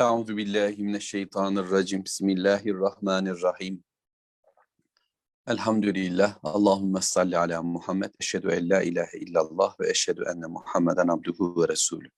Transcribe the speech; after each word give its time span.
Euzu 0.00 0.36
billahi 0.36 0.82
mineşşeytanirracim. 0.82 2.04
Bismillahirrahmanirrahim. 2.04 3.84
Elhamdülillah. 5.46 6.38
Allahumme 6.42 7.00
salli 7.00 7.38
ala 7.38 7.62
Muhammed. 7.62 8.10
Eşhedü 8.20 8.48
en 8.48 8.70
la 8.70 8.82
ilahe 8.82 9.18
illallah 9.18 9.80
ve 9.80 9.90
eşhedü 9.90 10.24
enne 10.34 10.46
Muhammeden 10.46 11.08
abduhu 11.08 11.62
ve 11.62 11.68
resulü. 11.68 12.10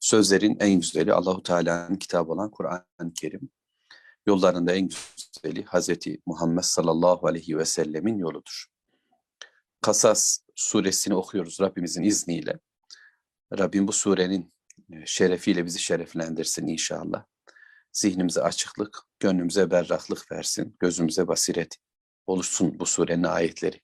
Sözlerin 0.00 0.56
en 0.60 0.80
güzeli 0.80 1.12
Allahu 1.12 1.42
Teala'nın 1.42 1.96
kitabı 1.96 2.32
olan 2.32 2.50
Kur'an-ı 2.50 3.12
Kerim. 3.14 3.50
Yollarında 4.26 4.72
en 4.72 4.88
güzeli 4.88 5.64
Hazreti 5.64 6.20
Muhammed 6.26 6.62
sallallahu 6.62 7.26
aleyhi 7.26 7.58
ve 7.58 7.64
sellemin 7.64 8.18
yoludur. 8.18 8.66
Kasas 9.80 10.38
suresini 10.54 11.14
okuyoruz 11.14 11.60
Rabbimizin 11.60 12.02
izniyle. 12.02 12.58
Rabbim 13.58 13.88
bu 13.88 13.92
surenin 13.92 14.53
şerefiyle 15.04 15.64
bizi 15.64 15.78
şereflendirsin 15.78 16.66
inşallah. 16.66 17.24
Zihnimize 17.92 18.42
açıklık, 18.42 18.98
gönlümüze 19.20 19.70
berraklık 19.70 20.32
versin, 20.32 20.76
gözümüze 20.80 21.28
basiret 21.28 21.76
oluşsun 22.26 22.78
bu 22.78 22.86
surenin 22.86 23.22
ayetleri. 23.22 23.80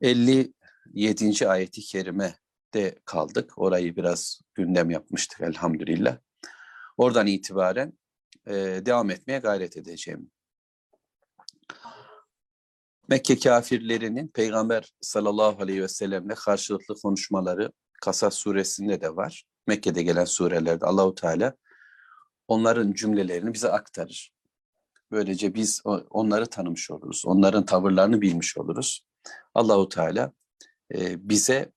57. 0.00 1.48
ayeti 1.48 1.80
kerime 1.80 2.34
de 2.74 2.98
kaldık. 3.04 3.52
Orayı 3.56 3.96
biraz 3.96 4.40
gündem 4.54 4.90
yapmıştık 4.90 5.40
elhamdülillah. 5.40 6.18
Oradan 6.96 7.26
itibaren 7.26 7.92
e, 8.46 8.52
devam 8.86 9.10
etmeye 9.10 9.38
gayret 9.38 9.76
edeceğim. 9.76 10.30
Mekke 13.08 13.38
kafirlerinin 13.38 14.28
Peygamber 14.28 14.92
sallallahu 15.00 15.62
aleyhi 15.62 15.82
ve 15.82 15.88
sellemle 15.88 16.34
karşılıklı 16.34 16.94
konuşmaları 16.94 17.72
Kasas 18.00 18.34
suresinde 18.34 19.00
de 19.00 19.16
var. 19.16 19.44
Mekke'de 19.70 20.02
gelen 20.02 20.24
surelerde 20.24 20.86
Allahu 20.86 21.14
Teala 21.14 21.54
onların 22.48 22.92
cümlelerini 22.92 23.54
bize 23.54 23.70
aktarır. 23.70 24.32
Böylece 25.10 25.54
biz 25.54 25.82
onları 26.10 26.46
tanımış 26.46 26.90
oluruz. 26.90 27.22
Onların 27.26 27.64
tavırlarını 27.64 28.20
bilmiş 28.20 28.58
oluruz. 28.58 29.04
Allahu 29.54 29.88
Teala 29.88 30.32
e, 30.94 31.28
bize 31.28 31.72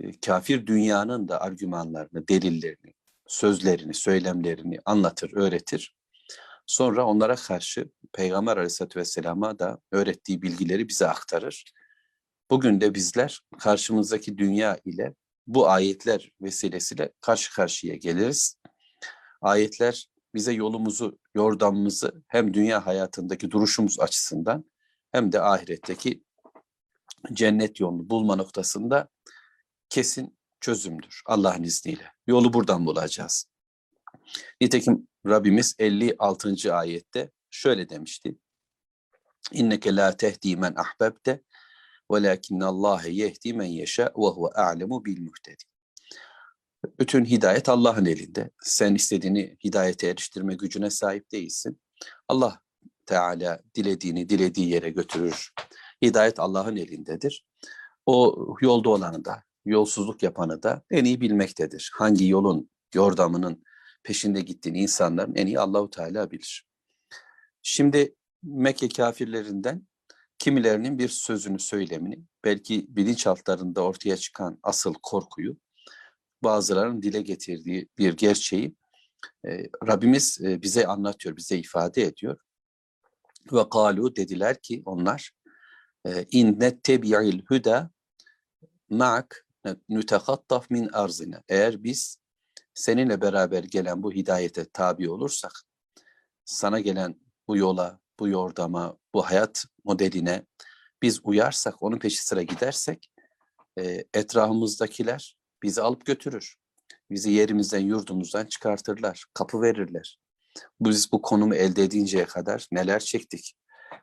e, 0.00 0.20
kafir 0.20 0.66
dünyanın 0.66 1.28
da 1.28 1.40
argümanlarını, 1.40 2.28
delillerini, 2.28 2.94
sözlerini, 3.26 3.94
söylemlerini 3.94 4.78
anlatır, 4.84 5.30
öğretir. 5.34 5.94
Sonra 6.66 7.06
onlara 7.06 7.34
karşı 7.34 7.88
Peygamber 8.12 8.56
Aleyhisselatü 8.56 9.00
Vesselam'a 9.00 9.58
da 9.58 9.78
öğrettiği 9.92 10.42
bilgileri 10.42 10.88
bize 10.88 11.06
aktarır. 11.06 11.64
Bugün 12.50 12.80
de 12.80 12.94
bizler 12.94 13.40
karşımızdaki 13.58 14.38
dünya 14.38 14.78
ile 14.84 15.14
bu 15.46 15.68
ayetler 15.68 16.32
vesilesiyle 16.42 17.12
karşı 17.20 17.54
karşıya 17.54 17.94
geliriz. 17.96 18.58
Ayetler 19.40 20.08
bize 20.34 20.52
yolumuzu, 20.52 21.18
yordamımızı 21.34 22.22
hem 22.28 22.54
dünya 22.54 22.86
hayatındaki 22.86 23.50
duruşumuz 23.50 24.00
açısından 24.00 24.64
hem 25.12 25.32
de 25.32 25.40
ahiretteki 25.40 26.24
cennet 27.32 27.80
yolunu 27.80 28.10
bulma 28.10 28.36
noktasında 28.36 29.08
kesin 29.88 30.38
çözümdür 30.60 31.22
Allah'ın 31.26 31.62
izniyle. 31.62 32.12
Yolu 32.26 32.52
buradan 32.52 32.86
bulacağız. 32.86 33.46
Nitekim 34.60 35.08
Rabbimiz 35.26 35.74
56. 35.78 36.74
ayette 36.74 37.30
şöyle 37.50 37.88
demişti. 37.88 38.38
İnneke 39.52 39.96
la 39.96 40.16
tehdi 40.16 40.56
men 40.56 40.74
ahbebte 40.76 41.42
وَلَكِنَّ 42.11 42.61
اللّٰهَ 42.73 43.01
يَهْدِي 43.21 43.49
مَنْ 43.59 43.69
يَشَاءُ 43.81 44.11
وَهُوَ 44.23 44.43
أَعْلَمُ 44.63 44.91
بِالْمُهْتَدِ 45.05 45.59
Bütün 46.99 47.25
hidayet 47.25 47.69
Allah'ın 47.69 48.05
elinde. 48.05 48.49
Sen 48.61 48.95
istediğini 48.95 49.57
hidayete 49.63 50.07
eriştirme 50.07 50.55
gücüne 50.55 50.89
sahip 50.89 51.31
değilsin. 51.31 51.81
Allah 52.27 52.59
Teala 53.05 53.59
dilediğini 53.75 54.29
dilediği 54.29 54.69
yere 54.69 54.89
götürür. 54.89 55.53
Hidayet 56.01 56.39
Allah'ın 56.39 56.75
elindedir. 56.75 57.45
O 58.05 58.47
yolda 58.61 58.89
olanı 58.89 59.25
da, 59.25 59.43
yolsuzluk 59.65 60.23
yapanı 60.23 60.63
da 60.63 60.83
en 60.91 61.05
iyi 61.05 61.21
bilmektedir. 61.21 61.91
Hangi 61.93 62.27
yolun, 62.27 62.69
yordamının 62.93 63.63
peşinde 64.03 64.41
gittiğini 64.41 64.79
insanların 64.79 65.35
en 65.35 65.47
iyi 65.47 65.59
Allahu 65.59 65.89
Teala 65.89 66.31
bilir. 66.31 66.67
Şimdi 67.61 68.15
Mekke 68.43 68.89
kafirlerinden 68.89 69.87
kimilerinin 70.44 70.98
bir 70.98 71.08
sözünü, 71.08 71.58
söylemini, 71.58 72.18
belki 72.44 72.86
bilinçaltlarında 72.88 73.82
ortaya 73.82 74.16
çıkan 74.16 74.58
asıl 74.62 74.94
korkuyu, 75.02 75.56
bazılarının 76.42 77.02
dile 77.02 77.22
getirdiği 77.22 77.88
bir 77.98 78.16
gerçeği 78.16 78.76
e, 79.46 79.66
Rabbimiz 79.88 80.40
e, 80.44 80.62
bize 80.62 80.86
anlatıyor, 80.86 81.36
bize 81.36 81.58
ifade 81.58 82.02
ediyor. 82.02 82.38
Ve 83.52 83.68
kalu 83.68 84.16
dediler 84.16 84.62
ki 84.62 84.82
onlar 84.84 85.32
e, 86.06 86.26
in 86.30 86.60
nettebi'il 86.60 87.42
huda 87.48 87.90
ma'ak 88.90 89.46
nütekattaf 89.88 90.70
min 90.70 90.88
arzina. 90.88 91.42
Eğer 91.48 91.84
biz 91.84 92.18
seninle 92.74 93.20
beraber 93.20 93.64
gelen 93.64 94.02
bu 94.02 94.12
hidayete 94.12 94.64
tabi 94.72 95.10
olursak, 95.10 95.52
sana 96.44 96.80
gelen 96.80 97.20
bu 97.48 97.56
yola, 97.56 98.00
bu 98.20 98.28
yordama, 98.28 98.96
bu 99.14 99.26
hayat 99.26 99.64
modeline 99.84 100.46
biz 101.02 101.20
uyarsak, 101.24 101.82
onun 101.82 101.98
peşi 101.98 102.24
sıra 102.24 102.42
gidersek 102.42 103.10
e, 103.78 104.04
etrafımızdakiler 104.14 105.36
bizi 105.62 105.82
alıp 105.82 106.06
götürür. 106.06 106.56
Bizi 107.10 107.30
yerimizden, 107.30 107.80
yurdumuzdan 107.80 108.46
çıkartırlar, 108.46 109.24
kapı 109.34 109.62
verirler. 109.62 110.18
Biz 110.80 111.12
bu 111.12 111.22
konumu 111.22 111.54
elde 111.54 111.82
edinceye 111.82 112.24
kadar 112.24 112.68
neler 112.72 113.00
çektik? 113.00 113.54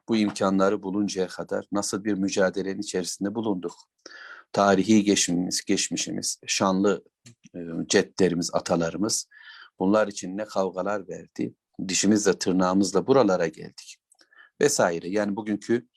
Bu 0.10 0.16
imkanları 0.16 0.84
buluncaya 0.84 1.28
kadar 1.28 1.66
nasıl 1.72 2.04
bir 2.04 2.14
mücadelenin 2.14 2.82
içerisinde 2.82 3.36
bulunduk? 3.36 3.74
Tarihi 4.54 5.04
geçmişimiz, 5.04 5.66
geçmişimiz, 5.66 6.40
şanlı 6.48 7.04
e, 7.56 7.60
cetlerimiz, 7.88 8.50
atalarımız 8.54 9.28
bunlar 9.80 10.08
için 10.08 10.38
ne 10.38 10.46
kavgalar 10.46 11.08
verdi, 11.08 11.54
dişimizle 11.88 12.40
tırnağımızla 12.40 13.08
buralara 13.08 13.48
geldik 13.48 14.01
vesaire. 14.62 15.10
Yani 15.10 15.36
bugünkü 15.36 15.88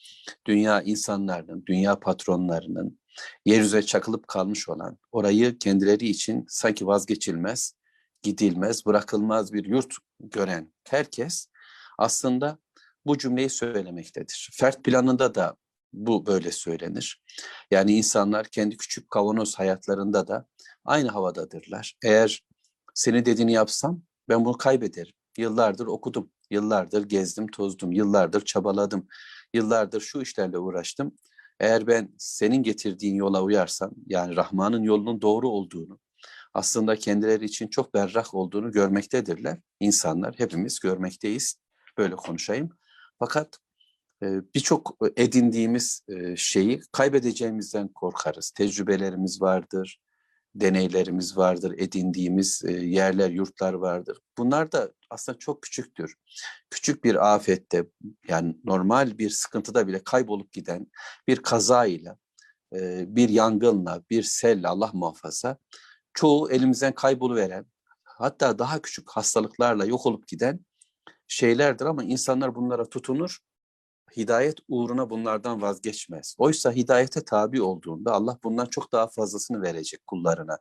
dünya 0.47 0.83
insanlarının, 0.83 1.67
dünya 1.67 2.01
patronlarının 2.01 2.99
yeryüzüne 3.45 3.83
çakılıp 3.83 4.29
kalmış 4.29 4.69
olan, 4.69 4.99
orayı 5.13 5.59
kendileri 5.59 6.09
için 6.09 6.45
sanki 6.49 6.87
vazgeçilmez, 6.87 7.75
gidilmez, 8.23 8.87
bırakılmaz 8.87 9.53
bir 9.53 9.65
yurt 9.65 9.95
gören 10.21 10.73
herkes 10.89 11.49
aslında 11.99 12.59
bu 13.07 13.19
cümleyi 13.19 13.51
söylemektedir. 13.51 14.51
Fert 14.53 14.85
planında 14.85 15.35
da 15.35 15.57
bu 15.93 16.27
böyle 16.27 16.53
söylenir. 16.53 17.23
Yani 17.71 17.93
insanlar 17.93 18.47
kendi 18.47 18.77
küçük 18.77 19.11
kavanoz 19.11 19.59
hayatlarında 19.59 20.29
da 20.29 20.47
aynı 20.85 21.09
havadadırlar. 21.09 21.97
Eğer 22.05 22.45
seni 22.95 23.27
dediğini 23.27 23.53
yapsam 23.53 24.03
ben 24.29 24.45
bunu 24.45 24.59
kaybederim. 24.59 25.13
Yıllardır 25.39 25.87
okudum, 25.87 26.31
yıllardır 26.51 27.09
gezdim, 27.09 27.47
tozdum, 27.47 27.93
yıllardır 27.93 28.45
çabaladım, 28.45 29.07
yıllardır 29.55 30.01
şu 30.01 30.21
işlerle 30.23 30.59
uğraştım. 30.59 31.13
Eğer 31.61 31.87
ben 31.87 32.15
senin 32.19 32.63
getirdiğin 32.63 33.15
yola 33.15 33.43
uyarsam, 33.43 33.91
yani 34.07 34.37
Rahman'ın 34.37 34.83
yolunun 34.83 35.23
doğru 35.23 35.49
olduğunu, 35.49 35.99
aslında 36.55 36.97
kendileri 36.97 37.45
için 37.45 37.69
çok 37.69 37.95
berrak 37.95 38.35
olduğunu 38.35 38.73
görmektedirler. 38.73 39.59
İnsanlar, 39.81 40.35
hepimiz 40.39 40.79
görmekteyiz. 40.79 41.57
Böyle 41.99 42.17
konuşayım. 42.17 42.71
Fakat 43.19 43.59
e, 44.23 44.27
birçok 44.55 44.99
edindiğimiz 45.17 46.03
e, 46.09 46.37
şeyi 46.37 46.81
kaybedeceğimizden 46.93 47.89
korkarız. 47.89 48.51
Tecrübelerimiz 48.51 49.43
vardır, 49.43 50.01
deneylerimiz 50.55 51.37
vardır, 51.37 51.75
edindiğimiz 51.79 52.63
e, 52.65 52.73
yerler, 52.73 53.31
yurtlar 53.31 53.73
vardır. 53.73 54.19
Bunlar 54.39 54.73
da 54.73 54.93
aslında 55.11 55.39
çok 55.39 55.63
küçüktür. 55.63 56.15
Küçük 56.71 57.05
bir 57.05 57.35
afette 57.35 57.87
yani 58.29 58.57
normal 58.65 59.19
bir 59.19 59.31
sıkıntıda 59.31 59.87
bile 59.87 60.05
kaybolup 60.05 60.53
giden 60.53 60.87
bir 61.29 61.37
kazayla, 61.37 62.17
e, 62.73 63.05
bir 63.17 63.29
yangınla, 63.29 64.03
bir 64.11 64.23
selle 64.23 64.69
Allah 64.69 64.91
muhafaza 64.93 65.59
çoğu 66.15 66.51
elimizden 66.51 66.95
kayboluveren 66.95 67.67
hatta 68.03 68.59
daha 68.59 68.83
küçük 68.83 69.11
hastalıklarla 69.11 69.85
yok 69.85 70.07
olup 70.07 70.29
giden 70.29 70.61
şeylerdir 71.29 71.85
ama 71.87 72.05
insanlar 72.05 72.55
bunlara 72.55 72.89
tutunur 72.89 73.39
hidayet 74.17 74.59
uğruna 74.69 75.11
bunlardan 75.11 75.63
vazgeçmez. 75.63 76.35
Oysa 76.39 76.73
hidayete 76.73 77.25
tabi 77.25 77.63
olduğunda 77.63 78.13
Allah 78.13 78.39
bundan 78.45 78.67
çok 78.67 78.93
daha 78.93 79.07
fazlasını 79.09 79.63
verecek 79.63 80.07
kullarına. 80.07 80.59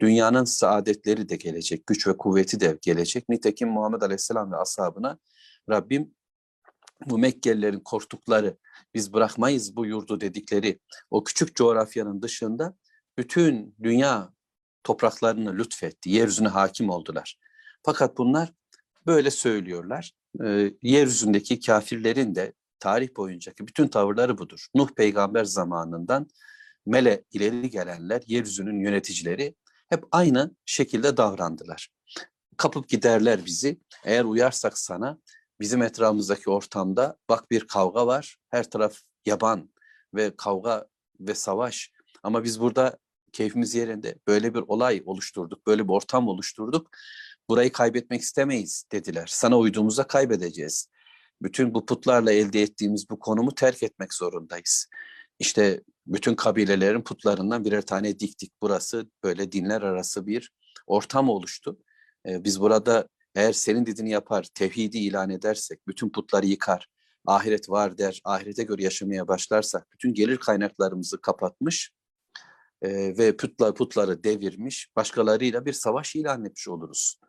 Dünyanın 0.00 0.44
saadetleri 0.44 1.28
de 1.28 1.36
gelecek, 1.36 1.86
güç 1.86 2.06
ve 2.06 2.16
kuvveti 2.16 2.60
de 2.60 2.78
gelecek. 2.82 3.28
Nitekim 3.28 3.68
Muhammed 3.68 4.02
Aleyhisselam 4.02 4.52
ve 4.52 4.56
ashabına 4.56 5.18
Rabbim 5.70 6.14
bu 7.06 7.18
Mekkelilerin 7.18 7.80
korktukları, 7.80 8.56
biz 8.94 9.12
bırakmayız 9.12 9.76
bu 9.76 9.86
yurdu 9.86 10.20
dedikleri 10.20 10.80
o 11.10 11.24
küçük 11.24 11.56
coğrafyanın 11.56 12.22
dışında 12.22 12.76
bütün 13.18 13.74
dünya 13.82 14.32
topraklarını 14.84 15.58
lütfetti, 15.58 16.10
yeryüzüne 16.10 16.48
hakim 16.48 16.90
oldular. 16.90 17.38
Fakat 17.82 18.18
bunlar 18.18 18.52
böyle 19.06 19.30
söylüyorlar. 19.30 20.12
Ee, 20.44 20.72
yeryüzündeki 20.82 21.60
kafirlerin 21.60 22.34
de 22.34 22.52
tarih 22.80 23.16
boyuncaki 23.16 23.66
bütün 23.66 23.88
tavırları 23.88 24.38
budur. 24.38 24.66
Nuh 24.74 24.88
peygamber 24.90 25.44
zamanından 25.44 26.28
Mele 26.86 27.24
ileri 27.32 27.70
gelenler, 27.70 28.22
yeryüzünün 28.26 28.80
yöneticileri 28.80 29.54
hep 29.88 30.04
aynı 30.12 30.54
şekilde 30.66 31.16
davrandılar. 31.16 31.88
Kapıp 32.56 32.88
giderler 32.88 33.46
bizi. 33.46 33.80
Eğer 34.04 34.24
uyarsak 34.24 34.78
sana 34.78 35.18
bizim 35.60 35.82
etrafımızdaki 35.82 36.50
ortamda 36.50 37.16
bak 37.28 37.50
bir 37.50 37.66
kavga 37.66 38.06
var. 38.06 38.36
Her 38.48 38.70
taraf 38.70 38.98
yaban 39.26 39.70
ve 40.14 40.36
kavga 40.36 40.86
ve 41.20 41.34
savaş. 41.34 41.92
Ama 42.22 42.44
biz 42.44 42.60
burada 42.60 42.98
keyfimiz 43.32 43.74
yerinde 43.74 44.18
böyle 44.26 44.54
bir 44.54 44.60
olay 44.60 45.02
oluşturduk, 45.06 45.66
böyle 45.66 45.84
bir 45.84 45.92
ortam 45.92 46.28
oluşturduk. 46.28 46.90
Burayı 47.48 47.72
kaybetmek 47.72 48.20
istemeyiz 48.20 48.84
dediler. 48.92 49.26
Sana 49.26 49.58
uyduğumuzda 49.58 50.06
kaybedeceğiz. 50.06 50.88
Bütün 51.42 51.74
bu 51.74 51.86
putlarla 51.86 52.32
elde 52.32 52.62
ettiğimiz 52.62 53.10
bu 53.10 53.18
konumu 53.18 53.54
terk 53.54 53.82
etmek 53.82 54.14
zorundayız. 54.14 54.86
İşte 55.38 55.82
bütün 56.06 56.34
kabilelerin 56.34 57.02
putlarından 57.02 57.64
birer 57.64 57.82
tane 57.82 58.18
diktik. 58.18 58.52
Burası 58.62 59.10
böyle 59.24 59.52
dinler 59.52 59.82
arası 59.82 60.26
bir 60.26 60.52
ortam 60.86 61.28
oluştu. 61.28 61.78
Ee, 62.26 62.44
biz 62.44 62.60
burada 62.60 63.08
eğer 63.34 63.52
senin 63.52 63.86
dediğini 63.86 64.10
yapar, 64.10 64.46
tevhidi 64.54 64.98
ilan 64.98 65.30
edersek, 65.30 65.88
bütün 65.88 66.10
putları 66.10 66.46
yıkar, 66.46 66.86
ahiret 67.26 67.70
var 67.70 67.98
der, 67.98 68.20
ahirete 68.24 68.62
göre 68.62 68.82
yaşamaya 68.82 69.28
başlarsak, 69.28 69.92
bütün 69.92 70.14
gelir 70.14 70.36
kaynaklarımızı 70.36 71.20
kapatmış 71.20 71.90
e, 72.82 73.18
ve 73.18 73.36
putlar, 73.36 73.74
putları 73.74 74.24
devirmiş, 74.24 74.88
başkalarıyla 74.96 75.66
bir 75.66 75.72
savaş 75.72 76.16
ilan 76.16 76.44
etmiş 76.44 76.68
oluruz. 76.68 77.20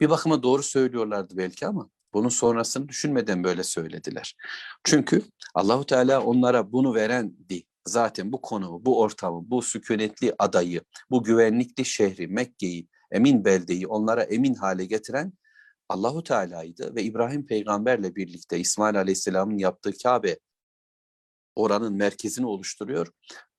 Bir 0.00 0.10
bakıma 0.10 0.42
doğru 0.42 0.62
söylüyorlardı 0.62 1.36
belki 1.36 1.66
ama 1.66 1.90
bunun 2.14 2.28
sonrasını 2.28 2.88
düşünmeden 2.88 3.44
böyle 3.44 3.62
söylediler. 3.62 4.36
Çünkü 4.84 5.22
Allahu 5.54 5.86
Teala 5.86 6.24
onlara 6.24 6.72
bunu 6.72 6.94
verendi. 6.94 7.62
Zaten 7.86 8.32
bu 8.32 8.40
konumu, 8.40 8.84
bu 8.84 9.00
ortamı, 9.00 9.50
bu 9.50 9.62
sükunetli 9.62 10.34
adayı, 10.38 10.80
bu 11.10 11.24
güvenlikli 11.24 11.84
şehri, 11.84 12.28
Mekke'yi, 12.28 12.88
emin 13.12 13.44
beldeyi 13.44 13.86
onlara 13.86 14.22
emin 14.22 14.54
hale 14.54 14.84
getiren 14.84 15.32
Allahu 15.88 16.22
Teala'ydı 16.22 16.94
ve 16.94 17.02
İbrahim 17.02 17.46
peygamberle 17.46 18.16
birlikte 18.16 18.58
İsmail 18.58 18.98
Aleyhisselam'ın 18.98 19.58
yaptığı 19.58 19.92
Kabe 20.02 20.38
oranın 21.54 21.94
merkezini 21.94 22.46
oluşturuyor 22.46 23.08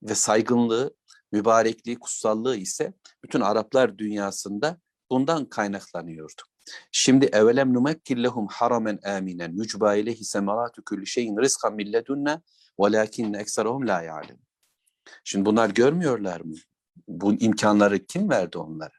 ve 0.04 0.16
saygınlığı, 0.16 0.96
mübarekliği, 1.31 2.00
kutsallığı 2.00 2.57
ise 2.57 2.94
bütün 3.24 3.42
Araplar 3.42 3.98
dünyasında 3.98 4.80
bundan 5.12 5.46
kaynaklanıyordu. 5.46 6.42
Şimdi 6.92 7.26
evelem 7.26 7.74
numekkil 7.74 8.24
lehum 8.24 8.48
haramen 8.48 9.00
aminen 9.06 9.54
yucba 9.54 9.96
ileyhi 9.96 10.26
semeratu 10.26 10.84
kulli 10.84 11.08
şeyin 11.08 11.38
rizkan 11.38 11.76
min 11.76 11.94
ledunna 11.94 12.42
velakin 12.80 13.34
ekseruhum 13.34 13.88
la 13.88 14.02
ya'lem. 14.02 14.38
Şimdi 15.24 15.46
bunlar 15.46 15.70
görmüyorlar 15.70 16.42
mı? 16.42 16.56
Bu 17.08 17.34
imkanları 17.34 18.06
kim 18.06 18.30
verdi 18.30 18.58
onlara? 18.58 18.94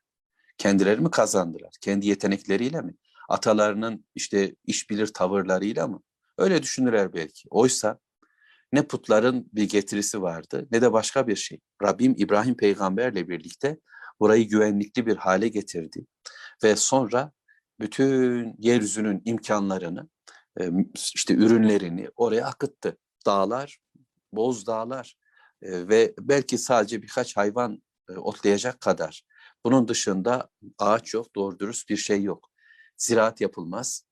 Kendileri 0.59 1.01
mi 1.01 1.11
kazandılar? 1.11 1.71
Kendi 1.81 2.07
yetenekleriyle 2.07 2.81
mi? 2.81 2.95
Atalarının 3.29 4.05
işte 4.15 4.55
iş 4.65 4.91
bilir 4.91 5.07
tavırlarıyla 5.07 5.89
mı? 5.89 6.03
Öyle 6.39 6.63
düşünürler 6.63 7.13
belki. 7.13 7.49
Oysa 7.51 7.99
ne 8.73 8.83
putların 8.83 9.49
bir 9.53 9.69
getirisi 9.69 10.23
vardı 10.23 10.69
ne 10.71 10.83
de 10.83 10.93
başka 10.93 11.27
bir 11.27 11.37
şey. 11.37 11.61
Rabbim 11.83 12.15
İbrahim 12.19 12.57
peygamberle 12.57 13.29
birlikte 13.29 13.79
burayı 14.21 14.49
güvenlikli 14.49 15.07
bir 15.07 15.17
hale 15.17 15.49
getirdi. 15.49 16.07
Ve 16.65 16.77
sonra 16.77 17.33
bütün 17.81 18.55
yeryüzünün 18.58 19.23
imkanlarını, 19.25 20.08
işte 21.14 21.34
ürünlerini 21.34 22.08
oraya 22.17 22.46
akıttı. 22.46 22.96
Dağlar, 23.26 23.78
boz 24.32 24.67
dağlar 24.67 25.17
ve 25.62 26.14
belki 26.20 26.58
sadece 26.58 27.02
birkaç 27.02 27.37
hayvan 27.37 27.82
otlayacak 28.17 28.81
kadar. 28.81 29.23
Bunun 29.64 29.88
dışında 29.88 30.50
ağaç 30.78 31.14
yok, 31.14 31.34
doğru 31.34 31.58
dürüst 31.58 31.90
bir 31.90 31.96
şey 31.96 32.23
yok. 32.23 32.50
Ziraat 32.96 33.40
yapılmaz. 33.40 34.06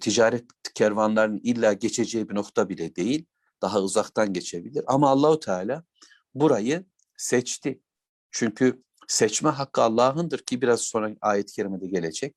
Ticaret 0.00 0.44
kervanlarının 0.74 1.40
illa 1.42 1.72
geçeceği 1.72 2.28
bir 2.28 2.34
nokta 2.34 2.68
bile 2.68 2.96
değil. 2.96 3.26
Daha 3.62 3.82
uzaktan 3.82 4.32
geçebilir. 4.32 4.84
Ama 4.86 5.10
Allahu 5.10 5.40
Teala 5.40 5.84
burayı 6.34 6.84
seçti. 7.16 7.80
Çünkü 8.30 8.82
seçme 9.08 9.50
hakkı 9.50 9.82
Allah'ındır 9.82 10.38
ki 10.38 10.62
biraz 10.62 10.80
sonra 10.80 11.16
ayet-i 11.20 11.52
kerimede 11.52 11.86
gelecek. 11.86 12.36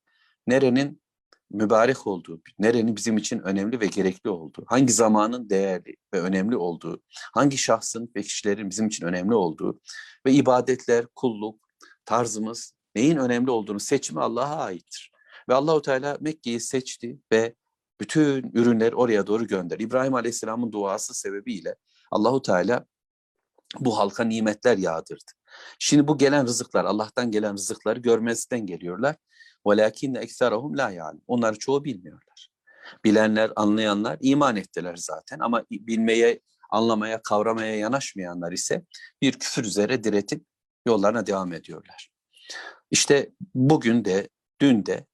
Nerenin 0.51 1.01
mübarek 1.50 2.07
olduğu, 2.07 2.42
nerenin 2.59 2.95
bizim 2.95 3.18
için 3.18 3.39
önemli 3.39 3.80
ve 3.80 3.86
gerekli 3.88 4.30
olduğu, 4.30 4.63
hangi 4.68 4.94
zamanın 4.94 5.50
değerli 5.50 5.95
ve 6.13 6.21
önemli 6.21 6.57
olduğu, 6.57 7.01
hangi 7.33 7.57
şahsın 7.57 8.12
ve 8.15 8.21
kişilerin 8.21 8.69
bizim 8.69 8.88
için 8.88 9.06
önemli 9.06 9.33
olduğu 9.33 9.80
ve 10.25 10.31
ibadetler, 10.31 11.06
kulluk, 11.15 11.59
tarzımız 12.06 12.74
neyin 12.95 13.18
önemli 13.18 13.51
olduğunu 13.51 13.80
seçimi 13.80 14.21
Allah'a 14.21 14.56
aittir. 14.56 15.12
Ve 15.50 15.53
Allahu 15.53 15.81
Teala 15.81 16.18
Mekke'yi 16.21 16.59
seçti 16.59 17.19
ve 17.31 17.56
bütün 18.00 18.51
ürünleri 18.53 18.95
oraya 18.95 19.27
doğru 19.27 19.48
gönder. 19.48 19.80
İbrahim 19.80 20.13
Aleyhisselam'ın 20.13 20.71
duası 20.71 21.13
sebebiyle 21.13 21.75
Allahu 22.12 22.42
Teala 22.42 22.86
bu 23.80 23.98
halka 23.98 24.24
nimetler 24.24 24.77
yağdırdı. 24.77 25.31
Şimdi 25.80 26.07
bu 26.07 26.18
gelen 26.18 26.45
rızıklar, 26.45 26.86
Allah'tan 26.86 27.31
gelen 27.31 27.53
rızıkları 27.53 28.00
görmezden 28.00 28.65
geliyorlar. 28.65 29.15
وَلَاكِنَّ 29.64 30.19
اَكْثَرَهُمْ 30.25 30.76
لَا 30.76 30.94
يَعْلَمُ 30.94 31.20
Onları 31.26 31.58
çoğu 31.58 31.84
bilmiyorlar. 31.84 32.49
Bilenler, 33.05 33.52
anlayanlar 33.56 34.19
iman 34.20 34.56
ettiler 34.56 34.96
zaten 34.96 35.38
ama 35.38 35.64
bilmeye, 35.70 36.40
anlamaya, 36.70 37.23
kavramaya 37.23 37.76
yanaşmayanlar 37.76 38.52
ise 38.52 38.82
bir 39.23 39.32
küfür 39.32 39.64
üzere 39.64 40.05
diretip 40.05 40.44
yollarına 40.87 41.26
devam 41.26 41.52
ediyorlar. 41.52 42.11
İşte 42.90 43.31
bugün 43.55 44.05
de, 44.05 44.28
dün 44.61 44.87
de 44.87 45.06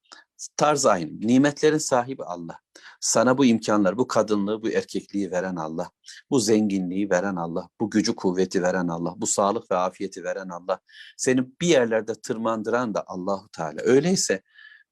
tarz 0.58 0.86
aynı. 0.86 1.28
Nimetlerin 1.28 1.78
sahibi 1.78 2.24
Allah. 2.24 2.60
Sana 3.00 3.38
bu 3.38 3.46
imkanlar, 3.46 3.98
bu 3.98 4.08
kadınlığı, 4.08 4.64
bu 4.64 4.70
erkekliği 4.70 5.32
veren 5.32 5.56
Allah, 5.56 5.92
bu 6.30 6.40
zenginliği 6.40 7.10
veren 7.10 7.36
Allah, 7.36 7.70
bu 7.82 7.90
gücü 7.90 8.16
kuvveti 8.16 8.62
veren 8.62 8.88
Allah, 8.88 9.14
bu 9.18 9.28
sağlık 9.28 9.72
ve 9.72 9.76
afiyeti 9.76 10.24
veren 10.24 10.50
Allah, 10.50 10.80
seni 11.18 11.46
bir 11.62 11.68
yerlerde 11.68 12.16
tırmandıran 12.16 12.94
da 12.94 13.04
Allahu 13.08 13.50
Teala. 13.50 13.82
Öyleyse 13.82 14.42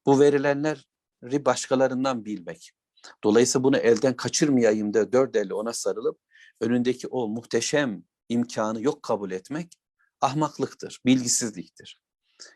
bu 0.06 0.20
verilenleri 0.20 1.44
başkalarından 1.44 2.24
bilmek. 2.24 2.72
Dolayısıyla 3.24 3.64
bunu 3.64 3.76
elden 3.76 4.16
kaçırmayayım 4.16 4.94
da 4.94 5.12
dört 5.12 5.36
elle 5.36 5.54
ona 5.54 5.72
sarılıp 5.72 6.18
önündeki 6.60 7.08
o 7.08 7.28
muhteşem 7.28 8.02
imkanı 8.28 8.82
yok 8.82 9.02
kabul 9.02 9.30
etmek 9.30 9.72
ahmaklıktır, 10.20 11.00
bilgisizliktir. 11.06 12.00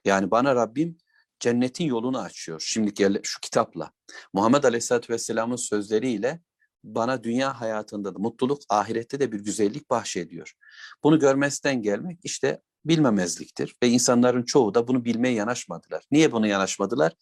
Yani 0.04 0.30
bana 0.30 0.54
Rabbim 0.54 0.98
cennetin 1.40 1.84
yolunu 1.84 2.18
açıyor. 2.18 2.62
Şimdi 2.66 2.94
gel 2.94 3.20
şu 3.22 3.40
kitapla. 3.40 3.90
Muhammed 4.32 4.64
Aleyhisselatü 4.64 5.12
Vesselam'ın 5.12 5.56
sözleriyle 5.56 6.40
bana 6.84 7.24
dünya 7.24 7.60
hayatında 7.60 8.14
da 8.14 8.18
mutluluk, 8.18 8.62
ahirette 8.68 9.20
de 9.20 9.32
bir 9.32 9.40
güzellik 9.40 9.90
bahşediyor. 9.90 10.54
Bunu 11.02 11.18
görmezden 11.18 11.82
gelmek 11.82 12.18
işte 12.22 12.62
bilmemezliktir 12.84 13.76
ve 13.82 13.88
insanların 13.88 14.42
çoğu 14.42 14.74
da 14.74 14.88
bunu 14.88 15.04
bilmeye 15.04 15.34
yanaşmadılar. 15.34 16.04
Niye 16.10 16.32
bunu 16.32 16.46
yanaşmadılar? 16.46 17.12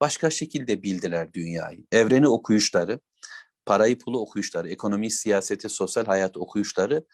Başka 0.00 0.30
şekilde 0.30 0.82
bildiler 0.82 1.32
dünyayı. 1.32 1.84
Evreni 1.92 2.28
okuyuşları, 2.28 3.00
parayı 3.66 3.98
pulu 3.98 4.20
okuyuşları, 4.20 4.68
ekonomi, 4.68 5.10
siyaseti, 5.10 5.68
sosyal 5.68 6.04
hayat 6.04 6.36
okuyuşları 6.36 7.04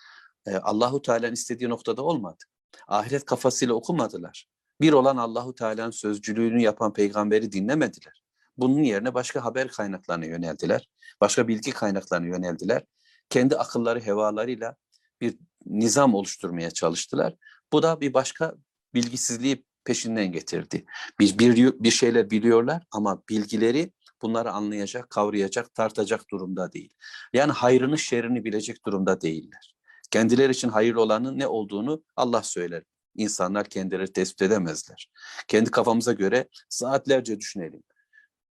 e, 0.46 0.56
Allahu 0.56 1.02
Teala'nın 1.02 1.32
istediği 1.32 1.68
noktada 1.68 2.02
olmadı. 2.02 2.44
Ahiret 2.88 3.24
kafasıyla 3.24 3.74
okumadılar. 3.74 4.48
Bir 4.80 4.92
olan 4.92 5.16
Allahu 5.16 5.54
Teala'nın 5.54 5.90
sözcülüğünü 5.90 6.62
yapan 6.62 6.92
peygamberi 6.92 7.52
dinlemediler. 7.52 8.22
Bunun 8.56 8.82
yerine 8.82 9.14
başka 9.14 9.44
haber 9.44 9.68
kaynaklarına 9.68 10.24
yöneldiler. 10.24 10.88
Başka 11.20 11.48
bilgi 11.48 11.70
kaynaklarına 11.70 12.26
yöneldiler. 12.26 12.82
Kendi 13.30 13.56
akılları, 13.56 14.00
hevalarıyla 14.00 14.76
bir 15.20 15.36
nizam 15.66 16.14
oluşturmaya 16.14 16.70
çalıştılar. 16.70 17.34
Bu 17.72 17.82
da 17.82 18.00
bir 18.00 18.14
başka 18.14 18.54
bilgisizliği 18.94 19.64
peşinden 19.84 20.32
getirdi. 20.32 20.84
Bir, 21.20 21.38
bir, 21.38 21.56
bir 21.56 21.90
şeyler 21.90 22.30
biliyorlar 22.30 22.82
ama 22.90 23.22
bilgileri 23.28 23.92
bunları 24.22 24.50
anlayacak, 24.50 25.10
kavrayacak, 25.10 25.74
tartacak 25.74 26.30
durumda 26.30 26.72
değil. 26.72 26.94
Yani 27.32 27.52
hayrını, 27.52 27.98
şerrini 27.98 28.44
bilecek 28.44 28.86
durumda 28.86 29.20
değiller. 29.20 29.74
Kendileri 30.10 30.52
için 30.52 30.68
hayırlı 30.68 31.00
olanın 31.00 31.38
ne 31.38 31.46
olduğunu 31.46 32.02
Allah 32.16 32.42
söyler. 32.42 32.82
İnsanlar 33.14 33.68
kendileri 33.68 34.12
tespit 34.12 34.42
edemezler. 34.42 35.10
Kendi 35.48 35.70
kafamıza 35.70 36.12
göre 36.12 36.48
saatlerce 36.68 37.40
düşünelim. 37.40 37.82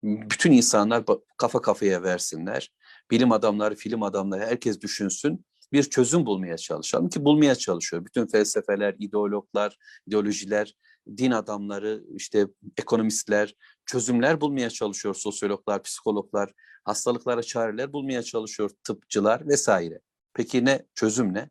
Bütün 0.02 0.52
insanlar 0.52 1.04
kafa 1.36 1.62
kafaya 1.62 2.02
versinler. 2.02 2.72
Bilim 3.10 3.32
adamları, 3.32 3.74
film 3.74 4.02
adamları 4.02 4.46
herkes 4.46 4.80
düşünsün. 4.80 5.44
Bir 5.72 5.82
çözüm 5.82 6.26
bulmaya 6.26 6.56
çalışalım 6.56 7.08
ki 7.08 7.24
bulmaya 7.24 7.54
çalışıyor. 7.54 8.04
Bütün 8.04 8.26
felsefeler, 8.26 8.94
ideologlar, 8.98 9.78
ideolojiler, 10.06 10.74
din 11.16 11.30
adamları, 11.30 12.04
işte 12.14 12.46
ekonomistler 12.76 13.54
çözümler 13.86 14.40
bulmaya 14.40 14.70
çalışıyor 14.70 15.14
sosyologlar, 15.14 15.82
psikologlar, 15.82 16.50
hastalıklara 16.84 17.42
çareler 17.42 17.92
bulmaya 17.92 18.22
çalışıyor 18.22 18.70
tıpçılar 18.84 19.46
vesaire. 19.48 20.00
Peki 20.34 20.64
ne 20.64 20.86
çözüm 20.94 21.34
ne? 21.34 21.50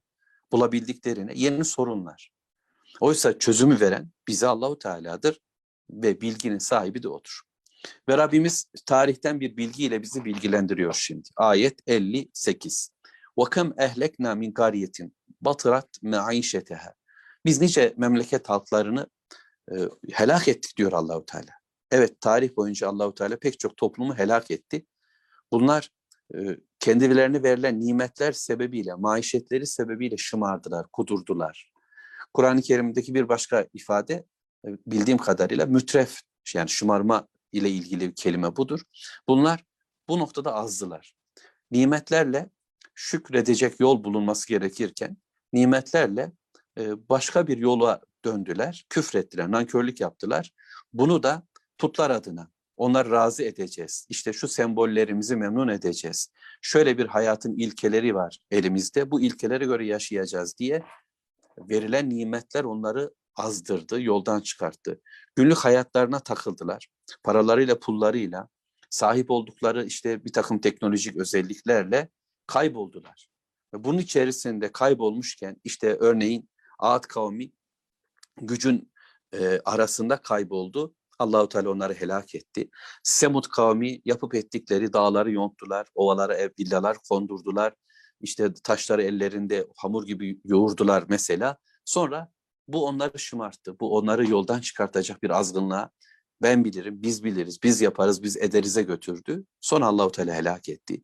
Bulabildiklerine 0.51 1.31
yeni 1.35 1.65
sorunlar. 1.65 2.31
Oysa 3.00 3.38
çözümü 3.38 3.80
veren 3.80 4.10
bize 4.28 4.46
Allahu 4.46 4.78
Teala'dır 4.78 5.40
ve 5.90 6.20
bilginin 6.20 6.58
sahibi 6.58 7.02
de 7.02 7.08
odur. 7.08 7.40
Ve 8.08 8.18
Rabbimiz 8.18 8.66
tarihten 8.86 9.40
bir 9.40 9.56
bilgiyle 9.56 10.02
bizi 10.02 10.24
bilgilendiriyor 10.24 10.92
şimdi. 10.92 11.28
Ayet 11.36 11.80
58. 11.86 12.90
وَكَمْ 13.36 13.74
اَهْلَكْنَا 13.74 14.32
مِنْ 14.38 14.52
قَارِيَةٍ 14.52 15.10
بَطِرَتْ 15.44 16.00
مَعِيشَتَهَا 16.02 16.92
Biz 17.44 17.60
nice 17.60 17.94
memleket 17.96 18.48
halklarını 18.48 19.06
e, 19.72 19.74
helak 20.12 20.48
ettik 20.48 20.76
diyor 20.76 20.92
Allahu 20.92 21.26
Teala. 21.26 21.52
Evet 21.90 22.20
tarih 22.20 22.56
boyunca 22.56 22.88
Allahu 22.88 23.14
Teala 23.14 23.38
pek 23.38 23.60
çok 23.60 23.76
toplumu 23.76 24.18
helak 24.18 24.50
etti. 24.50 24.86
Bunlar 25.52 25.90
e, 26.34 26.38
kendilerine 26.80 27.42
verilen 27.42 27.80
nimetler 27.80 28.32
sebebiyle, 28.32 28.94
maişetleri 28.94 29.66
sebebiyle 29.66 30.16
şımardılar, 30.16 30.86
kudurdular. 30.92 31.72
Kur'an-ı 32.37 32.61
Kerim'deki 32.61 33.13
bir 33.13 33.29
başka 33.29 33.67
ifade 33.73 34.13
e, 34.65 34.67
bildiğim 34.87 35.17
kadarıyla 35.17 35.65
mütref 35.65 36.19
yani 36.55 36.69
şımarma 36.69 37.27
ile 37.51 37.69
ilgili 37.69 38.09
bir 38.09 38.15
kelime 38.15 38.55
budur. 38.55 38.79
Bunlar 39.27 39.63
bu 40.07 40.19
noktada 40.19 40.53
azdılar. 40.53 41.13
Nimetlerle 41.71 42.49
şükredecek 42.95 43.79
yol 43.79 44.03
bulunması 44.03 44.47
gerekirken 44.47 45.17
nimetlerle 45.53 46.31
e, 46.79 47.09
başka 47.09 47.47
bir 47.47 47.57
yola 47.57 48.01
döndüler, 48.25 48.85
küfrettiler, 48.89 49.51
nankörlük 49.51 50.01
yaptılar. 50.01 50.51
Bunu 50.93 51.23
da 51.23 51.43
putlar 51.77 52.09
adına 52.09 52.51
onları 52.75 53.11
razı 53.11 53.43
edeceğiz. 53.43 54.07
İşte 54.09 54.33
şu 54.33 54.47
sembollerimizi 54.47 55.35
memnun 55.35 55.67
edeceğiz. 55.67 56.31
Şöyle 56.61 56.97
bir 56.97 57.05
hayatın 57.05 57.53
ilkeleri 57.53 58.15
var 58.15 58.39
elimizde. 58.51 59.11
Bu 59.11 59.21
ilkelere 59.21 59.65
göre 59.65 59.85
yaşayacağız 59.85 60.57
diye 60.57 60.83
verilen 61.59 62.09
nimetler 62.09 62.63
onları 62.63 63.13
azdırdı, 63.35 64.01
yoldan 64.01 64.41
çıkarttı. 64.41 65.01
Günlük 65.35 65.57
hayatlarına 65.57 66.19
takıldılar. 66.19 66.87
Paralarıyla, 67.23 67.79
pullarıyla, 67.79 68.47
sahip 68.89 69.31
oldukları 69.31 69.85
işte 69.85 70.25
bir 70.25 70.33
takım 70.33 70.59
teknolojik 70.59 71.17
özelliklerle 71.17 72.09
kayboldular. 72.47 73.29
Bunun 73.73 73.97
içerisinde 73.97 74.71
kaybolmuşken 74.71 75.57
işte 75.63 75.95
örneğin 75.99 76.49
Ağat 76.79 77.07
kavmi 77.07 77.51
gücün 78.41 78.91
e, 79.33 79.59
arasında 79.65 80.17
kayboldu. 80.17 80.93
Allahu 81.19 81.49
Teala 81.49 81.69
onları 81.69 81.93
helak 81.93 82.35
etti. 82.35 82.69
Semud 83.03 83.43
kavmi 83.43 84.01
yapıp 84.05 84.35
ettikleri 84.35 84.93
dağları 84.93 85.31
yonttular, 85.31 85.87
ovalara 85.95 86.35
ev 86.35 86.49
villalar 86.59 86.97
kondurdular. 87.09 87.73
İşte 88.21 88.53
taşları 88.63 89.03
ellerinde 89.03 89.67
hamur 89.75 90.05
gibi 90.05 90.41
yoğurdular 90.45 91.05
mesela. 91.09 91.57
Sonra 91.85 92.31
bu 92.67 92.85
onları 92.85 93.19
şımarttı. 93.19 93.79
Bu 93.79 93.97
onları 93.97 94.29
yoldan 94.29 94.59
çıkartacak 94.59 95.23
bir 95.23 95.29
azgınlığa 95.29 95.89
ben 96.41 96.65
bilirim, 96.65 97.01
biz 97.03 97.23
biliriz, 97.23 97.63
biz 97.63 97.81
yaparız, 97.81 98.23
biz 98.23 98.37
ederize 98.37 98.83
götürdü. 98.83 99.45
Sonra 99.61 99.85
Allahu 99.85 100.11
Teala 100.11 100.33
helak 100.33 100.69
etti. 100.69 101.03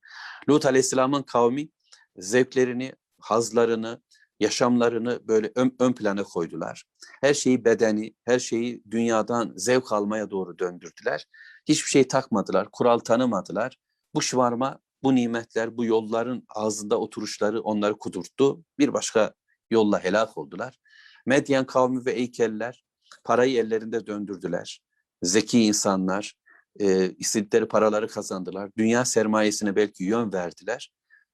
Lut 0.49 0.65
Aleyhisselam'ın 0.65 1.23
kavmi 1.23 1.69
zevklerini, 2.17 2.93
hazlarını, 3.19 4.01
yaşamlarını 4.39 5.27
böyle 5.27 5.51
ön, 5.55 5.75
ön 5.79 5.93
plana 5.93 6.23
koydular. 6.23 6.83
Her 7.21 7.33
şeyi 7.33 7.65
bedeni, 7.65 8.15
her 8.25 8.39
şeyi 8.39 8.83
dünyadan 8.91 9.53
zevk 9.55 9.91
almaya 9.91 10.31
doğru 10.31 10.59
döndürdüler. 10.59 11.25
Hiçbir 11.67 11.89
şey 11.89 12.07
takmadılar, 12.07 12.67
kural 12.71 12.99
tanımadılar. 12.99 13.77
Bu 14.15 14.21
şımarma, 14.21 14.79
bu 15.03 15.15
nimetler, 15.15 15.77
bu 15.77 15.85
yolların 15.85 16.43
ağzında 16.49 16.99
oturuşları 16.99 17.61
onları 17.61 17.97
kudurttu. 17.97 18.63
Bir 18.79 18.93
başka 18.93 19.33
yolla 19.71 20.03
helak 20.03 20.37
oldular. 20.37 20.79
Medyen 21.25 21.65
kavmi 21.65 22.05
ve 22.05 22.11
Eykeller 22.11 22.83
parayı 23.23 23.59
ellerinde 23.59 24.07
döndürdüler. 24.07 24.81
Zeki 25.21 25.63
insanlar 25.63 26.33
e, 26.79 27.09
istedikleri 27.09 27.67
paraları 27.67 28.07
kazandılar. 28.07 28.69
Dünya 28.77 29.05
sermayesine 29.05 29.75
belki 29.75 30.03
yön 30.03 30.33
verdiler. 30.33 30.91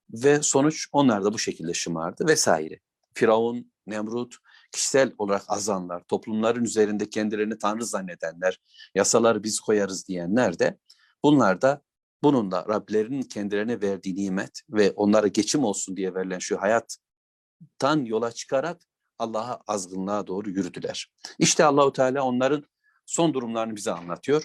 Ve 0.10 0.42
sonuç 0.42 0.88
onlar 0.92 1.24
da 1.24 1.34
bu 1.34 1.40
şekilde 1.40 1.74
şımardı 1.74 2.28
vesaire. 2.28 2.80
Firavun, 3.14 3.72
Nemrut, 3.88 4.36
kişisel 4.72 5.14
olarak 5.18 5.44
azanlar, 5.48 6.04
toplumların 6.08 6.64
üzerinde 6.64 7.10
kendilerini 7.10 7.58
tanrı 7.58 7.86
zannedenler, 7.86 8.60
yasaları 8.96 9.44
biz 9.44 9.60
koyarız 9.60 10.08
diyenler 10.08 10.60
de 10.60 10.78
bunlar 11.24 11.62
da 11.62 11.82
bununla 12.24 12.66
Rablerinin 12.70 13.22
kendilerine 13.22 13.82
verdiği 13.82 14.16
nimet 14.16 14.62
ve 14.70 14.92
onlara 14.92 15.28
geçim 15.28 15.64
olsun 15.64 15.98
diye 15.98 16.16
verilen 16.16 16.40
şu 16.40 16.62
hayattan 16.62 18.06
yola 18.06 18.32
çıkarak 18.32 18.82
Allah'a 19.20 19.62
azgınlığa 19.68 20.28
doğru 20.28 20.50
yürüdüler. 20.50 21.12
İşte 21.40 21.66
Allahu 21.66 21.94
Teala 21.94 22.24
onların 22.24 22.64
son 23.06 23.34
durumlarını 23.34 23.76
bize 23.76 23.92
anlatıyor. 23.92 24.44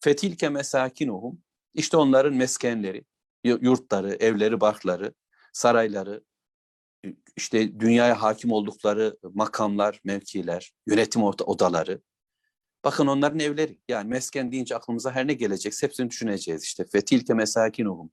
Fetilke 0.00 0.48
mesakinuhum 0.48 1.42
işte 1.74 1.96
onların 1.96 2.34
meskenleri, 2.34 3.04
yurtları, 3.44 4.14
evleri, 4.14 4.60
barkları, 4.60 5.14
sarayları, 5.52 6.24
işte 7.36 7.80
dünyaya 7.80 8.22
hakim 8.22 8.52
oldukları 8.52 9.16
makamlar, 9.34 10.00
mevkiler, 10.04 10.72
yönetim 10.86 11.22
odaları. 11.22 12.00
Bakın 12.84 13.06
onların 13.06 13.40
evleri. 13.40 13.78
Yani 13.88 14.08
mesken 14.08 14.52
deyince 14.52 14.76
aklımıza 14.76 15.12
her 15.12 15.26
ne 15.26 15.32
gelecek 15.32 15.82
hepsini 15.82 16.10
düşüneceğiz 16.10 16.64
işte. 16.64 16.84
Fetilke 16.92 17.34
mesakinuhum. 17.34 18.10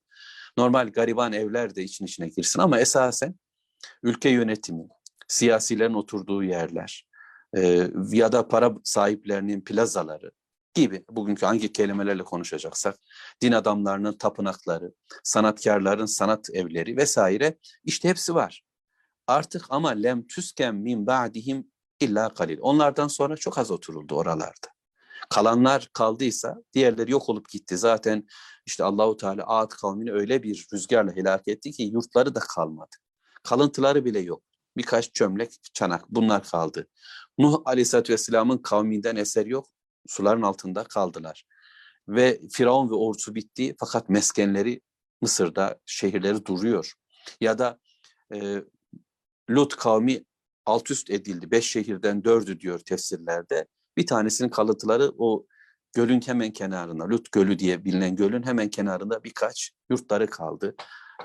Normal 0.58 0.88
gariban 0.88 1.34
evler 1.34 1.75
de 1.75 1.84
için 1.84 2.06
içine 2.06 2.28
girsin 2.28 2.60
ama 2.60 2.80
esasen 2.80 3.36
ülke 4.04 4.30
yönetimi, 4.30 4.88
siyasilerin 5.28 5.94
oturduğu 5.94 6.44
yerler 6.44 7.08
e, 7.58 7.88
ya 8.12 8.32
da 8.32 8.48
para 8.48 8.74
sahiplerinin 8.84 9.62
plazaları 9.62 10.32
gibi 10.74 11.06
bugünkü 11.10 11.46
hangi 11.46 11.72
kelimelerle 11.72 12.24
konuşacaksak 12.24 12.96
din 13.42 13.51
adamlarının 13.51 14.13
tapınakları, 14.13 14.94
sanatkarların 15.24 16.06
sanat 16.06 16.50
evleri 16.54 16.98
vesaire 16.98 17.58
işte 17.84 18.10
hepsi 18.10 18.36
var. 18.36 18.63
Artık 19.28 19.66
ama 19.70 19.90
lem 19.90 20.28
tüsken 20.28 20.75
min 20.75 21.08
ba'dihim 21.08 21.72
illa 22.01 22.34
kalil. 22.34 22.58
Onlardan 22.62 23.08
sonra 23.08 23.38
çok 23.38 23.58
az 23.58 23.72
oturuldu 23.72 24.15
oralarda. 24.15 24.67
Kalanlar 25.29 25.89
kaldıysa 25.93 26.55
diğerleri 26.74 27.12
yok 27.12 27.29
olup 27.29 27.50
gitti. 27.50 27.77
Zaten 27.77 28.27
işte 28.65 28.84
Allahu 28.84 29.17
Teala 29.17 29.48
Ad 29.48 29.70
kavmini 29.70 30.12
öyle 30.12 30.43
bir 30.43 30.67
rüzgarla 30.74 31.15
helak 31.15 31.48
etti 31.48 31.72
ki 31.72 31.84
yurtları 31.84 32.36
da 32.36 32.39
kalmadı. 32.39 32.96
Kalıntıları 33.43 34.05
bile 34.05 34.20
yok. 34.20 34.43
Birkaç 34.77 35.13
çömlek, 35.13 35.51
çanak 35.74 36.05
bunlar 36.10 36.43
kaldı. 36.43 36.88
Nuh 37.38 37.62
Aleyhisselatü 37.65 38.13
Vesselam'ın 38.13 38.58
kavminden 38.58 39.15
eser 39.15 39.46
yok. 39.46 39.67
Suların 40.08 40.41
altında 40.41 40.84
kaldılar. 40.84 41.46
Ve 42.08 42.41
Firavun 42.51 42.89
ve 42.89 42.93
ordusu 42.93 43.36
bitti 43.36 43.75
fakat 43.79 44.10
meskenleri 44.10 44.81
Mısır'da, 45.22 45.79
şehirleri 45.86 46.46
duruyor. 46.46 46.93
Ya 47.41 47.58
da 47.58 47.79
e, 48.34 48.63
Lut 49.50 49.75
kavmi 49.75 50.24
alt 50.72 50.92
üst 50.92 51.10
edildi. 51.10 51.51
Beş 51.51 51.72
şehirden 51.72 52.24
dördü 52.24 52.60
diyor 52.60 52.80
tefsirlerde. 52.80 53.66
Bir 53.98 54.08
tanesinin 54.08 54.50
kalıntıları 54.50 55.12
o 55.18 55.46
gölün 55.94 56.22
hemen 56.22 56.51
kenarında, 56.51 57.10
Lut 57.10 57.32
Gölü 57.32 57.60
diye 57.60 57.86
bilinen 57.86 58.16
gölün 58.16 58.44
hemen 58.44 58.70
kenarında 58.70 59.24
birkaç 59.24 59.72
yurtları 59.90 60.28
kaldı. 60.28 60.75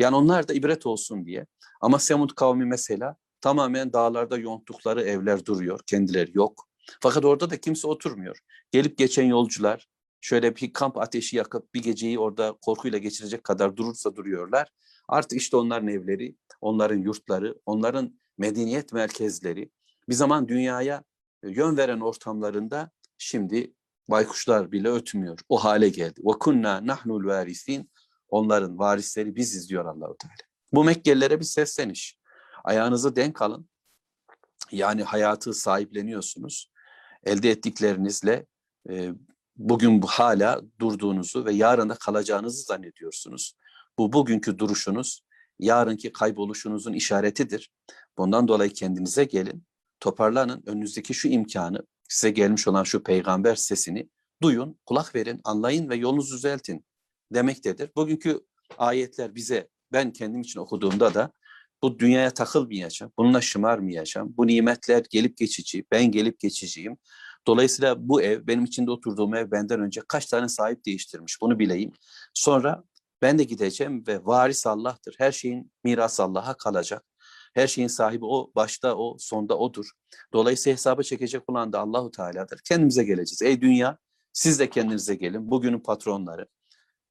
Yani 0.01 0.17
onlar 0.17 0.49
da 0.49 0.55
ibret 0.55 0.87
olsun 0.87 1.27
diye. 1.27 1.47
Ama 1.81 1.99
Semud 1.99 2.31
kavmi 2.31 2.65
mesela 2.65 3.17
tamamen 3.41 3.93
dağlarda 3.93 4.39
yonttukları 4.39 5.03
evler 5.03 5.45
duruyor, 5.45 5.81
kendileri 5.87 6.31
yok. 6.35 6.69
Fakat 7.01 7.25
orada 7.25 7.51
da 7.51 7.57
kimse 7.61 7.89
oturmuyor. 7.89 8.39
Gelip 8.73 8.99
geçen 8.99 9.25
yolcular 9.25 9.89
şöyle 10.21 10.57
bir 10.57 10.73
kamp 10.73 10.99
ateşi 10.99 11.37
yakıp 11.37 11.75
bir 11.75 11.83
geceyi 11.83 12.19
orada 12.19 12.57
korkuyla 12.63 12.99
geçirecek 12.99 13.45
kadar 13.45 13.77
durursa 13.77 14.17
duruyorlar. 14.17 14.69
Artık 15.09 15.41
işte 15.41 15.57
onların 15.57 15.89
evleri, 15.89 16.37
onların 16.61 16.99
yurtları, 16.99 17.59
onların 17.67 18.19
medeniyet 18.39 18.93
merkezleri 18.93 19.71
bir 20.09 20.15
zaman 20.15 20.49
dünyaya 20.49 21.05
yön 21.43 21.77
veren 21.77 22.01
ortamlarında 22.01 22.91
şimdi 23.19 23.75
baykuşlar 24.09 24.73
bile 24.73 24.89
ötmüyor. 24.89 25.39
O 25.49 25.65
hale 25.65 25.89
geldi. 25.89 26.21
Ve 26.25 26.39
kunna 26.41 26.87
nahnul 26.87 27.25
varisin. 27.25 27.91
Onların 28.29 28.79
varisleri 28.79 29.37
biziz 29.37 29.71
diyor 29.71 29.85
Allahu 29.85 30.17
Teala. 30.19 30.35
Bu 30.73 30.85
Mekkelilere 30.85 31.41
bir 31.41 31.45
sesleniş. 31.45 32.19
Ayağınızı 32.65 33.17
denk 33.17 33.43
alın. 33.43 33.69
Yani 34.73 35.03
hayatı 35.03 35.55
sahipleniyorsunuz. 35.55 36.71
Elde 37.25 37.51
ettiklerinizle 37.51 38.47
e, 38.91 39.13
bugün 39.57 40.01
hala 40.01 40.63
durduğunuzu 40.81 41.45
ve 41.45 41.53
yarın 41.53 41.89
da 41.89 41.95
kalacağınızı 41.95 42.63
zannediyorsunuz. 42.63 43.57
Bu 43.99 44.13
bugünkü 44.13 44.59
duruşunuz, 44.59 45.21
yarınki 45.59 46.13
kayboluşunuzun 46.13 46.93
işaretidir. 46.93 47.71
Bundan 48.19 48.49
dolayı 48.49 48.73
kendinize 48.73 49.25
gelin, 49.25 49.65
toparlanın. 50.01 50.63
Önünüzdeki 50.67 51.15
şu 51.15 51.29
imkanı, 51.29 51.79
size 52.09 52.31
gelmiş 52.31 52.69
olan 52.69 52.85
şu 52.85 53.03
peygamber 53.03 53.55
sesini 53.55 54.09
duyun, 54.43 54.79
kulak 54.87 55.15
verin, 55.15 55.41
anlayın 55.45 55.89
ve 55.89 55.97
yolunuzu 55.97 56.37
düzeltin 56.37 56.85
demektedir. 57.35 57.91
Bugünkü 57.97 58.41
ayetler 58.79 59.35
bize 59.35 59.69
ben 59.93 60.13
kendim 60.13 60.41
için 60.41 60.61
okuduğumda 60.61 61.15
da 61.15 61.33
bu 61.83 61.99
dünyaya 61.99 62.31
takılmayacağım, 62.31 63.13
bununla 63.19 63.41
şımarmayacağım. 63.41 64.35
Bu 64.37 64.47
nimetler 64.47 65.05
gelip 65.11 65.37
geçici, 65.37 65.85
ben 65.93 66.11
gelip 66.11 66.41
geçiciyim. 66.41 66.99
Dolayısıyla 67.47 68.09
bu 68.09 68.23
ev, 68.23 68.47
benim 68.47 68.65
içinde 68.65 68.91
oturduğum 68.91 69.35
ev 69.35 69.51
benden 69.51 69.81
önce 69.81 70.01
kaç 70.09 70.27
tane 70.27 70.49
sahip 70.49 70.87
değiştirmiş 70.87 71.41
bunu 71.41 71.59
bileyim. 71.59 71.93
Sonra 72.35 72.85
ben 73.23 73.39
de 73.39 73.45
gideceğim 73.45 74.07
ve 74.07 74.25
varis 74.25 74.67
Allah'tır. 74.67 75.15
Her 75.19 75.33
şeyin 75.33 75.73
mirası 75.85 76.23
Allah'a 76.23 76.57
kalacak. 76.57 77.05
Her 77.57 77.67
şeyin 77.67 77.89
sahibi 77.89 78.25
o, 78.25 78.51
başta 78.57 78.97
o, 78.97 79.17
sonda 79.19 79.59
odur. 79.59 79.91
Dolayısıyla 80.33 80.75
hesaba 80.75 81.03
çekecek 81.03 81.51
olan 81.51 81.73
da 81.73 81.81
Allahu 81.81 82.11
Teala'dır. 82.11 82.61
Kendimize 82.65 83.05
geleceğiz. 83.05 83.43
Ey 83.43 83.61
dünya, 83.61 83.99
siz 84.33 84.59
de 84.59 84.71
kendinize 84.71 85.15
gelin. 85.15 85.51
Bugünün 85.51 85.79
patronları. 85.79 86.47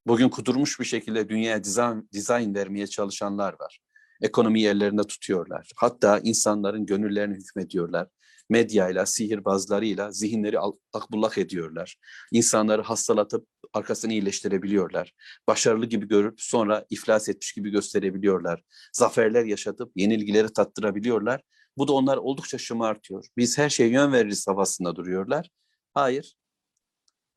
Bugün 0.08 0.30
kudurmuş 0.30 0.80
bir 0.80 0.86
şekilde 0.86 1.30
dünyaya 1.30 1.64
dizayn, 1.64 2.10
dizayn 2.12 2.56
vermeye 2.56 2.88
çalışanlar 2.88 3.56
var. 3.60 3.80
Ekonomi 4.22 4.62
yerlerinde 4.62 5.04
tutuyorlar. 5.04 5.72
Hatta 5.76 6.20
insanların 6.20 6.86
gönüllerini 6.86 7.36
hükmediyorlar. 7.36 8.08
Medyayla, 8.50 9.06
sihirbazlarıyla 9.06 10.12
zihinleri 10.12 10.60
akbullak 10.94 11.38
ediyorlar. 11.38 11.98
İnsanları 12.32 12.82
hastalatıp 12.82 13.48
arkasını 13.74 14.14
iyileştirebiliyorlar. 14.14 15.14
Başarılı 15.48 15.86
gibi 15.86 16.08
görüp 16.08 16.42
sonra 16.42 16.86
iflas 16.90 17.30
etmiş 17.30 17.54
gibi 17.54 17.70
gösterebiliyorlar. 17.70 18.62
Zaferler 18.94 19.46
yaşatıp 19.46 19.92
yenilgileri 19.96 20.54
tattırabiliyorlar. 20.54 21.42
Bu 21.78 21.88
da 21.88 21.94
onlar 21.94 22.18
oldukça 22.18 22.58
şımartıyor. 22.58 23.28
Biz 23.38 23.58
her 23.58 23.70
şeye 23.70 23.90
yön 23.90 24.14
veririz 24.14 24.48
havasında 24.48 24.96
duruyorlar. 24.96 25.50
Hayır, 25.94 26.36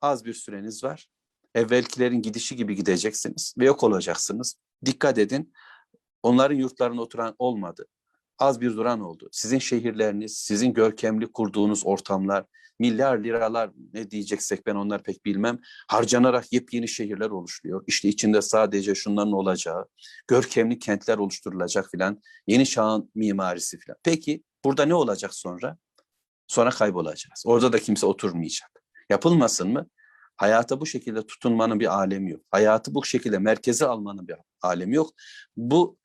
az 0.01 0.25
bir 0.25 0.33
süreniz 0.33 0.83
var. 0.83 1.07
Evvelkilerin 1.55 2.21
gidişi 2.21 2.55
gibi 2.55 2.75
gideceksiniz 2.75 3.53
ve 3.57 3.65
yok 3.65 3.83
olacaksınız. 3.83 4.55
Dikkat 4.85 5.17
edin, 5.17 5.53
onların 6.23 6.55
yurtlarına 6.55 7.01
oturan 7.01 7.35
olmadı. 7.39 7.85
Az 8.39 8.61
bir 8.61 8.75
duran 8.75 8.99
oldu. 8.99 9.29
Sizin 9.31 9.59
şehirleriniz, 9.59 10.37
sizin 10.37 10.73
görkemli 10.73 11.31
kurduğunuz 11.31 11.85
ortamlar, 11.85 12.45
milyar 12.79 13.17
liralar 13.17 13.71
ne 13.93 14.11
diyeceksek 14.11 14.65
ben 14.67 14.75
onlar 14.75 15.03
pek 15.03 15.25
bilmem 15.25 15.59
harcanarak 15.87 16.53
yepyeni 16.53 16.87
şehirler 16.87 17.29
oluşuyor. 17.29 17.83
İşte 17.87 18.09
içinde 18.09 18.41
sadece 18.41 18.95
şunların 18.95 19.33
olacağı, 19.33 19.85
görkemli 20.27 20.79
kentler 20.79 21.17
oluşturulacak 21.17 21.91
filan, 21.91 22.21
yeni 22.47 22.65
çağın 22.65 23.11
mimarisi 23.15 23.79
filan. 23.79 23.97
Peki 24.03 24.43
burada 24.63 24.85
ne 24.85 24.95
olacak 24.95 25.33
sonra? 25.33 25.77
Sonra 26.47 26.69
kaybolacağız. 26.69 27.43
Orada 27.45 27.73
da 27.73 27.79
kimse 27.79 28.05
oturmayacak. 28.05 28.71
Yapılmasın 29.09 29.69
mı? 29.69 29.87
Hayata 30.37 30.81
bu 30.81 30.85
şekilde 30.85 31.27
tutunmanın 31.27 31.79
bir 31.79 31.93
alemi 31.93 32.31
yok. 32.31 32.41
Hayatı 32.51 32.95
bu 32.95 33.05
şekilde 33.05 33.39
merkeze 33.39 33.85
almanın 33.85 34.27
bir 34.27 34.35
alemi 34.61 34.95
yok. 34.95 35.09
Bu 35.57 35.98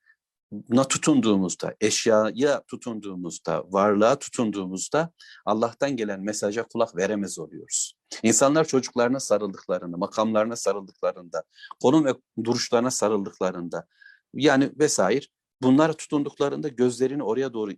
na 0.69 0.83
tutunduğumuzda, 0.83 1.75
eşyaya 1.81 2.63
tutunduğumuzda, 2.67 3.63
varlığa 3.67 4.19
tutunduğumuzda 4.19 5.11
Allah'tan 5.45 5.95
gelen 5.95 6.21
mesaja 6.21 6.63
kulak 6.63 6.95
veremez 6.95 7.39
oluyoruz. 7.39 7.93
İnsanlar 8.23 8.65
çocuklarına 8.65 9.19
sarıldıklarında, 9.19 9.97
makamlarına 9.97 10.55
sarıldıklarında, 10.55 11.43
konum 11.81 12.05
ve 12.05 12.13
duruşlarına 12.43 12.91
sarıldıklarında 12.91 13.87
yani 14.33 14.71
vesaire 14.79 15.25
bunlara 15.61 15.93
tutunduklarında 15.93 16.67
gözlerini 16.67 17.23
oraya 17.23 17.53
doğru 17.53 17.71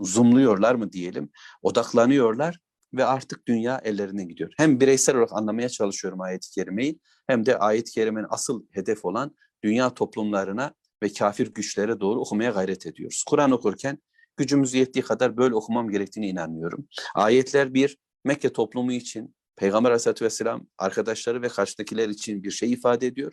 zoomluyorlar 0.00 0.74
mı 0.74 0.92
diyelim, 0.92 1.30
odaklanıyorlar 1.62 2.58
ve 2.94 3.04
artık 3.04 3.48
dünya 3.48 3.80
ellerine 3.84 4.24
gidiyor. 4.24 4.52
Hem 4.56 4.80
bireysel 4.80 5.16
olarak 5.16 5.32
anlamaya 5.32 5.68
çalışıyorum 5.68 6.20
ayet-i 6.20 6.50
kerimeyi 6.50 7.00
hem 7.26 7.46
de 7.46 7.58
ayet-i 7.58 7.92
kerimenin 7.92 8.26
asıl 8.30 8.64
hedef 8.70 9.04
olan 9.04 9.36
dünya 9.64 9.94
toplumlarına 9.94 10.74
ve 11.02 11.12
kafir 11.12 11.54
güçlere 11.54 12.00
doğru 12.00 12.20
okumaya 12.20 12.50
gayret 12.50 12.86
ediyoruz. 12.86 13.24
Kur'an 13.28 13.50
okurken 13.50 13.98
gücümüz 14.36 14.74
yettiği 14.74 15.02
kadar 15.02 15.36
böyle 15.36 15.54
okumam 15.54 15.88
gerektiğini 15.88 16.28
inanıyorum. 16.28 16.88
Ayetler 17.14 17.74
bir 17.74 17.98
Mekke 18.24 18.52
toplumu 18.52 18.92
için 18.92 19.34
Peygamber 19.56 19.90
Aleyhisselatü 19.90 20.24
Vesselam 20.24 20.66
arkadaşları 20.78 21.42
ve 21.42 21.48
karşıdakiler 21.48 22.08
için 22.08 22.42
bir 22.42 22.50
şey 22.50 22.72
ifade 22.72 23.06
ediyor. 23.06 23.32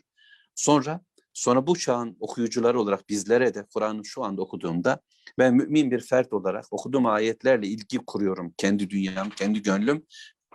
Sonra 0.55 1.01
sonra 1.33 1.67
bu 1.67 1.79
çağın 1.79 2.17
okuyucuları 2.19 2.79
olarak 2.79 3.09
bizlere 3.09 3.53
de 3.53 3.65
Kur'an'ı 3.73 4.05
şu 4.05 4.23
anda 4.23 4.41
okuduğumda 4.41 5.01
ben 5.37 5.55
mümin 5.55 5.91
bir 5.91 5.99
fert 5.99 6.33
olarak 6.33 6.65
okuduğum 6.71 7.05
ayetlerle 7.05 7.67
ilgi 7.67 7.97
kuruyorum. 7.97 8.53
Kendi 8.57 8.89
dünyam, 8.89 9.29
kendi 9.29 9.61
gönlüm. 9.61 10.05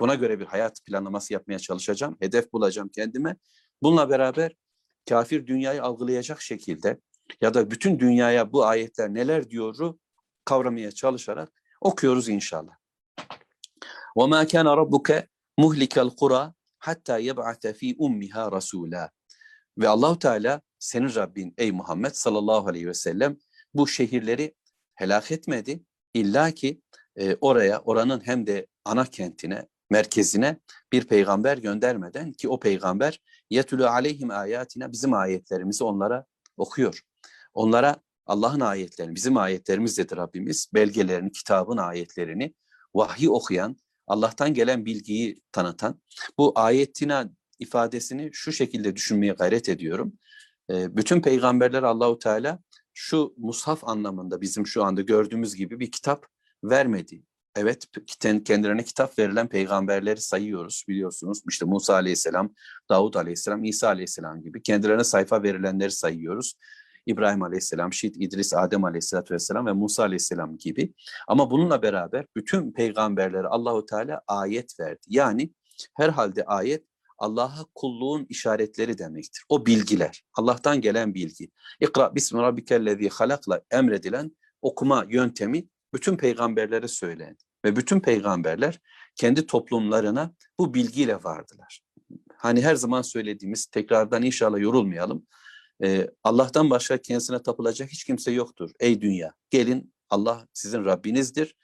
Buna 0.00 0.14
göre 0.14 0.40
bir 0.40 0.44
hayat 0.44 0.84
planlaması 0.84 1.32
yapmaya 1.32 1.58
çalışacağım. 1.58 2.16
Hedef 2.20 2.52
bulacağım 2.52 2.88
kendime. 2.88 3.36
Bununla 3.82 4.10
beraber 4.10 4.52
kafir 5.09 5.47
dünyayı 5.47 5.83
algılayacak 5.83 6.41
şekilde 6.41 6.99
ya 7.41 7.53
da 7.53 7.71
bütün 7.71 7.99
dünyaya 7.99 8.51
bu 8.51 8.65
ayetler 8.65 9.13
neler 9.13 9.49
diyoru 9.49 9.99
kavramaya 10.45 10.91
çalışarak 10.91 11.49
okuyoruz 11.81 12.29
inşallah. 12.29 12.73
وَمَا 14.15 14.45
كَانَ 14.45 14.67
رَبُّكَ 14.81 15.27
مُهْلِكَ 15.59 15.95
الْقُرَى 15.99 16.53
hatta 16.79 17.17
yeb'ate 17.17 17.73
fi 17.73 17.95
ummiha 17.99 18.51
rasula. 18.51 19.09
Ve 19.77 19.87
Allahu 19.87 20.19
Teala 20.19 20.61
senin 20.79 21.15
Rabbin 21.15 21.53
ey 21.57 21.71
Muhammed 21.71 22.11
sallallahu 22.11 22.67
aleyhi 22.67 22.87
ve 22.87 22.93
sellem 22.93 23.37
bu 23.73 23.87
şehirleri 23.87 24.55
helak 24.95 25.31
etmedi. 25.31 25.83
İlla 26.13 26.51
ki 26.51 26.81
e, 27.15 27.35
oraya, 27.41 27.79
oranın 27.79 28.21
hem 28.25 28.47
de 28.47 28.67
ana 28.85 29.05
kentine, 29.05 29.67
merkezine 29.90 30.58
bir 30.92 31.04
peygamber 31.04 31.58
göndermeden 31.58 32.32
ki 32.32 32.48
o 32.48 32.60
peygamber 32.60 33.20
yetülü 33.50 33.86
aleyhim 33.86 34.30
ayatine 34.30 34.92
bizim 34.92 35.14
ayetlerimizi 35.14 35.84
onlara 35.84 36.24
okuyor. 36.56 37.00
Onlara 37.54 37.96
Allah'ın 38.26 38.60
ayetlerini, 38.60 39.14
bizim 39.14 39.36
ayetlerimiz 39.36 39.98
dedi 39.98 40.16
Rabbimiz, 40.16 40.68
belgelerini, 40.74 41.32
kitabın 41.32 41.76
ayetlerini, 41.76 42.54
vahyi 42.94 43.30
okuyan, 43.30 43.76
Allah'tan 44.06 44.54
gelen 44.54 44.84
bilgiyi 44.84 45.40
tanıtan, 45.52 46.00
bu 46.38 46.52
ayetina 46.54 47.30
ifadesini 47.58 48.30
şu 48.32 48.52
şekilde 48.52 48.96
düşünmeye 48.96 49.32
gayret 49.32 49.68
ediyorum. 49.68 50.12
Bütün 50.70 51.22
peygamberler 51.22 51.82
Allahu 51.82 52.18
Teala 52.18 52.58
şu 52.94 53.34
mushaf 53.36 53.84
anlamında 53.84 54.40
bizim 54.40 54.66
şu 54.66 54.84
anda 54.84 55.02
gördüğümüz 55.02 55.54
gibi 55.54 55.80
bir 55.80 55.90
kitap 55.90 56.26
vermedi. 56.64 57.22
Evet 57.56 57.86
kendilerine 58.44 58.84
kitap 58.84 59.18
verilen 59.18 59.48
peygamberleri 59.48 60.20
sayıyoruz 60.20 60.84
biliyorsunuz. 60.88 61.42
İşte 61.48 61.64
Musa 61.64 61.94
aleyhisselam, 61.94 62.54
Davud 62.88 63.14
aleyhisselam, 63.14 63.64
İsa 63.64 63.88
aleyhisselam 63.88 64.42
gibi 64.42 64.62
kendilerine 64.62 65.04
sayfa 65.04 65.42
verilenleri 65.42 65.90
sayıyoruz. 65.90 66.54
İbrahim 67.06 67.42
aleyhisselam, 67.42 67.92
Şit, 67.92 68.16
İdris, 68.16 68.54
Adem 68.54 68.84
aleyhisselatü 68.84 69.34
vesselam 69.34 69.66
ve 69.66 69.72
Musa 69.72 70.02
aleyhisselam 70.02 70.58
gibi. 70.58 70.92
Ama 71.28 71.50
bununla 71.50 71.82
beraber 71.82 72.26
bütün 72.36 72.72
peygamberlere 72.72 73.46
Allahu 73.46 73.86
Teala 73.86 74.22
ayet 74.26 74.80
verdi. 74.80 75.02
Yani 75.08 75.50
herhalde 75.96 76.44
ayet 76.44 76.84
Allah'a 77.18 77.64
kulluğun 77.74 78.26
işaretleri 78.28 78.98
demektir. 78.98 79.44
O 79.48 79.66
bilgiler, 79.66 80.24
Allah'tan 80.34 80.80
gelen 80.80 81.14
bilgi. 81.14 81.50
İkra 81.80 82.14
bismi 82.14 82.42
rabbikellezi 82.42 83.08
halakla 83.08 83.60
emredilen 83.70 84.36
okuma 84.62 85.06
yöntemi 85.08 85.68
bütün 85.94 86.16
peygamberlere 86.16 86.88
söylendi. 86.88 87.43
Ve 87.64 87.76
bütün 87.76 88.00
peygamberler 88.00 88.80
kendi 89.16 89.46
toplumlarına 89.46 90.34
bu 90.58 90.74
bilgiyle 90.74 91.24
vardılar. 91.24 91.80
Hani 92.36 92.62
her 92.62 92.74
zaman 92.74 93.02
söylediğimiz, 93.02 93.66
tekrardan 93.66 94.22
inşallah 94.22 94.58
yorulmayalım. 94.58 95.26
Ee, 95.82 96.10
Allah'tan 96.24 96.70
başka 96.70 96.98
kendisine 96.98 97.42
tapılacak 97.42 97.90
hiç 97.90 98.04
kimse 98.04 98.30
yoktur. 98.32 98.70
Ey 98.80 99.00
dünya, 99.00 99.32
gelin 99.50 99.94
Allah 100.10 100.48
sizin 100.52 100.84
Rabbinizdir. 100.84 101.56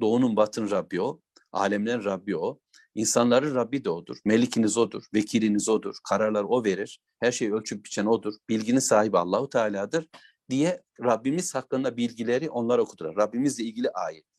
Doğunun 0.00 0.36
batın 0.36 0.70
Rabbi 0.70 1.00
o, 1.00 1.20
alemlerin 1.52 2.04
Rabbi 2.04 2.36
o. 2.36 2.60
İnsanların 2.94 3.54
Rabbi 3.54 3.84
de 3.84 3.90
odur. 3.90 4.16
Melikiniz 4.24 4.78
odur, 4.78 5.04
vekiliniz 5.14 5.68
odur. 5.68 5.94
Kararlar 6.08 6.44
o 6.48 6.64
verir. 6.64 7.00
Her 7.20 7.32
şeyi 7.32 7.54
ölçüp 7.54 7.84
biçen 7.84 8.06
odur. 8.06 8.34
Bilginin 8.48 8.78
sahibi 8.78 9.18
Allahu 9.18 9.50
Teala'dır 9.50 10.08
diye 10.50 10.82
Rabbimiz 11.00 11.54
hakkında 11.54 11.96
bilgileri 11.96 12.50
onlar 12.50 12.78
okudular. 12.78 13.16
Rabbimizle 13.16 13.64
ilgili 13.64 13.90
ayetler. 13.90 14.35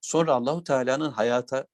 Sonra 0.00 0.34
Allahu 0.34 0.64
Teala'nın 0.64 1.10
hayata 1.10 1.66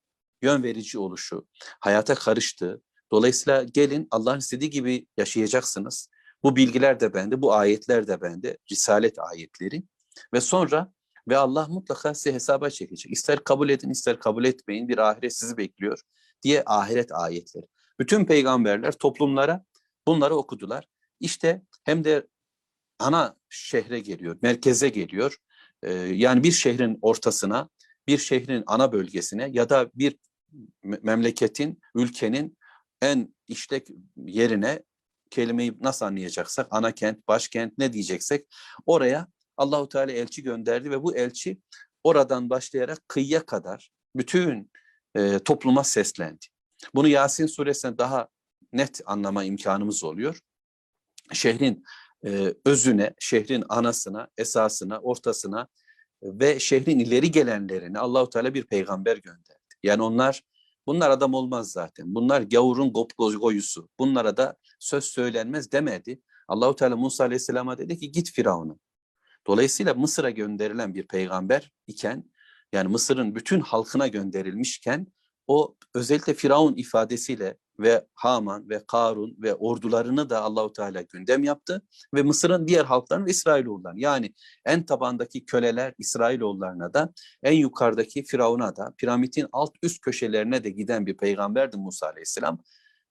yön 0.43 0.63
verici 0.63 0.99
oluşu, 0.99 1.47
hayata 1.81 2.15
karıştığı. 2.15 2.83
Dolayısıyla 3.11 3.63
gelin 3.63 4.09
Allah'ın 4.11 4.39
istediği 4.39 4.71
gibi 4.71 5.07
yaşayacaksınız. 5.17 6.09
Bu 6.43 6.57
bilgiler 6.57 7.01
de 7.01 7.15
bende, 7.15 7.43
bu 7.43 7.55
ayetler 7.55 8.07
de 8.07 8.21
bende. 8.21 8.59
Risalet 8.71 9.19
ayetleri. 9.19 9.83
Ve 10.35 10.41
sonra 10.41 10.93
ve 11.29 11.37
Allah 11.37 11.67
mutlaka 11.69 12.15
size 12.15 12.35
hesaba 12.35 12.71
çekecek. 12.71 13.13
İster 13.13 13.45
kabul 13.45 13.69
edin, 13.69 13.91
ister 13.91 14.21
kabul 14.21 14.45
etmeyin. 14.45 14.89
Bir 14.89 14.99
ahiret 14.99 15.37
sizi 15.37 15.57
bekliyor 15.57 16.01
diye 16.43 16.63
ahiret 16.67 17.13
ayetleri. 17.13 17.67
Bütün 18.01 18.25
peygamberler 18.25 18.93
toplumlara 18.93 19.65
bunları 20.07 20.37
okudular. 20.37 20.89
İşte 21.21 21.63
hem 21.85 22.05
de 22.05 22.27
ana 22.99 23.37
şehre 23.49 24.01
geliyor, 24.01 24.39
merkeze 24.43 24.89
geliyor. 24.89 25.37
Ee, 25.83 25.93
yani 25.93 26.43
bir 26.43 26.53
şehrin 26.53 26.99
ortasına, 27.03 27.69
bir 28.07 28.19
şehrin 28.19 28.65
ana 28.67 28.93
bölgesine 28.93 29.51
ya 29.53 29.69
da 29.69 29.91
bir 29.95 30.17
me- 30.85 31.01
memleketin, 31.03 31.81
ülkenin 31.95 32.59
en 33.03 33.35
işlek 33.49 33.89
yerine 34.17 34.83
kelimeyi 35.31 35.77
nasıl 35.81 36.07
anlayacaksak, 36.07 36.67
ana 36.71 36.93
kent, 36.93 37.29
başkent 37.29 37.79
ne 37.79 37.93
diyeceksek 37.93 38.47
oraya 38.87 39.29
Allahu 39.57 39.89
Teala 39.89 40.13
elçi 40.13 40.43
gönderdi 40.43 40.91
ve 40.91 41.03
bu 41.03 41.17
elçi 41.17 41.59
oradan 42.05 42.51
başlayarak 42.51 43.09
kıyıya 43.09 43.47
kadar 43.47 43.91
bütün 44.17 44.71
e, 45.15 45.39
topluma 45.39 45.85
seslendi. 45.85 46.47
Bunu 46.95 47.09
Yasin 47.09 47.47
suresine 47.47 47.99
daha 47.99 48.29
net 48.73 49.01
anlama 49.07 49.45
imkanımız 49.45 50.05
oluyor. 50.05 50.41
Şehrin 51.33 51.85
e, 52.27 52.55
özüne, 52.65 53.15
şehrin 53.19 53.65
anasına, 53.69 54.29
esasına, 54.37 54.99
ortasına 54.99 55.69
ve 56.23 56.61
şehrin 56.61 56.99
ileri 56.99 57.31
gelenlerine 57.31 57.99
Allahu 57.99 58.31
Teala 58.31 58.55
bir 58.55 58.65
peygamber 58.65 59.17
gönderdi. 59.17 59.75
Yani 59.83 60.03
onlar 60.03 60.43
bunlar 60.87 61.11
adam 61.11 61.35
olmaz 61.35 61.73
zaten. 61.73 62.15
Bunlar 62.15 62.43
gavurun 62.43 62.93
goyusu. 63.17 63.89
Bunlara 63.99 64.37
da 64.37 64.57
söz 64.79 65.05
söylenmez 65.05 65.73
demedi. 65.73 66.21
Allahu 66.49 66.77
Teala 66.77 66.97
Musa 66.97 67.25
Aleyhisselam'a 67.25 67.79
dedi 67.79 67.99
ki 67.99 68.13
git 68.13 68.31
Firavun'a. 68.31 68.77
Dolayısıyla 69.47 69.95
Mısır'a 69.95 70.31
gönderilen 70.31 70.95
bir 70.95 71.07
peygamber 71.07 71.73
iken 71.87 72.31
yani 72.73 72.89
Mısır'ın 72.89 73.35
bütün 73.35 73.61
halkına 73.61 74.09
gönderilmişken 74.09 75.07
o 75.47 75.77
özellikle 75.95 76.35
Firavun 76.35 76.75
ifadesiyle 76.77 77.57
ve 77.79 78.07
Haman 78.15 78.69
ve 78.69 78.83
Karun 78.87 79.37
ve 79.39 79.55
ordularını 79.55 80.31
da 80.31 80.43
Allahu 80.43 80.73
Teala 80.73 81.03
gündem 81.03 81.45
yaptı 81.45 81.83
ve 82.15 82.23
Mısır'ın 82.23 82.69
diğer 82.69 82.85
halklarını 82.85 83.31
İsrailoğullarını 83.31 84.01
yani 84.01 84.35
en 84.65 84.87
tabandaki 84.87 85.45
köleler 85.45 85.95
İsrailoğullarına 85.99 86.95
da 86.95 87.13
en 87.43 87.53
yukarıdaki 87.53 88.25
Firavun'a 88.25 88.77
da 88.77 88.95
piramidin 88.99 89.47
alt 89.53 89.73
üst 89.83 90.01
köşelerine 90.01 90.65
de 90.65 90.71
giden 90.71 91.07
bir 91.07 91.17
peygamberdi 91.17 91.77
Musa 91.77 92.07
Aleyhisselam. 92.07 92.59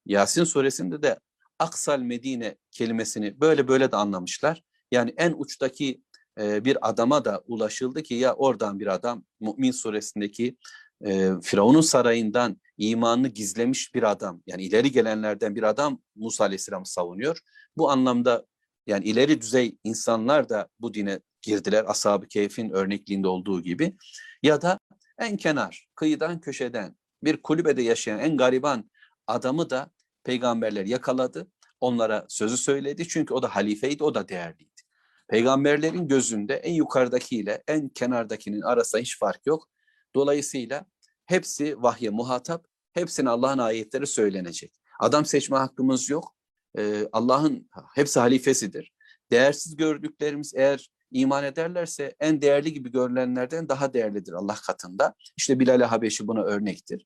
Yasin 0.06 0.44
suresinde 0.44 1.02
de 1.02 1.20
Aksal 1.60 2.00
Medine 2.00 2.56
kelimesini 2.72 3.42
böyle 3.42 3.68
böyle 3.68 3.92
de 3.92 3.96
anlamışlar. 3.96 4.64
Yani 4.92 5.14
en 5.18 5.34
uçtaki 5.38 6.02
e, 6.40 6.66
bir 6.66 6.90
adama 6.90 7.26
da 7.26 7.44
ulaşıldı 7.48 8.04
ki 8.04 8.14
ya 8.14 8.34
oradan 8.34 8.80
bir 8.80 8.88
adam 8.88 9.24
Mümin 9.40 9.72
suresindeki 9.72 10.58
e, 11.06 11.32
Firavun'un 11.42 11.82
sarayından 11.82 12.58
imanını 12.82 13.28
gizlemiş 13.28 13.96
bir 13.96 14.12
adam 14.12 14.42
yani 14.48 14.64
ileri 14.64 14.92
gelenlerden 14.92 15.56
bir 15.56 15.64
adam 15.64 16.02
Musa 16.16 16.44
Aleyhisselam 16.44 16.86
savunuyor. 16.86 17.40
Bu 17.78 17.92
anlamda 17.92 18.46
yani 18.88 19.06
ileri 19.06 19.42
düzey 19.42 19.78
insanlar 19.84 20.50
da 20.50 20.68
bu 20.80 20.94
dine 20.94 21.20
girdiler 21.42 21.86
Ashab-ı 21.88 22.28
Keyf'in 22.28 22.70
örnekliğinde 22.70 23.28
olduğu 23.28 23.62
gibi 23.62 23.96
ya 24.44 24.62
da 24.62 24.80
en 25.18 25.38
kenar 25.38 25.88
kıyıdan 25.96 26.42
köşeden 26.42 26.96
bir 27.24 27.42
kulübede 27.42 27.82
yaşayan 27.82 28.20
en 28.20 28.38
gariban 28.38 28.92
adamı 29.28 29.70
da 29.70 29.92
peygamberler 30.24 30.86
yakaladı. 30.86 31.48
Onlara 31.82 32.26
sözü 32.30 32.58
söyledi 32.58 33.08
çünkü 33.08 33.34
o 33.34 33.44
da 33.44 33.56
halifeydi 33.56 34.04
o 34.04 34.16
da 34.16 34.28
değerliydi. 34.28 34.82
Peygamberlerin 35.28 36.08
gözünde 36.08 36.56
en 36.56 36.74
yukarıdakiyle 36.74 37.64
en 37.68 37.90
kenardakinin 37.90 38.62
arasında 38.62 39.02
hiç 39.02 39.20
fark 39.20 39.46
yok. 39.46 39.70
Dolayısıyla 40.16 40.86
hepsi 41.26 41.82
vahye 41.82 42.10
muhatap, 42.10 42.68
hepsine 42.94 43.30
Allah'ın 43.30 43.58
ayetleri 43.58 44.08
söylenecek. 44.08 44.74
Adam 45.00 45.26
seçme 45.26 45.58
hakkımız 45.58 46.10
yok. 46.10 46.36
Ee, 46.78 47.08
Allah'ın 47.12 47.70
hepsi 47.96 48.20
halifesidir. 48.20 48.94
Değersiz 49.32 49.76
gördüklerimiz 49.76 50.54
eğer 50.56 50.90
iman 51.12 51.44
ederlerse 51.44 52.16
en 52.20 52.42
değerli 52.42 52.74
gibi 52.74 52.92
görülenlerden 52.92 53.70
daha 53.70 53.94
değerlidir 53.94 54.34
Allah 54.34 54.56
katında. 54.56 55.14
İşte 55.38 55.60
Bilal-i 55.60 55.84
Habeşi 55.84 56.28
buna 56.28 56.44
örnektir. 56.44 57.06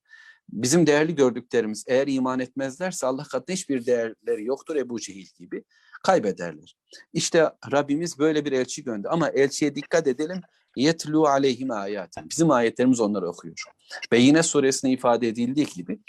Bizim 0.49 0.87
değerli 0.87 1.15
gördüklerimiz 1.15 1.83
eğer 1.87 2.07
iman 2.07 2.39
etmezlerse 2.39 3.07
Allah 3.07 3.23
katında 3.23 3.53
hiçbir 3.53 3.85
değerleri 3.85 4.45
yoktur 4.45 4.75
Ebu 4.75 4.99
Cehil 4.99 5.27
gibi 5.39 5.63
kaybederler. 6.05 6.75
İşte 7.13 7.51
Rabbimiz 7.71 8.19
böyle 8.19 8.45
bir 8.45 8.51
elçi 8.51 8.83
gönderdi 8.83 9.09
ama 9.09 9.29
elçiye 9.29 9.75
dikkat 9.75 10.07
edelim. 10.07 10.41
Yetlu 10.75 11.27
aleyhim 11.27 11.71
ayat. 11.71 12.15
Bizim 12.29 12.51
ayetlerimiz 12.51 12.99
onları 12.99 13.27
okuyor. 13.27 13.63
Ve 14.11 14.19
yine 14.19 14.43
suresine 14.43 14.91
ifade 14.91 15.27
edildiği 15.27 15.65
gibi 15.65 15.99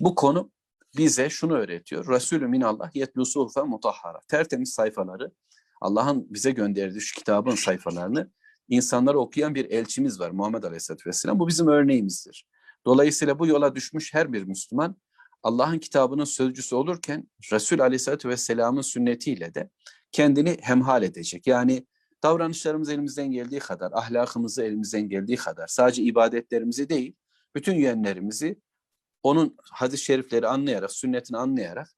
bu 0.00 0.14
konu 0.14 0.50
bize 0.96 1.30
şunu 1.30 1.54
öğretiyor. 1.54 2.08
Resulü 2.08 2.48
minallah 2.48 2.96
yetlu 2.96 3.26
suhufe 3.26 3.62
mutahhara. 3.62 4.20
Tertemiz 4.28 4.72
sayfaları 4.72 5.30
Allah'ın 5.80 6.26
bize 6.30 6.50
gönderdiği 6.50 7.00
şu 7.00 7.18
kitabın 7.18 7.54
sayfalarını 7.54 8.30
insanlara 8.68 9.18
okuyan 9.18 9.54
bir 9.54 9.70
elçimiz 9.70 10.20
var 10.20 10.30
Muhammed 10.30 10.62
Aleyhisselatü 10.62 11.08
Vesselam. 11.08 11.38
Bu 11.38 11.48
bizim 11.48 11.68
örneğimizdir. 11.68 12.46
Dolayısıyla 12.86 13.38
bu 13.38 13.46
yola 13.46 13.74
düşmüş 13.74 14.14
her 14.14 14.32
bir 14.32 14.42
Müslüman 14.42 14.96
Allah'ın 15.44 15.78
kitabının 15.78 16.24
sözcüsü 16.24 16.74
olurken 16.74 17.28
Resul 17.52 17.78
Aleyhisselatü 17.78 18.28
Vesselam'ın 18.28 18.82
sünnetiyle 18.82 19.54
de 19.54 19.70
kendini 20.12 20.56
hemhal 20.60 21.02
edecek. 21.02 21.46
Yani 21.46 21.86
davranışlarımız 22.22 22.88
elimizden 22.88 23.30
geldiği 23.30 23.58
kadar, 23.58 23.92
ahlakımızı 23.92 24.62
elimizden 24.62 25.08
geldiği 25.08 25.36
kadar, 25.36 25.66
sadece 25.66 26.02
ibadetlerimizi 26.02 26.88
değil, 26.88 27.14
bütün 27.54 27.74
yönlerimizi 27.74 28.60
onun 29.22 29.56
hadis-i 29.72 30.04
şerifleri 30.04 30.48
anlayarak, 30.48 30.92
sünnetini 30.92 31.36
anlayarak 31.36 31.88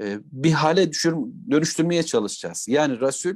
e, 0.00 0.18
bir 0.22 0.52
hale 0.52 0.92
düşür, 0.92 1.14
dönüştürmeye 1.50 2.02
çalışacağız. 2.02 2.68
Yani 2.68 3.00
Resul 3.00 3.34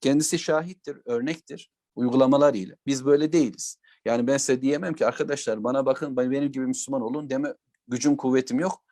kendisi 0.00 0.38
şahittir, 0.38 0.98
örnektir 1.04 1.70
uygulamalarıyla. 1.94 2.76
Biz 2.86 3.04
böyle 3.04 3.32
değiliz. 3.32 3.78
Yani 4.04 4.26
ben 4.26 4.36
size 4.36 4.62
diyemem 4.62 4.94
ki 4.94 5.06
arkadaşlar 5.06 5.64
bana 5.64 5.86
bakın 5.86 6.16
benim 6.16 6.52
gibi 6.52 6.66
Müslüman 6.66 7.02
olun 7.02 7.30
deme 7.30 7.54
gücüm 7.88 8.16
kuvvetim 8.16 8.60
yok. 8.60 8.84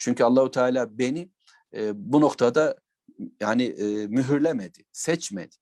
Çünkü 0.00 0.24
Allahu 0.24 0.50
Teala 0.50 0.98
beni 0.98 1.30
e, 1.74 1.92
bu 2.12 2.20
noktada 2.20 2.76
yani 3.40 3.62
e, 3.62 4.06
mühürlemedi, 4.06 4.84
seçmedi. 4.92 5.56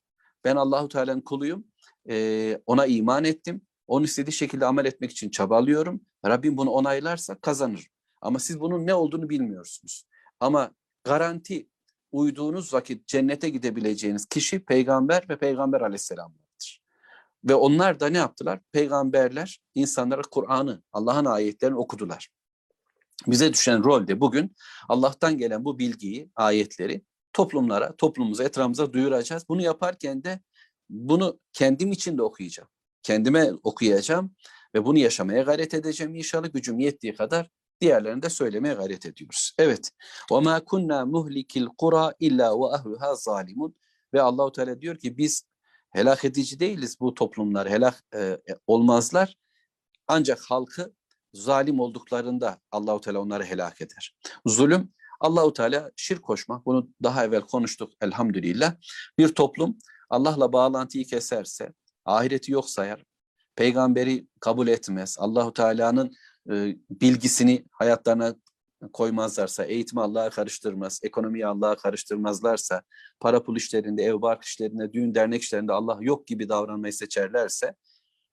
Ben 0.45 0.57
Allahu 0.57 0.89
Teala'nın 0.89 1.21
kuluyum. 1.21 1.65
E, 2.09 2.61
ona 2.67 2.87
iman 2.87 3.25
ettim. 3.25 3.61
Onun 3.87 4.05
istediği 4.05 4.33
şekilde 4.33 4.67
amel 4.67 4.85
etmek 4.85 5.11
için 5.11 5.31
çabalıyorum. 5.31 6.01
Rabbim 6.27 6.57
bunu 6.57 6.71
onaylarsa 6.71 7.35
kazanır. 7.35 7.89
Ama 8.23 8.39
siz 8.39 8.61
bunun 8.61 8.87
ne 8.87 8.95
olduğunu 8.95 9.29
bilmiyorsunuz. 9.29 10.05
Ama 10.41 10.71
garanti 11.05 11.69
uyduğunuz 12.13 12.75
vakit 12.75 13.07
cennete 13.07 13.49
gidebileceğiniz 13.49 14.27
kişi 14.27 14.65
peygamber 14.65 15.29
ve 15.29 15.39
peygamber 15.39 15.81
aleyhisselamlardır. 15.81 16.83
Ve 17.45 17.55
onlar 17.55 18.01
da 18.01 18.07
ne 18.09 18.19
yaptılar? 18.19 18.61
Peygamberler 18.73 19.63
insanlara 19.75 20.23
Kur'an'ı, 20.23 20.83
Allah'ın 20.93 21.25
ayetlerini 21.25 21.77
okudular. 21.77 22.29
Bize 23.28 23.54
düşen 23.54 23.84
rol 23.84 24.08
de 24.08 24.20
bugün 24.20 24.56
Allah'tan 24.90 25.38
gelen 25.38 25.66
bu 25.66 25.80
bilgiyi, 25.80 26.30
ayetleri 26.36 27.04
toplumlara, 27.34 27.96
toplumumuza, 27.96 28.44
etrafımıza 28.44 28.94
duyuracağız. 28.94 29.50
Bunu 29.50 29.62
yaparken 29.62 30.24
de 30.24 30.40
bunu 30.90 31.40
kendim 31.54 31.92
için 31.92 32.18
de 32.18 32.24
okuyacağım. 32.24 32.70
Kendime 33.04 33.52
okuyacağım 33.64 34.36
ve 34.76 34.86
bunu 34.86 35.00
yaşamaya 35.00 35.44
gayret 35.44 35.74
edeceğim 35.74 36.16
inşallah 36.16 36.54
gücüm 36.54 36.80
yettiği 36.80 37.16
kadar 37.16 37.50
diğerlerini 37.82 38.22
de 38.22 38.30
söylemeye 38.30 38.74
gayret 38.74 39.06
ediyoruz. 39.06 39.54
Evet. 39.58 39.92
وَمَا 40.30 40.60
كُنَّا 40.60 41.10
مُهْلِكِ 41.12 41.66
الْقُرَى 41.66 42.14
اِلَّا 42.22 42.50
وَأَهْلُهَا 42.50 43.14
ظَالِمُونَ 43.14 43.74
Ve 44.14 44.22
Allahu 44.22 44.52
Teala 44.52 44.82
diyor 44.82 44.98
ki 44.98 45.18
biz 45.18 45.44
helak 45.90 46.26
edici 46.26 46.60
değiliz 46.60 47.00
bu 47.00 47.14
toplumlar 47.14 47.70
helak 47.70 48.04
e, 48.16 48.38
olmazlar. 48.68 49.38
Ancak 50.08 50.42
halkı 50.42 50.94
zalim 51.33 51.81
olduklarında 51.81 52.59
Allahu 52.71 53.01
Teala 53.01 53.21
onları 53.21 53.45
helak 53.45 53.81
eder. 53.81 54.17
Zulüm 54.47 54.93
Allahu 55.21 55.53
Teala 55.53 55.91
şirk 55.97 56.23
koşmak. 56.23 56.67
Bunu 56.67 56.89
daha 57.03 57.25
evvel 57.25 57.41
konuştuk 57.41 57.93
elhamdülillah. 58.01 58.75
Bir 59.19 59.29
toplum 59.29 59.79
Allah'la 60.11 60.53
bağlantıyı 60.53 61.05
keserse, 61.05 61.73
ahireti 62.05 62.53
yok 62.53 62.71
sayar, 62.71 63.05
peygamberi 63.57 64.27
kabul 64.41 64.69
etmez, 64.69 65.17
Allahu 65.19 65.53
Teala'nın 65.53 66.13
e, 66.51 66.77
bilgisini 66.91 67.65
hayatlarına 67.73 68.35
koymazlarsa, 68.93 69.65
eğitimi 69.65 70.03
Allah'a 70.03 70.31
karıştırmaz, 70.31 71.01
ekonomiyi 71.03 71.47
Allah'a 71.47 71.77
karıştırmazlarsa, 71.77 72.83
para 73.21 73.43
pul 73.43 73.57
işlerinde, 73.57 74.03
ev 74.03 74.23
bark 74.23 74.45
işlerinde, 74.45 74.93
düğün 74.93 75.15
dernek 75.15 75.43
işlerinde 75.43 75.73
Allah 75.73 75.99
yok 76.01 76.27
gibi 76.27 76.49
davranmayı 76.49 76.93
seçerlerse 76.93 77.75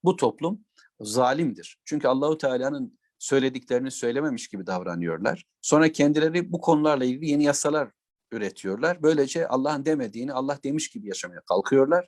bu 0.04 0.16
toplum 0.16 0.66
zalimdir. 1.02 1.80
Çünkü 1.86 2.08
Allahu 2.08 2.38
Teala'nın 2.38 3.00
söylediklerini 3.20 3.92
söylememiş 3.92 4.48
gibi 4.48 4.68
davranıyorlar. 4.68 5.46
Sonra 5.62 5.92
kendileri 5.92 6.52
bu 6.52 6.62
konularla 6.62 7.06
ilgili 7.06 7.30
yeni 7.30 7.44
yasalar 7.44 7.92
üretiyorlar. 8.32 9.04
Böylece 9.04 9.48
Allah'ın 9.48 9.86
demediğini 9.86 10.34
Allah 10.34 10.60
demiş 10.64 10.90
gibi 10.90 11.08
yaşamaya 11.08 11.42
kalkıyorlar. 11.42 12.08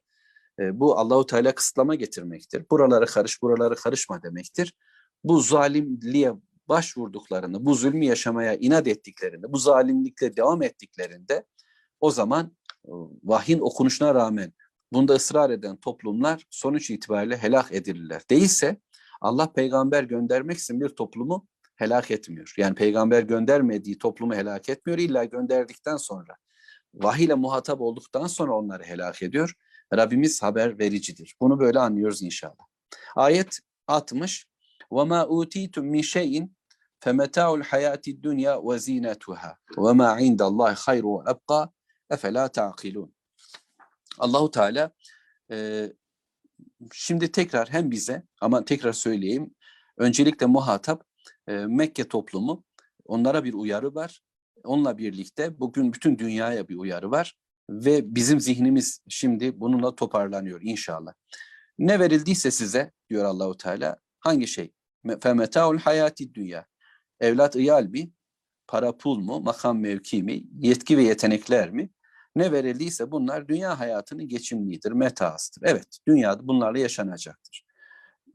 E, 0.59 0.79
bu 0.79 0.99
Allahu 0.99 1.25
Teala 1.25 1.55
kısıtlama 1.55 1.95
getirmektir. 1.95 2.65
Buraları 2.71 3.05
karış, 3.05 3.41
buraları 3.41 3.75
karışma 3.75 4.23
demektir. 4.23 4.73
Bu 5.23 5.39
zalimliğe 5.39 6.33
başvurduklarını, 6.67 7.65
bu 7.65 7.75
zulmü 7.75 8.05
yaşamaya 8.05 8.55
inat 8.55 8.87
ettiklerinde, 8.87 9.53
bu 9.53 9.57
zalimlikle 9.57 10.37
devam 10.37 10.63
ettiklerinde 10.63 11.45
o 11.99 12.11
zaman 12.11 12.51
e, 12.85 12.91
vahyin 13.23 13.59
okunuşuna 13.59 14.15
rağmen 14.15 14.53
bunda 14.92 15.14
ısrar 15.14 15.50
eden 15.50 15.76
toplumlar 15.76 16.46
sonuç 16.50 16.90
itibariyle 16.90 17.36
helak 17.36 17.72
edilirler. 17.72 18.22
Değilse 18.30 18.76
Allah 19.20 19.52
peygamber 19.52 20.02
göndermek 20.02 20.58
için 20.58 20.80
bir 20.80 20.88
toplumu 20.88 21.46
helak 21.76 22.10
etmiyor. 22.10 22.54
Yani 22.56 22.74
peygamber 22.74 23.22
göndermediği 23.22 23.98
toplumu 23.98 24.34
helak 24.34 24.68
etmiyor. 24.68 24.98
İlla 24.98 25.24
gönderdikten 25.24 25.96
sonra 25.96 26.36
vahiy 26.94 27.24
ile 27.24 27.34
muhatap 27.34 27.80
olduktan 27.80 28.26
sonra 28.26 28.56
onları 28.56 28.82
helak 28.82 29.22
ediyor. 29.22 29.54
Rabbimiz 29.94 30.42
haber 30.42 30.78
vericidir. 30.78 31.36
Bunu 31.40 31.60
böyle 31.60 31.78
anlıyoruz 31.78 32.22
inşallah. 32.22 32.64
Ayet 33.16 33.58
60. 33.86 34.46
وَمَا 34.90 35.20
اُوتِيتُم 35.34 35.84
مِّنْ 35.94 36.02
شَيْءٍ 36.14 36.48
فَمَتَاعُ 37.04 37.48
الْحَيَاةِ 37.60 38.04
الدُّنْيَا 38.14 38.54
وَزِينَتُهَا 38.68 39.50
وَمَا 39.84 40.08
عِنْدَ 40.20 40.40
اللّٰهِ 40.50 40.74
خَيْرُ 40.86 41.04
وَأَبْقَى 41.14 41.60
اَفَلَا 42.14 42.46
تَعْقِلُونَ 42.58 43.10
Allahu 44.19 44.51
Teala 44.51 44.91
e, 45.51 45.87
şimdi 46.93 47.31
tekrar 47.31 47.69
hem 47.69 47.91
bize 47.91 48.23
ama 48.41 48.65
tekrar 48.65 48.93
söyleyeyim 48.93 49.55
öncelikle 49.97 50.45
muhatap 50.45 51.03
e, 51.47 51.53
Mekke 51.53 52.07
toplumu 52.07 52.63
onlara 53.05 53.43
bir 53.43 53.53
uyarı 53.53 53.95
var. 53.95 54.21
Onunla 54.63 54.97
birlikte 54.97 55.59
bugün 55.59 55.93
bütün 55.93 56.17
dünyaya 56.19 56.67
bir 56.67 56.75
uyarı 56.75 57.11
var 57.11 57.35
ve 57.69 58.15
bizim 58.15 58.39
zihnimiz 58.39 59.01
şimdi 59.09 59.59
bununla 59.59 59.95
toparlanıyor 59.95 60.61
inşallah. 60.63 61.13
Ne 61.79 61.99
verildiyse 61.99 62.51
size 62.51 62.91
diyor 63.09 63.25
Allahu 63.25 63.57
Teala 63.57 63.97
hangi 64.19 64.47
şey? 64.47 64.73
Femetaul 65.21 65.77
hayati 65.77 66.33
dünya. 66.33 66.65
Evlat 67.19 67.55
iyal 67.55 67.83
mi? 67.83 68.11
Para 68.67 68.97
pul 68.97 69.19
mu? 69.19 69.39
Makam 69.39 69.79
mevki 69.79 70.23
mi? 70.23 70.43
Yetki 70.59 70.97
ve 70.97 71.03
yetenekler 71.03 71.71
mi? 71.71 71.89
Ne 72.37 72.51
verildiyse 72.51 73.11
bunlar 73.11 73.47
dünya 73.47 73.79
hayatının 73.79 74.27
geçimliğidir, 74.27 74.91
metaastır. 74.91 75.61
Evet, 75.65 75.97
dünyada 76.07 76.47
bunlarla 76.47 76.79
yaşanacaktır. 76.79 77.65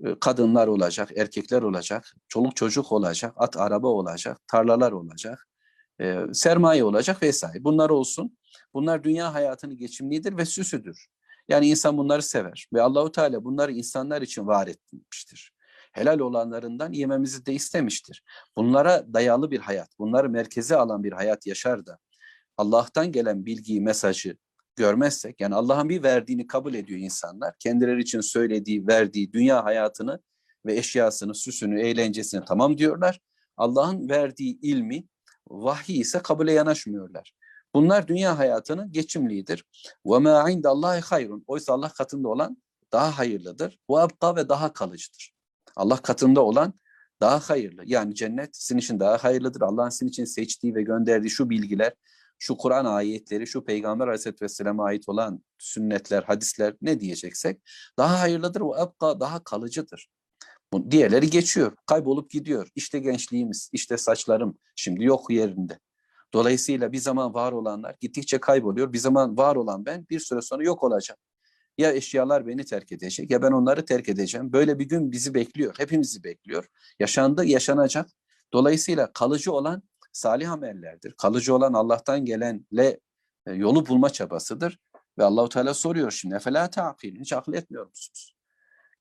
Ee, 0.04 0.18
Kadınlar 0.20 0.66
olacak, 0.66 1.10
erkekler 1.16 1.62
olacak, 1.62 2.14
çoluk 2.28 2.56
çocuk 2.56 2.92
olacak, 2.92 3.34
at 3.36 3.56
araba 3.56 3.88
olacak, 3.88 4.40
tarlalar 4.48 4.92
olacak, 4.92 5.48
e, 6.00 6.20
sermaye 6.32 6.84
olacak 6.84 7.22
vesaire. 7.22 7.64
Bunlar 7.64 7.90
olsun. 7.90 8.38
Bunlar 8.74 9.04
dünya 9.04 9.34
hayatının 9.34 9.76
geçimliğidir 9.76 10.36
ve 10.36 10.44
süsüdür. 10.44 11.06
Yani 11.48 11.68
insan 11.68 11.98
bunları 11.98 12.22
sever 12.22 12.68
ve 12.72 12.82
Allahu 12.82 13.12
Teala 13.12 13.44
bunları 13.44 13.72
insanlar 13.72 14.22
için 14.22 14.46
var 14.46 14.66
etmiştir. 14.66 15.52
Helal 15.92 16.18
olanlarından 16.18 16.92
yememizi 16.92 17.46
de 17.46 17.52
istemiştir. 17.52 18.22
Bunlara 18.56 19.14
dayalı 19.14 19.50
bir 19.50 19.58
hayat, 19.58 19.98
bunları 19.98 20.30
merkeze 20.30 20.76
alan 20.76 21.04
bir 21.04 21.12
hayat 21.12 21.46
yaşar 21.46 21.86
da 21.86 21.98
Allah'tan 22.61 23.11
gelen 23.11 23.45
bilgiyi, 23.45 23.81
mesajı 23.81 24.37
görmezsek, 24.75 25.41
yani 25.41 25.55
Allah'ın 25.55 25.89
bir 25.89 26.03
verdiğini 26.03 26.47
kabul 26.47 26.73
ediyor 26.73 26.99
insanlar. 26.99 27.55
Kendileri 27.59 28.01
için 28.01 28.21
söylediği, 28.21 28.87
verdiği 28.87 29.33
dünya 29.33 29.65
hayatını 29.65 30.19
ve 30.65 30.77
eşyasını, 30.77 31.35
süsünü, 31.35 31.81
eğlencesini 31.81 32.45
tamam 32.45 32.77
diyorlar. 32.77 33.19
Allah'ın 33.57 34.09
verdiği 34.09 34.59
ilmi, 34.61 35.03
vahiy 35.49 35.99
ise 35.99 36.19
kabule 36.19 36.53
yanaşmıyorlar. 36.53 37.33
Bunlar 37.75 38.07
dünya 38.07 38.37
hayatının 38.37 38.91
geçimliğidir. 38.91 39.65
وَمَا 40.05 40.51
عِنْدَ 40.51 40.61
اللّٰهِ 40.61 41.01
hayrun. 41.01 41.43
Oysa 41.47 41.73
Allah 41.73 41.89
katında 41.89 42.27
olan 42.27 42.57
daha 42.91 43.17
hayırlıdır. 43.17 43.79
وَاَبْقَى 43.89 44.35
ve 44.35 44.49
daha 44.49 44.73
kalıcıdır. 44.73 45.33
Allah 45.75 45.97
katında 45.97 46.41
olan 46.41 46.73
daha 47.21 47.39
hayırlı. 47.39 47.83
Yani 47.85 48.15
cennet 48.15 48.55
sizin 48.55 48.79
için 48.79 48.99
daha 48.99 49.23
hayırlıdır. 49.23 49.61
Allah'ın 49.61 49.89
sizin 49.89 50.07
için 50.07 50.25
seçtiği 50.25 50.75
ve 50.75 50.81
gönderdiği 50.81 51.29
şu 51.29 51.49
bilgiler, 51.49 51.93
şu 52.42 52.56
Kur'an 52.56 52.84
ayetleri, 52.84 53.46
şu 53.46 53.64
Peygamber 53.64 54.06
Aleyhisselatü 54.06 54.44
Vesselam'a 54.44 54.84
ait 54.84 55.08
olan 55.08 55.44
sünnetler, 55.58 56.22
hadisler 56.22 56.74
ne 56.82 57.00
diyeceksek 57.00 57.60
daha 57.98 58.20
hayırlıdır 58.20 58.60
ve 58.60 58.82
ebka 58.82 59.20
daha 59.20 59.44
kalıcıdır. 59.44 60.08
Bu 60.72 60.90
diğerleri 60.90 61.30
geçiyor, 61.30 61.72
kaybolup 61.86 62.30
gidiyor. 62.30 62.68
İşte 62.74 62.98
gençliğimiz, 62.98 63.70
işte 63.72 63.96
saçlarım 63.96 64.58
şimdi 64.76 65.04
yok 65.04 65.30
yerinde. 65.30 65.78
Dolayısıyla 66.34 66.92
bir 66.92 66.98
zaman 66.98 67.34
var 67.34 67.52
olanlar 67.52 67.96
gittikçe 68.00 68.38
kayboluyor. 68.38 68.92
Bir 68.92 68.98
zaman 68.98 69.36
var 69.36 69.56
olan 69.56 69.86
ben 69.86 70.06
bir 70.10 70.20
süre 70.20 70.42
sonra 70.42 70.64
yok 70.64 70.82
olacağım. 70.82 71.18
Ya 71.78 71.92
eşyalar 71.92 72.46
beni 72.46 72.64
terk 72.64 72.92
edecek 72.92 73.30
ya 73.30 73.42
ben 73.42 73.52
onları 73.52 73.84
terk 73.84 74.08
edeceğim. 74.08 74.52
Böyle 74.52 74.78
bir 74.78 74.88
gün 74.88 75.12
bizi 75.12 75.34
bekliyor, 75.34 75.74
hepimizi 75.78 76.24
bekliyor. 76.24 76.66
Yaşandı, 77.00 77.44
yaşanacak. 77.44 78.10
Dolayısıyla 78.52 79.12
kalıcı 79.12 79.52
olan 79.52 79.82
salih 80.12 80.52
amellerdir. 80.52 81.12
Kalıcı 81.12 81.54
olan 81.54 81.72
Allah'tan 81.72 82.24
gelenle 82.24 83.00
e, 83.46 83.52
yolu 83.52 83.86
bulma 83.86 84.10
çabasıdır. 84.10 84.78
Ve 85.18 85.24
Allahu 85.24 85.48
Teala 85.48 85.74
soruyor 85.74 86.10
şimdi 86.10 86.34
efela 86.34 86.70
ta'kil 86.70 87.20
hiç 87.20 87.32
akıl 87.32 87.54
etmiyor 87.54 87.86
musunuz? 87.86 88.34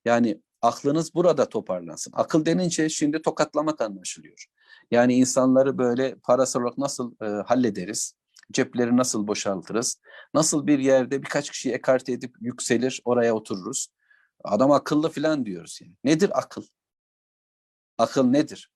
Yani 0.04 0.42
aklınız 0.62 1.14
burada 1.14 1.48
toparlansın. 1.48 2.12
Akıl 2.16 2.46
denince 2.46 2.88
şimdi 2.88 3.22
tokatlamak 3.22 3.80
anlaşılıyor. 3.80 4.46
Yani 4.90 5.14
insanları 5.14 5.78
böyle 5.78 6.14
parasal 6.14 6.60
olarak 6.60 6.78
nasıl 6.78 7.14
e, 7.22 7.26
hallederiz? 7.26 8.14
Cepleri 8.52 8.96
nasıl 8.96 9.26
boşaltırız? 9.26 10.00
Nasıl 10.34 10.66
bir 10.66 10.78
yerde 10.78 11.22
birkaç 11.22 11.50
kişiyi 11.50 11.72
ekarte 11.72 12.12
edip 12.12 12.34
yükselir 12.40 13.00
oraya 13.04 13.34
otururuz? 13.34 13.88
Adam 14.44 14.70
akıllı 14.70 15.10
falan 15.10 15.46
diyoruz 15.46 15.78
yani. 15.82 15.94
Nedir 16.04 16.38
akıl? 16.38 16.62
Akıl 17.98 18.24
nedir? 18.24 18.70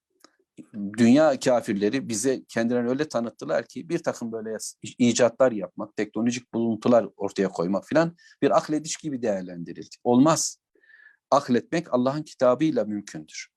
Dünya 0.99 1.41
kafirleri 1.41 2.09
bize 2.09 2.45
kendilerini 2.49 2.89
öyle 2.89 3.09
tanıttılar 3.09 3.67
ki 3.67 3.89
bir 3.89 3.99
takım 3.99 4.33
böyle 4.33 4.57
icatlar 4.99 5.53
yapmak, 5.53 5.97
teknolojik 5.97 6.55
buluntular 6.55 7.09
ortaya 7.17 7.49
koymak 7.49 7.87
filan 7.87 8.17
bir 8.43 8.57
aklediş 8.57 8.97
gibi 8.97 9.23
değerlendirildi. 9.23 9.97
Olmaz. 10.05 10.59
Akletmek 11.31 11.95
Allah'ın 11.95 12.23
kitabıyla 12.23 12.85
mümkündür. 12.85 13.49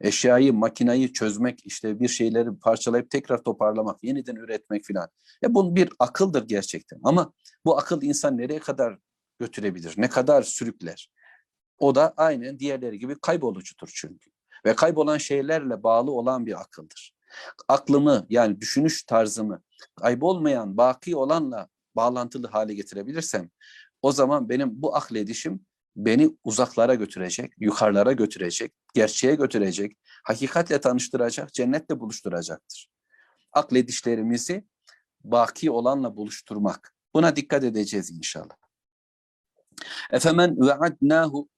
Eşyayı, 0.00 0.52
makinayı 0.52 1.12
çözmek, 1.12 1.66
işte 1.66 2.00
bir 2.00 2.08
şeyleri 2.08 2.58
parçalayıp 2.58 3.10
tekrar 3.10 3.42
toparlamak, 3.42 4.04
yeniden 4.04 4.36
üretmek 4.36 4.84
filan. 4.84 5.08
Ya 5.42 5.54
bu 5.54 5.76
bir 5.76 5.88
akıldır 5.98 6.48
gerçekten. 6.48 7.00
Ama 7.02 7.32
bu 7.64 7.78
akıl 7.78 8.02
insan 8.02 8.38
nereye 8.38 8.58
kadar 8.58 8.98
götürebilir, 9.38 9.94
ne 9.96 10.08
kadar 10.08 10.42
sürükler? 10.42 11.10
O 11.78 11.94
da 11.94 12.14
aynen 12.16 12.58
diğerleri 12.58 12.98
gibi 12.98 13.16
kaybolucudur 13.20 13.90
çünkü 13.94 14.30
ve 14.66 14.76
kaybolan 14.76 15.18
şeylerle 15.18 15.82
bağlı 15.82 16.10
olan 16.10 16.46
bir 16.46 16.60
akıldır. 16.60 17.14
Aklımı 17.68 18.26
yani 18.28 18.60
düşünüş 18.60 19.02
tarzımı 19.02 19.62
kaybolmayan, 19.96 20.76
baki 20.76 21.16
olanla 21.16 21.68
bağlantılı 21.96 22.46
hale 22.46 22.74
getirebilirsem 22.74 23.50
o 24.02 24.12
zaman 24.12 24.48
benim 24.48 24.82
bu 24.82 24.96
akledişim 24.96 25.66
beni 25.96 26.36
uzaklara 26.44 26.94
götürecek, 26.94 27.52
yukarılara 27.58 28.12
götürecek, 28.12 28.72
gerçeğe 28.94 29.34
götürecek, 29.34 29.96
hakikatle 30.24 30.80
tanıştıracak, 30.80 31.52
cennetle 31.52 32.00
buluşturacaktır. 32.00 32.90
Akledişlerimizi 33.52 34.64
baki 35.24 35.70
olanla 35.70 36.16
buluşturmak. 36.16 36.94
Buna 37.14 37.36
dikkat 37.36 37.64
edeceğiz 37.64 38.10
inşallah. 38.10 38.56
Efemen 40.10 40.56
ve'adnahu 40.60 41.48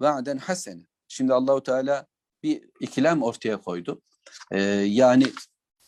va'den 0.00 0.38
hasene. 0.38 0.82
Şimdi 1.08 1.34
Allahu 1.34 1.62
Teala 1.62 2.06
bir 2.46 2.62
ikilem 2.80 3.22
ortaya 3.22 3.56
koydu. 3.56 4.02
Ee, 4.52 4.60
yani 5.00 5.24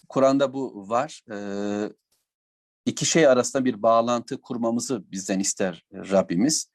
Kur'an'da 0.09 0.53
bu 0.53 0.89
var. 0.89 1.23
Ee, 1.33 1.93
iki 2.87 3.07
şey 3.07 3.27
arasında 3.27 3.65
bir 3.65 3.83
bağlantı 3.83 4.41
kurmamızı 4.41 5.11
bizden 5.13 5.39
ister 5.39 5.85
Rabbimiz. 5.93 6.71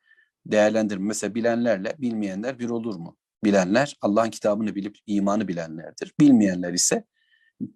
Değerlendirme. 0.46 1.08
Mesela 1.08 1.36
bilenlerle 1.36 1.96
bilmeyenler 2.00 2.60
bir 2.60 2.70
olur 2.70 2.96
mu? 2.96 3.18
Bilenler 3.44 3.98
Allah'ın 4.02 4.30
kitabını 4.30 4.76
bilip 4.76 4.98
imanı 5.08 5.48
bilenlerdir. 5.48 6.14
Bilmeyenler 6.20 6.74
ise 6.74 7.06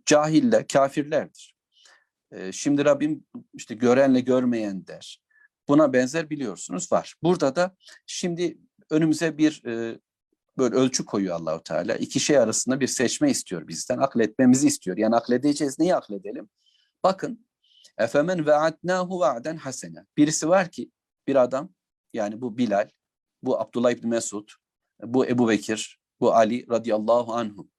cahille, 0.05 0.67
kafirlerdir. 0.67 1.55
Ee, 2.31 2.51
şimdi 2.51 2.85
Rabbim 2.85 3.25
işte 3.53 3.75
görenle 3.75 4.19
görmeyen 4.19 4.87
der. 4.87 5.21
Buna 5.67 5.93
benzer 5.93 6.29
biliyorsunuz 6.29 6.91
var. 6.91 7.15
Burada 7.23 7.55
da 7.55 7.75
şimdi 8.05 8.57
önümüze 8.89 9.37
bir 9.37 9.65
e, 9.65 9.99
böyle 10.57 10.75
ölçü 10.75 11.05
koyuyor 11.05 11.35
Allahu 11.35 11.63
Teala. 11.63 11.95
İki 11.95 12.19
şey 12.19 12.37
arasında 12.37 12.79
bir 12.79 12.87
seçme 12.87 13.31
istiyor 13.31 13.67
bizden. 13.67 13.97
Akletmemizi 13.97 14.67
istiyor. 14.67 14.97
Yani 14.97 15.15
akledeceğiz. 15.15 15.79
Neyi 15.79 15.95
akledelim? 15.95 16.49
Bakın. 17.03 17.47
Efemen 17.97 18.45
ve'adnahu 18.45 19.19
va'den 19.19 19.57
hasene. 19.57 20.05
Birisi 20.17 20.49
var 20.49 20.71
ki 20.71 20.91
bir 21.27 21.35
adam 21.35 21.69
yani 22.13 22.41
bu 22.41 22.57
Bilal, 22.57 22.89
bu 23.43 23.59
Abdullah 23.59 23.91
İbni 23.91 24.09
Mesud, 24.09 24.49
bu 25.03 25.25
Ebu 25.25 25.49
Bekir, 25.49 25.99
bu 26.19 26.33
Ali 26.33 26.69
radıyallahu 26.69 27.33
anhu. 27.33 27.69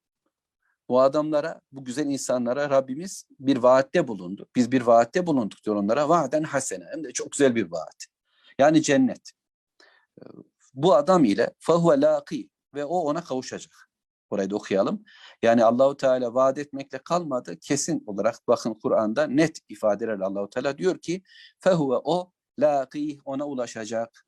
Bu 0.89 1.01
adamlara, 1.01 1.61
bu 1.73 1.85
güzel 1.85 2.07
insanlara 2.07 2.71
Rabbimiz 2.71 3.25
bir 3.41 3.57
vaatte 3.57 4.09
bulundu. 4.09 4.47
Biz 4.57 4.73
bir 4.73 4.83
vaatte 4.83 5.27
bulunduk 5.27 5.65
diyor 5.65 5.77
onlara. 5.77 6.09
Vaaden 6.09 6.43
hasene. 6.43 6.85
Hem 6.93 7.05
de 7.05 7.13
çok 7.13 7.33
güzel 7.33 7.55
bir 7.55 7.73
vaat. 7.73 8.07
Yani 8.59 8.83
cennet. 8.83 9.33
Bu 10.75 10.95
adam 10.95 11.25
ile 11.25 11.51
fahuve 11.59 12.01
laqi 12.01 12.49
ve 12.75 12.85
o 12.85 12.99
ona 12.99 13.25
kavuşacak. 13.25 13.89
Orayı 14.31 14.51
da 14.51 14.57
okuyalım. 14.57 15.05
Yani 15.43 15.65
Allahu 15.65 15.97
Teala 15.97 16.35
vaat 16.35 16.59
etmekle 16.59 16.99
kalmadı. 16.99 17.59
Kesin 17.61 18.05
olarak 18.07 18.49
bakın 18.49 18.75
Kur'an'da 18.75 19.27
net 19.27 19.59
ifadeler 19.69 20.21
Allahu 20.21 20.51
Teala 20.51 20.79
diyor 20.79 20.99
ki 20.99 21.23
fehuve 21.59 21.97
o 22.05 22.33
laqih 22.59 23.19
ona 23.25 23.47
ulaşacak. 23.47 24.27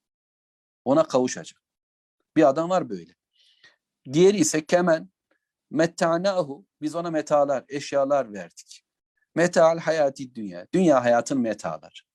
Ona 0.85 1.05
kavuşacak. 1.05 1.63
Bir 2.37 2.49
adam 2.49 2.71
var 2.71 2.91
böyle. 2.91 3.15
Diğeri 4.13 4.37
ise 4.37 4.67
kemen 4.67 5.11
mettanahu 5.71 6.67
biz 6.83 6.95
ona 6.95 7.11
metalar, 7.11 7.65
eşyalar 7.69 8.33
verdik. 8.33 8.85
Metal 9.35 9.79
hayati 9.79 10.35
dünya. 10.35 10.67
Dünya 10.75 11.05
hayatın 11.05 11.41
metalar. 11.41 12.07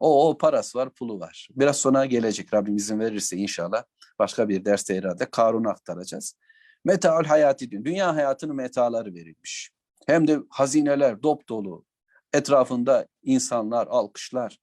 O, 0.00 0.28
o 0.28 0.38
parası 0.38 0.78
var, 0.78 0.94
pulu 0.94 1.20
var. 1.20 1.48
Biraz 1.50 1.76
sonra 1.76 2.06
gelecek 2.06 2.54
Rabbim 2.54 2.76
izin 2.76 3.00
verirse 3.00 3.36
inşallah. 3.36 3.84
Başka 4.18 4.48
bir 4.48 4.64
derste 4.64 4.96
herhalde 4.96 5.24
Karun'u 5.30 5.68
aktaracağız. 5.68 6.34
Metaul 6.84 7.24
hayati 7.24 7.70
dünya. 7.70 7.84
Dünya 7.84 8.16
hayatının 8.16 8.56
metaları 8.56 9.14
verilmiş. 9.14 9.70
Hem 10.06 10.28
de 10.28 10.38
hazineler 10.50 11.22
dop 11.22 11.48
dolu. 11.48 11.84
Etrafında 12.32 13.06
insanlar, 13.22 13.86
alkışlar, 13.86 14.58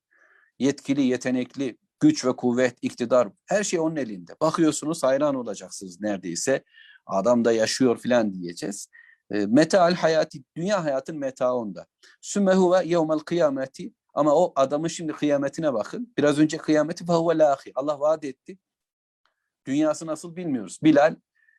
yetkili, 0.60 1.02
yetenekli, 1.02 1.78
güç 2.00 2.26
ve 2.26 2.36
kuvvet, 2.36 2.78
iktidar 2.82 3.28
her 3.46 3.64
şey 3.64 3.80
onun 3.80 3.96
elinde. 3.96 4.32
Bakıyorsunuz 4.42 5.04
hayran 5.04 5.36
olacaksınız 5.36 6.02
neredeyse. 6.02 6.64
Adam 7.06 7.46
da 7.46 7.52
yaşıyor 7.52 7.98
filan 7.98 8.34
diyeceğiz. 8.34 8.88
E, 9.32 9.46
metal 9.46 9.94
hayati, 9.94 10.44
dünya 10.56 10.84
hayatın 10.84 11.18
meta 11.18 11.54
onda. 11.54 11.86
Sümmehu 12.22 12.74
ve 12.74 12.86
yevmel 12.86 13.20
kıyameti 13.20 13.94
ama 14.14 14.36
o 14.36 14.54
adamın 14.56 14.88
şimdi 14.88 15.12
kıyametine 15.12 15.74
bakın. 15.74 16.14
Biraz 16.18 16.40
önce 16.40 16.58
kıyameti 16.58 17.06
fehuve 17.06 17.38
lahi. 17.38 17.72
Allah 17.76 18.00
vaat 18.00 18.24
etti. 18.24 18.58
Dünyası 19.66 20.06
nasıl 20.06 20.36
bilmiyoruz. 20.36 20.80
Bilal 20.84 21.16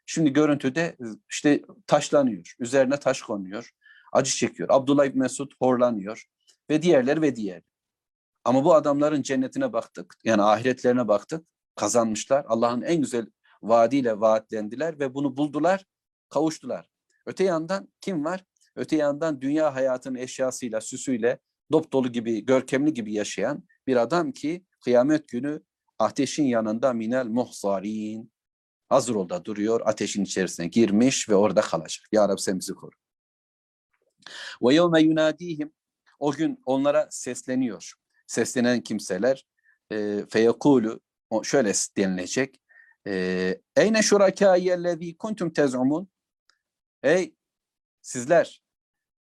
şimdi 0.06 0.32
görüntüde 0.32 0.96
işte 1.30 1.62
taşlanıyor. 1.86 2.54
Üzerine 2.58 2.96
taş 2.96 3.22
konuyor. 3.22 3.70
Acı 4.12 4.30
çekiyor. 4.30 4.68
Abdullah 4.72 5.04
İbni 5.04 5.18
Mesud 5.18 5.52
horlanıyor. 5.58 6.24
Ve 6.70 6.82
diğerler 6.82 7.22
ve 7.22 7.36
diğer. 7.36 7.62
Ama 8.44 8.64
bu 8.64 8.74
adamların 8.74 9.22
cennetine 9.22 9.72
baktık. 9.72 10.14
Yani 10.24 10.42
ahiretlerine 10.42 11.08
baktık. 11.08 11.46
Kazanmışlar. 11.74 12.44
Allah'ın 12.48 12.82
en 12.82 13.00
güzel 13.00 13.26
vaadiyle 13.62 14.20
vaatlendiler 14.20 14.98
ve 14.98 15.14
bunu 15.14 15.36
buldular, 15.36 15.84
kavuştular. 16.28 16.88
Öte 17.26 17.44
yandan 17.44 17.88
kim 18.00 18.24
var? 18.24 18.44
Öte 18.76 18.96
yandan 18.96 19.40
dünya 19.40 19.74
hayatının 19.74 20.18
eşyasıyla, 20.18 20.80
süsüyle 20.80 21.38
dop 21.72 21.92
dolu 21.92 22.12
gibi, 22.12 22.44
görkemli 22.44 22.94
gibi 22.94 23.12
yaşayan 23.12 23.64
bir 23.86 23.96
adam 23.96 24.32
ki 24.32 24.64
kıyamet 24.80 25.28
günü 25.28 25.62
ateşin 25.98 26.44
yanında 26.44 26.92
minel 26.92 27.26
muhzarin 27.26 28.32
hazır 28.88 29.14
olda 29.14 29.44
duruyor, 29.44 29.80
ateşin 29.84 30.24
içerisine 30.24 30.66
girmiş 30.66 31.28
ve 31.28 31.34
orada 31.34 31.60
kalacak. 31.60 32.06
Ya 32.12 32.28
Rabbi 32.28 32.40
sen 32.40 32.58
bizi 32.58 32.74
koru. 32.74 32.96
Ve 34.62 34.74
yevme 34.74 35.00
yunadihim 35.00 35.72
o 36.18 36.32
gün 36.32 36.62
onlara 36.66 37.08
sesleniyor. 37.10 37.92
Seslenen 38.26 38.80
kimseler 38.80 39.46
e, 39.92 40.24
feyekulu 40.30 41.00
şöyle 41.42 41.72
denilecek. 41.96 42.60
E, 43.06 43.60
Eyne 43.76 44.02
şurakâiyellezî 44.02 45.16
kuntum 45.16 45.52
tez'umun 45.52 46.08
Ey 47.02 47.34
sizler 48.02 48.62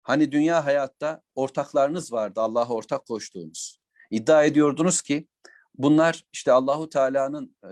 hani 0.01 0.31
dünya 0.31 0.65
hayatta 0.65 1.21
ortaklarınız 1.35 2.13
vardı 2.13 2.41
Allah'a 2.41 2.69
ortak 2.69 3.05
koştuğunuz. 3.05 3.79
İddia 4.11 4.43
ediyordunuz 4.43 5.01
ki 5.01 5.27
bunlar 5.75 6.25
işte 6.33 6.51
Allahu 6.51 6.89
Teala'nın 6.89 7.55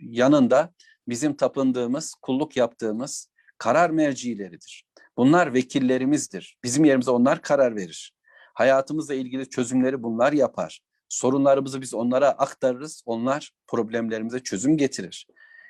yanında 0.00 0.72
bizim 1.08 1.36
tapındığımız, 1.36 2.14
kulluk 2.22 2.56
yaptığımız 2.56 3.28
karar 3.58 3.90
mercileridir. 3.90 4.84
Bunlar 5.16 5.54
vekillerimizdir. 5.54 6.58
Bizim 6.64 6.84
yerimize 6.84 7.10
onlar 7.10 7.42
karar 7.42 7.76
verir. 7.76 8.14
Hayatımızla 8.54 9.14
ilgili 9.14 9.48
çözümleri 9.48 10.02
bunlar 10.02 10.32
yapar. 10.32 10.80
Sorunlarımızı 11.08 11.80
biz 11.80 11.94
onlara 11.94 12.28
aktarırız. 12.28 13.02
Onlar 13.06 13.52
problemlerimize 13.66 14.40
çözüm 14.40 14.76
getirir. 14.76 15.26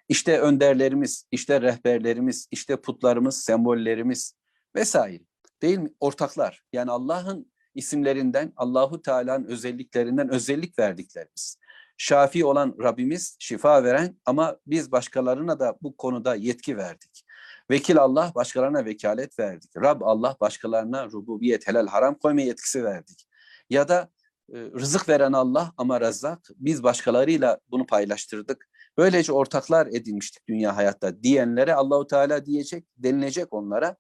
İşte 0.09 0.41
önderlerimiz, 0.41 1.25
işte 1.31 1.61
rehberlerimiz, 1.61 2.49
işte 2.51 2.77
putlarımız, 2.77 3.43
sembollerimiz 3.43 4.35
vesaire. 4.77 5.23
Değil 5.63 5.79
mi? 5.79 5.91
Ortaklar. 6.01 6.63
Yani 6.73 6.91
Allah'ın 6.91 7.53
isimlerinden, 7.75 8.53
Allahu 8.57 9.03
Teala'nın 9.03 9.45
özelliklerinden 9.45 10.29
özellik 10.29 10.79
verdiklerimiz. 10.79 11.57
Şafi 11.97 12.45
olan 12.45 12.75
Rabbimiz 12.83 13.37
şifa 13.39 13.85
veren 13.85 14.17
ama 14.27 14.57
biz 14.67 14.93
başkalarına 14.93 15.61
da 15.61 15.77
bu 15.83 15.97
konuda 15.97 16.35
yetki 16.35 16.77
verdik. 16.77 17.25
Vekil 17.71 17.99
Allah 17.99 18.33
başkalarına 18.35 18.85
vekalet 18.85 19.39
verdik. 19.39 19.71
Rab 19.77 20.01
Allah 20.01 20.37
başkalarına 20.41 21.07
rububiyet, 21.07 21.69
helal, 21.69 21.87
haram 21.87 22.15
koyma 22.15 22.41
yetkisi 22.41 22.85
verdik. 22.85 23.29
Ya 23.71 23.89
da 23.89 24.09
e, 24.53 24.59
rızık 24.59 25.09
veren 25.09 25.33
Allah 25.33 25.73
ama 25.77 26.01
rezzak 26.01 26.51
biz 26.57 26.83
başkalarıyla 26.83 27.59
bunu 27.71 27.87
paylaştırdık. 27.87 28.69
Böylece 28.99 29.33
ortaklar 29.33 29.87
edinmiştik 29.87 30.49
dünya 30.49 30.77
hayatta 30.77 31.23
diyenlere 31.23 31.75
Allahu 31.75 32.07
Teala 32.07 32.47
diyecek, 32.47 32.85
denilecek 32.97 33.53
onlara. 33.53 33.97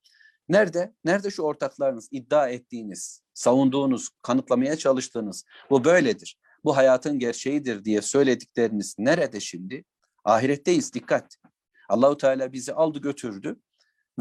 Nerede? 0.48 0.94
Nerede 1.04 1.30
şu 1.30 1.42
ortaklarınız, 1.42 2.08
iddia 2.10 2.48
ettiğiniz, 2.48 3.22
savunduğunuz, 3.34 4.08
kanıtlamaya 4.22 4.76
çalıştığınız 4.76 5.44
bu 5.70 5.84
böyledir. 5.84 6.38
Bu 6.64 6.76
hayatın 6.76 7.18
gerçeğidir 7.18 7.84
diye 7.84 8.02
söyledikleriniz 8.02 8.96
nerede 8.98 9.40
şimdi? 9.40 9.84
Ahiretteyiz 10.24 10.92
dikkat. 10.92 11.36
Allahu 11.88 12.16
Teala 12.16 12.52
bizi 12.52 12.72
aldı 12.72 12.98
götürdü 12.98 13.56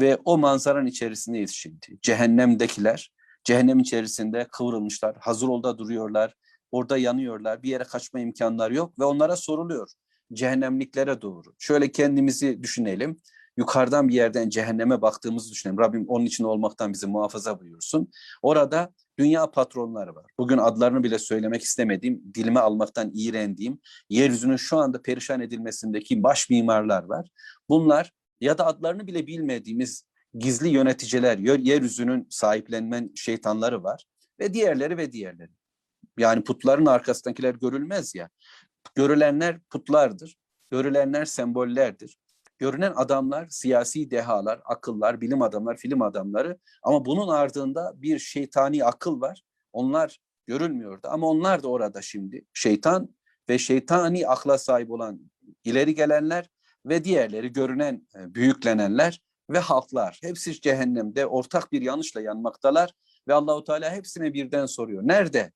ve 0.00 0.18
o 0.24 0.38
manzaranın 0.38 0.86
içerisindeyiz 0.86 1.50
şimdi. 1.50 1.86
Cehennemdekiler 2.02 3.12
cehennem 3.44 3.78
içerisinde 3.78 4.46
kıvrılmışlar, 4.52 5.16
hazır 5.20 5.48
olda 5.48 5.78
duruyorlar, 5.78 6.34
orada 6.70 6.98
yanıyorlar, 6.98 7.62
bir 7.62 7.68
yere 7.68 7.84
kaçma 7.84 8.20
imkanları 8.20 8.74
yok 8.74 8.98
ve 8.98 9.04
onlara 9.04 9.36
soruluyor 9.36 9.90
cehennemliklere 10.32 11.22
doğru. 11.22 11.54
Şöyle 11.58 11.92
kendimizi 11.92 12.62
düşünelim. 12.62 13.20
Yukarıdan 13.56 14.08
bir 14.08 14.14
yerden 14.14 14.48
cehenneme 14.48 15.02
baktığımızı 15.02 15.50
düşünelim. 15.50 15.78
Rabbim 15.78 16.04
onun 16.08 16.24
için 16.24 16.44
olmaktan 16.44 16.92
bizi 16.92 17.06
muhafaza 17.06 17.60
buyursun. 17.60 18.10
Orada 18.42 18.92
dünya 19.18 19.50
patronları 19.50 20.14
var. 20.14 20.26
Bugün 20.38 20.58
adlarını 20.58 21.02
bile 21.02 21.18
söylemek 21.18 21.62
istemediğim, 21.62 22.22
dilime 22.34 22.60
almaktan 22.60 23.10
iğrendiğim, 23.14 23.80
yeryüzünün 24.10 24.56
şu 24.56 24.76
anda 24.78 25.02
perişan 25.02 25.40
edilmesindeki 25.40 26.22
baş 26.22 26.50
mimarlar 26.50 27.04
var. 27.04 27.28
Bunlar 27.68 28.12
ya 28.40 28.58
da 28.58 28.66
adlarını 28.66 29.06
bile 29.06 29.26
bilmediğimiz 29.26 30.04
gizli 30.34 30.68
yöneticiler, 30.68 31.38
yeryüzünün 31.38 32.26
sahiplenmen 32.30 33.10
şeytanları 33.14 33.82
var 33.82 34.04
ve 34.40 34.54
diğerleri 34.54 34.96
ve 34.96 35.12
diğerleri. 35.12 35.50
Yani 36.18 36.44
putların 36.44 36.86
arkasındakiler 36.86 37.54
görülmez 37.54 38.14
ya. 38.14 38.28
Görülenler 38.94 39.60
putlardır. 39.60 40.36
Görülenler 40.70 41.24
sembollerdir. 41.24 42.18
Görünen 42.62 42.92
adamlar, 42.96 43.46
siyasi 43.48 44.10
dehalar, 44.10 44.60
akıllar, 44.64 45.20
bilim 45.20 45.42
adamlar, 45.42 45.76
film 45.76 46.02
adamları 46.02 46.58
ama 46.82 47.04
bunun 47.04 47.28
ardında 47.28 47.92
bir 47.96 48.18
şeytani 48.18 48.84
akıl 48.84 49.20
var. 49.20 49.42
Onlar 49.72 50.18
görülmüyordu 50.46 51.08
ama 51.10 51.28
onlar 51.28 51.62
da 51.62 51.68
orada 51.68 52.02
şimdi. 52.02 52.44
Şeytan 52.52 53.14
ve 53.48 53.58
şeytani 53.58 54.28
akla 54.28 54.58
sahip 54.58 54.90
olan 54.90 55.20
ileri 55.64 55.94
gelenler 55.94 56.50
ve 56.86 57.04
diğerleri 57.04 57.52
görünen 57.52 58.08
e, 58.14 58.34
büyüklenenler 58.34 59.22
ve 59.50 59.58
halklar. 59.58 60.18
Hepsi 60.22 60.60
cehennemde 60.60 61.26
ortak 61.26 61.72
bir 61.72 61.82
yanlışla 61.82 62.20
yanmaktalar 62.20 62.94
ve 63.28 63.34
Allahu 63.34 63.64
Teala 63.64 63.90
hepsine 63.92 64.34
birden 64.34 64.66
soruyor. 64.66 65.02
Nerede? 65.04 65.52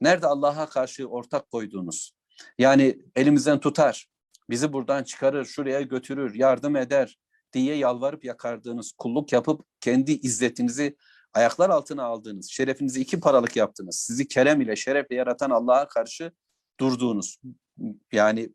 Nerede 0.00 0.26
Allah'a 0.26 0.68
karşı 0.68 1.06
ortak 1.06 1.50
koyduğunuz? 1.50 2.12
Yani 2.58 2.98
elimizden 3.16 3.60
tutar, 3.60 4.06
bizi 4.49 4.73
buradan 4.73 5.03
çıkarır, 5.03 5.45
şuraya 5.45 5.81
götürür, 5.81 6.35
yardım 6.35 6.75
eder 6.75 7.19
diye 7.53 7.75
yalvarıp 7.75 8.25
yakardığınız, 8.25 8.91
kulluk 8.91 9.33
yapıp 9.33 9.65
kendi 9.81 10.11
izzetinizi 10.11 10.95
ayaklar 11.33 11.69
altına 11.69 12.03
aldığınız, 12.03 12.49
şerefinizi 12.49 13.01
iki 13.01 13.19
paralık 13.19 13.55
yaptınız, 13.55 13.99
sizi 13.99 14.27
kerem 14.27 14.61
ile 14.61 14.75
şerefle 14.75 15.15
yaratan 15.15 15.49
Allah'a 15.49 15.87
karşı 15.87 16.31
durduğunuz, 16.79 17.37
yani 18.11 18.49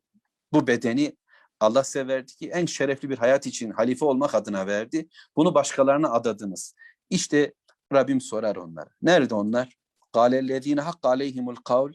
bu 0.53 0.67
bedeni 0.67 1.17
Allah 1.61 1.85
size 1.85 2.09
verdi 2.09 2.33
ki 2.33 2.49
en 2.49 2.67
şerefli 2.67 3.11
bir 3.11 3.19
hayat 3.19 3.47
için 3.47 3.71
halife 3.71 4.05
olmak 4.05 4.35
adına 4.35 4.67
verdi. 4.67 5.09
Bunu 5.37 5.55
başkalarına 5.55 6.11
adadınız. 6.11 6.75
İşte 7.11 7.55
Rabbim 7.93 8.21
sorar 8.21 8.57
onlara. 8.57 8.91
Nerede 9.03 9.35
onlar? 9.35 9.77
قَالَ 10.15 10.35
الَّذ۪ينَ 10.41 10.81
حَقَّ 10.81 11.01
عَلَيْهِمُ 11.01 11.55
الْقَوْلِ 11.55 11.95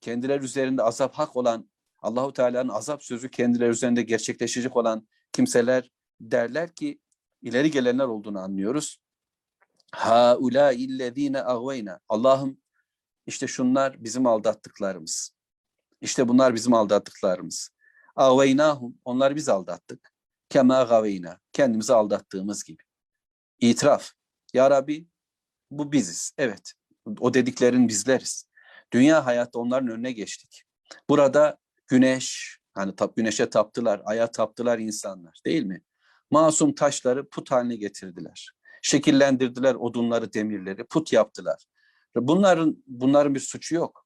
kendileri 0.00 0.44
üzerinde 0.44 0.82
azap 0.82 1.14
hak 1.14 1.36
olan 1.36 1.70
Allahu 2.05 2.33
Teala'nın 2.33 2.69
azap 2.69 3.03
sözü 3.03 3.31
kendileri 3.31 3.69
üzerinde 3.69 4.01
gerçekleşecek 4.01 4.77
olan 4.77 5.07
kimseler 5.31 5.91
derler 6.21 6.75
ki 6.75 6.99
ileri 7.41 7.71
gelenler 7.71 8.05
olduğunu 8.05 8.39
anlıyoruz. 8.39 8.97
Ha 9.91 10.37
ula 10.39 10.71
illezine 10.71 11.43
agveyna. 11.43 11.99
Allah'ım 12.09 12.57
işte 13.27 13.47
şunlar 13.47 14.03
bizim 14.03 14.25
aldattıklarımız. 14.25 15.31
İşte 16.01 16.27
bunlar 16.27 16.55
bizim 16.55 16.73
aldattıklarımız. 16.73 17.69
Agveynahum. 18.15 18.97
Onları 19.05 19.35
biz 19.35 19.49
aldattık. 19.49 20.11
Kema 20.49 20.83
gaveyna. 20.83 21.39
Kendimizi 21.53 21.93
aldattığımız 21.93 22.63
gibi. 22.63 22.83
İtiraf. 23.59 24.11
Ya 24.53 24.71
Rabbi 24.71 25.07
bu 25.71 25.91
biziz. 25.91 26.33
Evet. 26.37 26.73
O 27.19 27.33
dediklerin 27.33 27.87
bizleriz. 27.87 28.45
Dünya 28.93 29.25
hayatta 29.25 29.59
onların 29.59 29.89
önüne 29.89 30.11
geçtik. 30.11 30.63
Burada 31.09 31.57
güneş, 31.87 32.57
hani 32.73 32.95
tap, 32.95 33.15
güneşe 33.15 33.49
taptılar, 33.49 34.01
aya 34.05 34.31
taptılar 34.31 34.79
insanlar 34.79 35.39
değil 35.45 35.63
mi? 35.63 35.81
Masum 36.31 36.75
taşları 36.75 37.29
put 37.29 37.51
haline 37.51 37.75
getirdiler. 37.75 38.51
Şekillendirdiler 38.81 39.75
odunları, 39.75 40.33
demirleri, 40.33 40.83
put 40.83 41.13
yaptılar. 41.13 41.65
Bunların 42.15 42.83
bunların 42.87 43.35
bir 43.35 43.39
suçu 43.39 43.75
yok. 43.75 44.05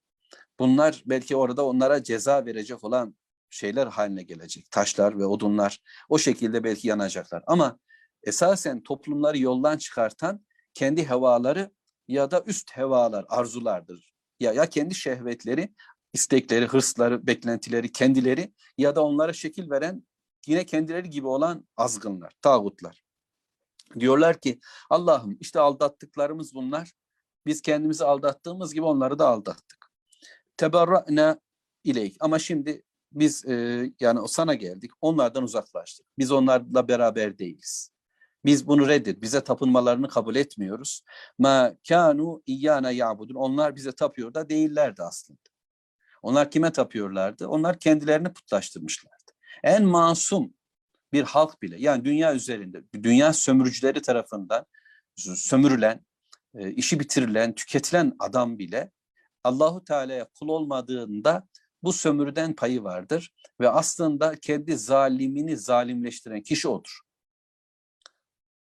Bunlar 0.59 1.03
belki 1.05 1.35
orada 1.35 1.65
onlara 1.65 2.03
ceza 2.03 2.45
verecek 2.45 2.83
olan 2.83 3.15
şeyler 3.49 3.87
haline 3.87 4.23
gelecek. 4.23 4.71
Taşlar 4.71 5.19
ve 5.19 5.25
odunlar 5.25 5.79
o 6.09 6.17
şekilde 6.17 6.63
belki 6.63 6.87
yanacaklar. 6.87 7.43
Ama 7.47 7.79
esasen 8.23 8.83
toplumları 8.83 9.39
yoldan 9.39 9.77
çıkartan 9.77 10.45
kendi 10.73 11.09
hevaları 11.09 11.71
ya 12.07 12.31
da 12.31 12.43
üst 12.45 12.77
hevalar, 12.77 13.25
arzulardır. 13.29 14.13
Ya, 14.39 14.53
ya 14.53 14.65
kendi 14.65 14.95
şehvetleri, 14.95 15.73
istekleri, 16.13 16.65
hırsları, 16.65 17.27
beklentileri, 17.27 17.91
kendileri 17.91 18.53
ya 18.77 18.95
da 18.95 19.03
onlara 19.03 19.33
şekil 19.33 19.69
veren 19.69 20.03
yine 20.47 20.65
kendileri 20.65 21.09
gibi 21.09 21.27
olan 21.27 21.67
azgınlar, 21.77 22.33
tağutlar. 22.41 23.03
Diyorlar 23.99 24.39
ki 24.39 24.59
Allah'ım 24.89 25.37
işte 25.39 25.59
aldattıklarımız 25.59 26.53
bunlar. 26.53 26.91
Biz 27.45 27.61
kendimizi 27.61 28.05
aldattığımız 28.05 28.73
gibi 28.73 28.85
onları 28.85 29.19
da 29.19 29.27
aldattık. 29.27 29.91
Teberra'na 30.57 31.39
ileyk. 31.83 32.17
Ama 32.19 32.39
şimdi 32.39 32.83
biz 33.11 33.45
e, 33.45 33.85
yani 33.99 34.27
sana 34.27 34.53
geldik. 34.53 34.91
Onlardan 35.01 35.43
uzaklaştık. 35.43 36.05
Biz 36.17 36.31
onlarla 36.31 36.87
beraber 36.87 37.37
değiliz. 37.37 37.91
Biz 38.45 38.67
bunu 38.67 38.87
reddet. 38.87 39.21
Bize 39.21 39.43
tapınmalarını 39.43 40.07
kabul 40.07 40.35
etmiyoruz. 40.35 41.01
Ma 41.37 41.73
kanu 41.89 42.41
iyyana 42.45 42.91
ya'budun. 42.91 43.35
Onlar 43.35 43.75
bize 43.75 43.91
tapıyor 43.91 44.33
da 44.33 44.49
değillerdi 44.49 45.03
aslında. 45.03 45.48
Onlar 46.21 46.51
kime 46.51 46.71
tapıyorlardı? 46.71 47.47
Onlar 47.47 47.79
kendilerini 47.79 48.33
putlaştırmışlardı. 48.33 49.31
En 49.63 49.85
masum 49.85 50.53
bir 51.13 51.23
halk 51.23 51.61
bile 51.61 51.75
yani 51.79 52.05
dünya 52.05 52.35
üzerinde 52.35 52.83
dünya 53.03 53.33
sömürücüleri 53.33 54.01
tarafından 54.01 54.65
sömürülen, 55.15 56.05
e, 56.55 56.71
işi 56.71 56.99
bitirilen, 56.99 57.55
tüketilen 57.55 58.15
adam 58.19 58.59
bile 58.59 58.91
Allahu 59.43 59.83
Teala'ya 59.83 60.27
kul 60.39 60.47
olmadığında 60.47 61.47
bu 61.83 61.93
sömürüden 61.93 62.55
payı 62.55 62.83
vardır 62.83 63.33
ve 63.61 63.69
aslında 63.69 64.35
kendi 64.35 64.77
zalimini 64.77 65.57
zalimleştiren 65.57 66.41
kişi 66.41 66.67
odur. 66.67 66.99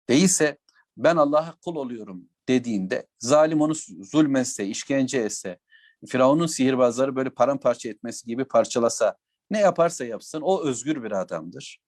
Değilse 0.09 0.59
ben 0.97 1.17
Allah'a 1.17 1.55
kul 1.65 1.77
oluyorum 1.77 2.29
dediğinde 2.49 3.07
zalim 3.19 3.61
onu 3.61 3.75
zulmetse, 4.01 4.67
işkence 4.67 5.19
etse, 5.19 5.59
Firavun'un 6.09 6.47
sihirbazları 6.47 7.17
böyle 7.17 7.31
paramparça 7.31 7.89
etmesi 7.89 8.27
gibi 8.27 8.45
parçalasa, 8.45 9.17
ne 9.51 9.59
yaparsa 9.59 10.05
yapsın 10.05 10.41
o 10.41 10.65
özgür 10.65 11.03
bir 11.03 11.13
adamdır. 11.13 11.81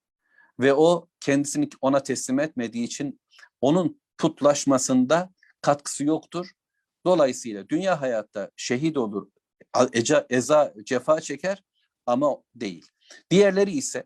Ve 0.59 0.73
o 0.73 1.07
kendisini 1.19 1.69
ona 1.81 2.03
teslim 2.03 2.39
etmediği 2.39 2.83
için 2.83 3.21
onun 3.61 4.01
putlaşmasında 4.17 5.33
katkısı 5.61 6.03
yoktur. 6.03 6.47
Dolayısıyla 7.05 7.69
dünya 7.69 8.01
hayatta 8.01 8.51
şehit 8.55 8.97
olur, 8.97 9.27
eza, 9.93 10.25
eza 10.29 10.73
cefa 10.83 11.21
çeker 11.21 11.63
ama 12.05 12.37
değil. 12.55 12.85
Diğerleri 13.31 13.71
ise 13.71 14.05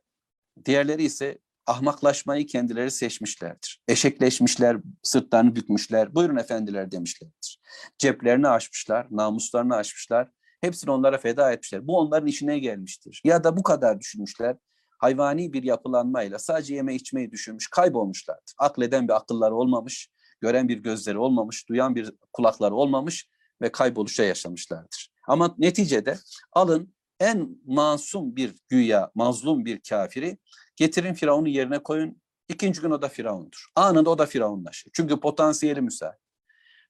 diğerleri 0.66 1.04
ise 1.04 1.40
ahmaklaşmayı 1.70 2.46
kendileri 2.46 2.92
seçmişlerdir. 2.92 3.82
Eşekleşmişler, 3.88 4.78
sırtlarını 5.04 5.56
bükmüşler, 5.56 6.16
buyurun 6.16 6.38
efendiler 6.38 6.92
demişlerdir. 6.92 7.60
Ceplerini 7.98 8.48
açmışlar, 8.48 9.08
namuslarını 9.12 9.76
açmışlar. 9.76 10.28
Hepsini 10.62 10.92
onlara 10.92 11.18
feda 11.18 11.52
etmişler. 11.52 11.88
Bu 11.88 11.98
onların 11.98 12.28
işine 12.28 12.60
gelmiştir. 12.60 13.22
Ya 13.24 13.44
da 13.44 13.58
bu 13.58 13.64
kadar 13.64 14.00
düşünmüşler. 14.00 14.58
Hayvani 15.00 15.54
bir 15.54 15.64
yapılanmayla 15.64 16.40
sadece 16.40 16.76
yeme 16.76 16.96
içmeyi 16.96 17.32
düşünmüş, 17.32 17.68
kaybolmuşlardır. 17.68 18.54
Akleden 18.58 19.08
bir 19.08 19.14
akılları 19.14 19.56
olmamış, 19.56 20.10
gören 20.42 20.70
bir 20.70 20.78
gözleri 20.78 21.18
olmamış, 21.18 21.70
duyan 21.70 21.96
bir 21.96 22.12
kulakları 22.34 22.76
olmamış 22.76 23.28
ve 23.62 23.72
kayboluşa 23.72 24.24
yaşamışlardır. 24.24 25.12
Ama 25.28 25.56
neticede 25.58 26.18
alın 26.54 26.94
en 27.20 27.50
masum 27.66 28.36
bir 28.36 28.56
güya 28.70 29.12
mazlum 29.16 29.66
bir 29.66 29.80
kafiri 29.90 30.38
getirin 30.79 31.15
Firavun'un 31.15 31.49
yerine 31.49 31.79
koyun. 31.79 32.21
İkinci 32.49 32.81
gün 32.81 32.91
o 32.91 33.03
da 33.03 33.09
Firavun'dur. 33.09 33.67
Anında 33.75 34.11
o 34.11 34.19
da 34.19 34.27
Firavunlaşır. 34.27 34.91
Çünkü 34.93 35.21
potansiyeli 35.21 35.81
müsait. 35.81 36.19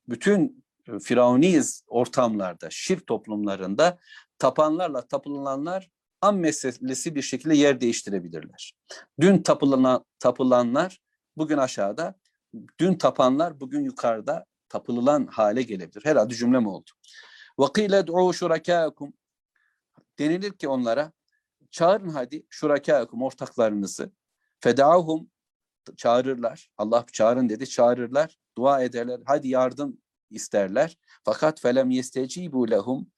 Bütün 0.09 0.65
e, 0.89 0.99
Firavuniyiz 0.99 1.83
ortamlarda, 1.87 2.71
şirk 2.71 3.07
toplumlarında 3.07 3.99
tapanlarla 4.39 5.09
tapılanlar 5.09 5.91
an 6.21 6.37
meselesi 6.37 7.15
bir 7.15 7.23
şekilde 7.23 7.57
yer 7.57 7.81
değiştirebilirler. 7.81 8.75
Dün 9.21 9.43
tapılan, 9.43 10.05
tapılanlar 10.19 11.01
bugün 11.37 11.59
aşağıda, 11.59 12.15
dün 12.79 12.95
tapanlar 12.95 13.61
bugün 13.61 13.81
yukarıda 13.81 14.45
tapılılan 14.69 15.27
hale 15.27 15.62
gelebilir. 15.62 16.05
Herhalde 16.05 16.35
cümle 16.35 16.59
mi 16.59 16.69
oldu? 16.69 16.91
وَقِيلَ 17.59 18.07
دُعُوا 18.07 18.33
شُرَكَاكُمْ 18.33 19.12
Denilir 20.19 20.53
ki 20.53 20.69
onlara 20.69 21.12
çağırın 21.72 22.10
hadi 22.10 22.46
şurakâkum 22.50 23.22
ortaklarınızı. 23.22 24.12
Fedaahum 24.60 25.30
çağırırlar. 25.98 26.72
Allah 26.78 27.06
çağırın 27.14 27.50
dedi 27.50 27.70
çağırırlar. 27.70 28.38
Dua 28.58 28.84
ederler. 28.84 29.20
Hadi 29.26 29.48
yardım 29.48 29.98
isterler. 30.30 30.98
Fakat 31.24 31.62
felem 31.62 31.90
yestecibu 31.90 32.72
lehum 32.72 33.12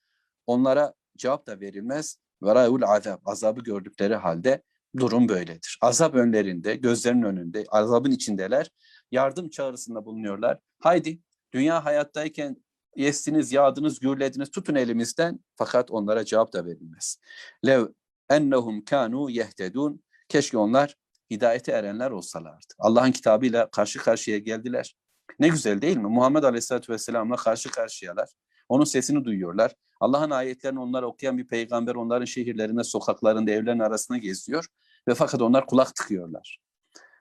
onlara 0.47 0.93
cevap 1.17 1.47
da 1.47 1.59
verilmez. 1.59 2.17
Ve 2.43 2.55
râul 2.55 2.81
azab. 2.81 3.19
Azabı 3.25 3.61
gördükleri 3.61 4.15
halde 4.15 4.63
durum 4.97 5.29
böyledir. 5.29 5.77
Azap 5.81 6.15
önlerinde, 6.15 6.75
gözlerinin 6.75 7.23
önünde, 7.23 7.65
azabın 7.69 8.11
içindeler. 8.11 8.71
Yardım 9.11 9.49
çağrısında 9.49 10.05
bulunuyorlar. 10.05 10.59
Haydi 10.79 11.19
dünya 11.53 11.85
hayattayken 11.85 12.57
yestiniz, 12.95 13.51
yağdınız, 13.51 13.99
gürlediniz, 13.99 14.51
tutun 14.51 14.75
elimizden. 14.75 15.39
Fakat 15.55 15.91
onlara 15.91 16.25
cevap 16.25 16.53
da 16.53 16.65
verilmez. 16.65 17.17
Lev 17.65 17.87
ennehum 18.35 18.85
kanu 18.85 19.29
yehtedun. 19.29 20.03
Keşke 20.29 20.57
onlar 20.57 20.95
hidayete 21.31 21.71
erenler 21.71 22.11
olsalardı. 22.11 22.73
Allah'ın 22.79 23.11
kitabıyla 23.11 23.71
karşı 23.71 23.99
karşıya 23.99 24.37
geldiler. 24.37 24.95
Ne 25.39 25.47
güzel 25.47 25.81
değil 25.81 25.97
mi? 25.97 26.07
Muhammed 26.07 26.43
Aleyhisselatü 26.43 26.93
Vesselam'la 26.93 27.35
karşı 27.35 27.71
karşıyalar. 27.71 28.29
Onun 28.69 28.83
sesini 28.83 29.25
duyuyorlar. 29.25 29.75
Allah'ın 29.99 30.29
ayetlerini 30.29 30.79
onlara 30.79 31.05
okuyan 31.05 31.37
bir 31.37 31.47
peygamber 31.47 31.95
onların 31.95 32.25
şehirlerinde, 32.25 32.83
sokaklarında, 32.83 33.51
evlerin 33.51 33.79
arasına 33.79 34.17
geziyor. 34.17 34.65
Ve 35.07 35.15
fakat 35.15 35.41
onlar 35.41 35.65
kulak 35.65 35.95
tıkıyorlar. 35.95 36.59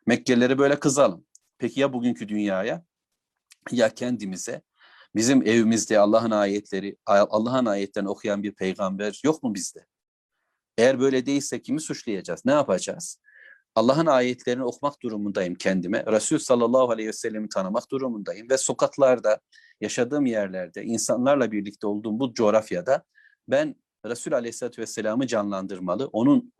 Mekkelileri 0.06 0.58
böyle 0.58 0.80
kızalım. 0.80 1.24
Peki 1.58 1.80
ya 1.80 1.92
bugünkü 1.92 2.28
dünyaya? 2.28 2.84
Ya 3.70 3.94
kendimize? 3.94 4.62
Bizim 5.14 5.42
evimizde 5.42 5.98
Allah'ın 5.98 6.30
ayetleri, 6.30 6.96
Allah'ın 7.06 7.66
ayetlerini 7.66 8.08
okuyan 8.08 8.42
bir 8.42 8.52
peygamber 8.52 9.20
yok 9.24 9.42
mu 9.42 9.54
bizde? 9.54 9.86
Eğer 10.78 11.00
böyle 11.00 11.26
değilse 11.26 11.62
kimi 11.62 11.80
suçlayacağız? 11.80 12.44
Ne 12.44 12.52
yapacağız? 12.52 13.18
Allah'ın 13.74 14.06
ayetlerini 14.06 14.64
okumak 14.64 15.02
durumundayım 15.02 15.54
kendime. 15.54 16.04
Resul 16.06 16.38
sallallahu 16.38 16.90
aleyhi 16.90 17.08
ve 17.08 17.12
sellem'i 17.12 17.48
tanımak 17.48 17.90
durumundayım 17.90 18.50
ve 18.50 18.58
sokaklarda, 18.58 19.40
yaşadığım 19.80 20.26
yerlerde, 20.26 20.84
insanlarla 20.84 21.52
birlikte 21.52 21.86
olduğum 21.86 22.20
bu 22.20 22.34
coğrafyada 22.34 23.04
ben 23.48 23.74
Resul 24.06 24.32
aleyhissalatü 24.32 24.82
vesselam'ı 24.82 25.26
canlandırmalı. 25.26 26.06
Onun 26.06 26.52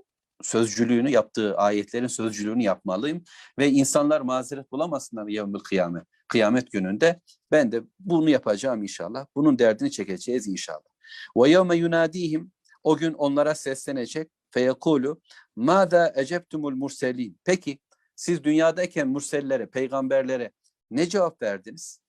sözcülüğünü 0.42 1.10
yaptığı 1.10 1.56
ayetlerin 1.56 2.06
sözcülüğünü 2.06 2.62
yapmalıyım 2.62 3.24
ve 3.58 3.70
insanlar 3.70 4.20
mazeret 4.20 4.72
bulamasınlar 4.72 5.26
yevmül 5.26 5.60
kıyamet. 5.60 6.04
Kıyamet 6.28 6.72
gününde 6.72 7.20
ben 7.50 7.72
de 7.72 7.82
bunu 8.00 8.30
yapacağım 8.30 8.82
inşallah. 8.82 9.26
Bunun 9.34 9.58
derdini 9.58 9.90
çekeceğiz 9.90 10.48
inşallah. 10.48 10.90
Ve 11.36 11.50
yevme 11.50 11.76
yunadihim 11.76 12.52
o 12.82 12.96
gün 12.96 13.12
onlara 13.12 13.54
seslenecek. 13.54 14.30
Feyekulu 14.50 15.20
mâzâ 15.56 16.12
eceptumul 16.16 16.74
murselin. 16.74 17.40
Peki 17.44 17.78
siz 18.16 18.44
dünyadayken 18.44 19.08
mursellere, 19.08 19.66
peygamberlere 19.66 20.52
ne 20.90 21.08
cevap 21.08 21.42
verdiniz? 21.42 22.00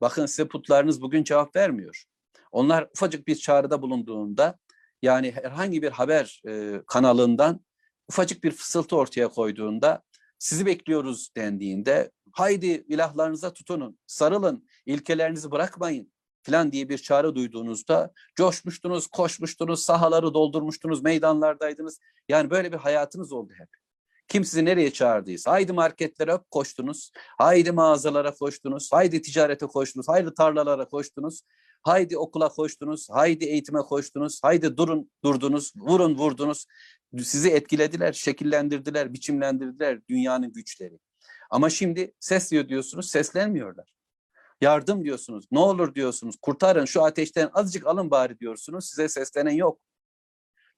Bakın 0.00 0.26
size 0.26 0.48
putlarınız 0.48 1.02
bugün 1.02 1.24
cevap 1.24 1.56
vermiyor. 1.56 2.04
Onlar 2.52 2.88
ufacık 2.94 3.26
bir 3.28 3.36
çağrıda 3.36 3.82
bulunduğunda 3.82 4.58
yani 5.02 5.32
herhangi 5.32 5.82
bir 5.82 5.90
haber 5.90 6.42
e, 6.48 6.82
kanalından 6.86 7.60
ufacık 8.08 8.44
bir 8.44 8.50
fısıltı 8.50 8.96
ortaya 8.96 9.28
koyduğunda 9.28 10.02
sizi 10.38 10.66
bekliyoruz 10.66 11.30
dendiğinde 11.36 12.10
haydi 12.32 12.66
ilahlarınıza 12.66 13.52
tutunun, 13.52 13.98
sarılın, 14.06 14.68
ilkelerinizi 14.86 15.50
bırakmayın 15.50 16.13
falan 16.44 16.72
diye 16.72 16.88
bir 16.88 16.98
çağrı 16.98 17.34
duyduğunuzda 17.34 18.12
coşmuştunuz, 18.36 19.06
koşmuştunuz, 19.06 19.82
sahaları 19.82 20.34
doldurmuştunuz, 20.34 21.02
meydanlardaydınız. 21.02 22.00
Yani 22.28 22.50
böyle 22.50 22.72
bir 22.72 22.76
hayatınız 22.76 23.32
oldu 23.32 23.52
hep. 23.58 23.68
Kim 24.28 24.44
sizi 24.44 24.64
nereye 24.64 24.92
çağırdıysa, 24.92 25.50
haydi 25.50 25.72
marketlere 25.72 26.38
koştunuz, 26.50 27.10
haydi 27.38 27.72
mağazalara 27.72 28.34
koştunuz, 28.34 28.92
haydi 28.92 29.22
ticarete 29.22 29.66
koştunuz, 29.66 30.08
haydi 30.08 30.34
tarlalara 30.34 30.88
koştunuz, 30.88 31.42
haydi 31.82 32.18
okula 32.18 32.48
koştunuz, 32.48 33.08
haydi 33.10 33.44
eğitime 33.44 33.80
koştunuz, 33.80 34.40
haydi 34.42 34.76
durun 34.76 35.10
durdunuz, 35.24 35.72
vurun 35.76 36.14
vurdunuz. 36.14 36.66
Sizi 37.22 37.50
etkilediler, 37.50 38.12
şekillendirdiler, 38.12 39.12
biçimlendirdiler 39.12 40.00
dünyanın 40.08 40.52
güçleri. 40.52 40.98
Ama 41.50 41.70
şimdi 41.70 42.12
ses 42.20 42.50
diyor 42.50 42.68
diyorsunuz, 42.68 43.10
seslenmiyorlar. 43.10 43.93
Yardım 44.64 45.04
diyorsunuz, 45.04 45.44
ne 45.50 45.58
olur 45.58 45.94
diyorsunuz, 45.94 46.36
kurtarın 46.42 46.84
şu 46.84 47.04
ateşten 47.04 47.50
azıcık 47.54 47.86
alın 47.86 48.10
bari 48.10 48.38
diyorsunuz, 48.38 48.84
size 48.88 49.08
seslenen 49.08 49.52
yok. 49.52 49.80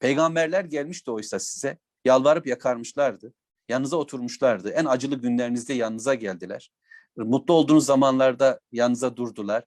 Peygamberler 0.00 0.64
gelmişti 0.64 1.10
oysa 1.10 1.38
size, 1.38 1.78
yalvarıp 2.04 2.46
yakarmışlardı. 2.46 3.34
Yanınıza 3.68 3.96
oturmuşlardı. 3.96 4.70
En 4.70 4.84
acılı 4.84 5.14
günlerinizde 5.14 5.74
yanınıza 5.74 6.14
geldiler. 6.14 6.72
Mutlu 7.16 7.54
olduğunuz 7.54 7.86
zamanlarda 7.86 8.60
yanınıza 8.72 9.16
durdular. 9.16 9.64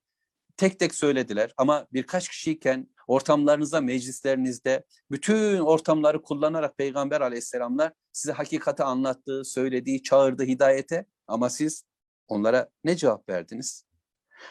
Tek 0.58 0.80
tek 0.80 0.96
söylediler 0.96 1.54
ama 1.58 1.88
birkaç 1.94 2.30
kişiyken 2.30 2.88
ortamlarınızda, 3.08 3.82
meclislerinizde 3.82 4.86
bütün 5.12 5.60
ortamları 5.60 6.22
kullanarak 6.22 6.78
Peygamber 6.78 7.22
aleyhisselamlar 7.22 7.94
size 8.12 8.32
hakikati 8.32 8.84
anlattığı, 8.84 9.46
söylediği, 9.46 10.04
çağırdı 10.04 10.44
hidayete 10.44 11.06
ama 11.28 11.50
siz 11.50 11.84
onlara 12.28 12.70
ne 12.84 12.96
cevap 12.96 13.30
verdiniz? 13.30 13.89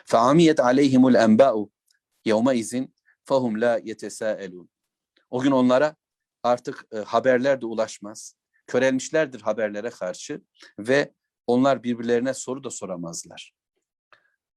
فَعَمِيَتْ 0.06 0.60
عَلَيْهِمُ 0.60 1.04
الْاَنْبَاءُ 1.12 1.70
يَوْمَ 2.26 2.56
izin 2.56 2.94
فَهُمْ 3.26 3.58
لَا 3.58 3.80
يَتَسَاءَلُونَ 3.80 4.68
O 5.30 5.42
gün 5.42 5.52
onlara 5.52 5.96
artık 6.44 6.86
e, 6.92 6.98
haberler 6.98 7.62
de 7.62 7.66
ulaşmaz. 7.66 8.36
Körelmişlerdir 8.68 9.42
haberlere 9.42 9.90
karşı 9.90 10.42
ve 10.80 11.14
onlar 11.48 11.84
birbirlerine 11.84 12.34
soru 12.34 12.64
da 12.64 12.70
soramazlar. 12.70 13.54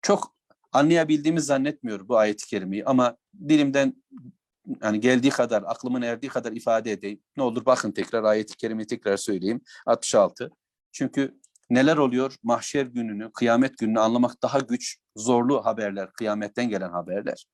Çok 0.02 0.36
anlayabildiğimi 0.72 1.40
zannetmiyorum 1.40 2.08
bu 2.08 2.18
ayet-i 2.18 2.46
kerimeyi 2.46 2.84
ama 2.84 3.16
dilimden 3.48 4.02
yani 4.82 5.00
geldiği 5.00 5.30
kadar, 5.30 5.62
aklımın 5.66 6.02
erdiği 6.02 6.28
kadar 6.28 6.52
ifade 6.52 6.92
edeyim. 6.92 7.20
Ne 7.36 7.42
olur 7.42 7.66
bakın 7.66 7.92
tekrar 7.92 8.24
ayet-i 8.24 8.56
kerimeyi 8.56 8.86
tekrar 8.86 9.16
söyleyeyim. 9.16 9.60
66. 9.86 10.50
Çünkü 10.92 11.39
neler 11.71 11.97
oluyor? 11.97 12.35
Mahşer 12.43 12.85
gününü, 12.85 13.31
kıyamet 13.31 13.77
gününü 13.77 13.99
anlamak 13.99 14.41
daha 14.43 14.59
güç, 14.59 14.97
zorlu 15.15 15.65
haberler, 15.65 16.11
kıyametten 16.11 16.69
gelen 16.69 16.89
haberler. 16.89 17.45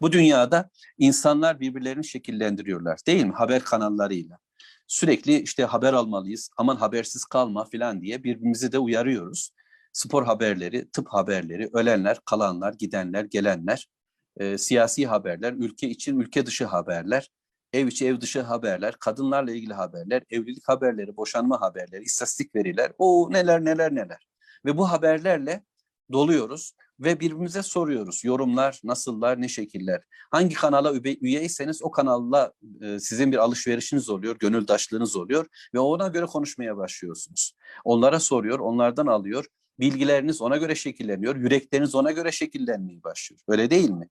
Bu 0.00 0.12
dünyada 0.12 0.70
insanlar 0.98 1.60
birbirlerini 1.60 2.04
şekillendiriyorlar 2.04 2.98
değil 3.06 3.24
mi? 3.24 3.32
Haber 3.32 3.64
kanallarıyla. 3.64 4.38
Sürekli 4.86 5.40
işte 5.40 5.64
haber 5.64 5.92
almalıyız, 5.92 6.50
aman 6.56 6.76
habersiz 6.76 7.24
kalma 7.24 7.64
falan 7.64 8.00
diye 8.00 8.24
birbirimizi 8.24 8.72
de 8.72 8.78
uyarıyoruz. 8.78 9.50
Spor 9.92 10.24
haberleri, 10.24 10.90
tıp 10.90 11.08
haberleri, 11.08 11.70
ölenler, 11.72 12.18
kalanlar, 12.24 12.74
gidenler, 12.78 13.24
gelenler, 13.24 13.88
e, 14.36 14.58
siyasi 14.58 15.06
haberler, 15.06 15.52
ülke 15.52 15.88
için, 15.88 16.20
ülke 16.20 16.46
dışı 16.46 16.64
haberler, 16.64 17.30
ev 17.72 17.86
içi, 17.86 18.06
ev 18.06 18.20
dışı 18.20 18.42
haberler, 18.42 18.94
kadınlarla 19.00 19.52
ilgili 19.52 19.74
haberler, 19.74 20.22
evlilik 20.30 20.68
haberleri, 20.68 21.16
boşanma 21.16 21.60
haberleri, 21.60 22.02
istatistik 22.02 22.54
veriler, 22.54 22.92
o 22.98 23.28
neler 23.32 23.64
neler 23.64 23.94
neler. 23.94 24.26
Ve 24.64 24.76
bu 24.76 24.90
haberlerle 24.90 25.64
doluyoruz 26.12 26.72
ve 27.00 27.20
birbirimize 27.20 27.62
soruyoruz. 27.62 28.24
Yorumlar, 28.24 28.80
nasıllar, 28.84 29.40
ne 29.40 29.48
şekiller. 29.48 30.02
Hangi 30.30 30.54
kanala 30.54 30.92
üye- 30.92 31.18
üyeyseniz 31.20 31.82
o 31.82 31.90
kanalla 31.90 32.52
e, 32.82 33.00
sizin 33.00 33.32
bir 33.32 33.36
alışverişiniz 33.36 34.10
oluyor, 34.10 34.38
gönüldaşlığınız 34.38 35.16
oluyor 35.16 35.46
ve 35.74 35.78
ona 35.78 36.08
göre 36.08 36.26
konuşmaya 36.26 36.76
başlıyorsunuz. 36.76 37.52
Onlara 37.84 38.20
soruyor, 38.20 38.58
onlardan 38.58 39.06
alıyor. 39.06 39.44
Bilgileriniz 39.80 40.42
ona 40.42 40.56
göre 40.56 40.74
şekilleniyor, 40.74 41.36
yürekleriniz 41.36 41.94
ona 41.94 42.10
göre 42.10 42.32
şekillenmeye 42.32 43.02
başlıyor. 43.02 43.40
Öyle 43.48 43.70
değil 43.70 43.90
mi? 43.90 44.08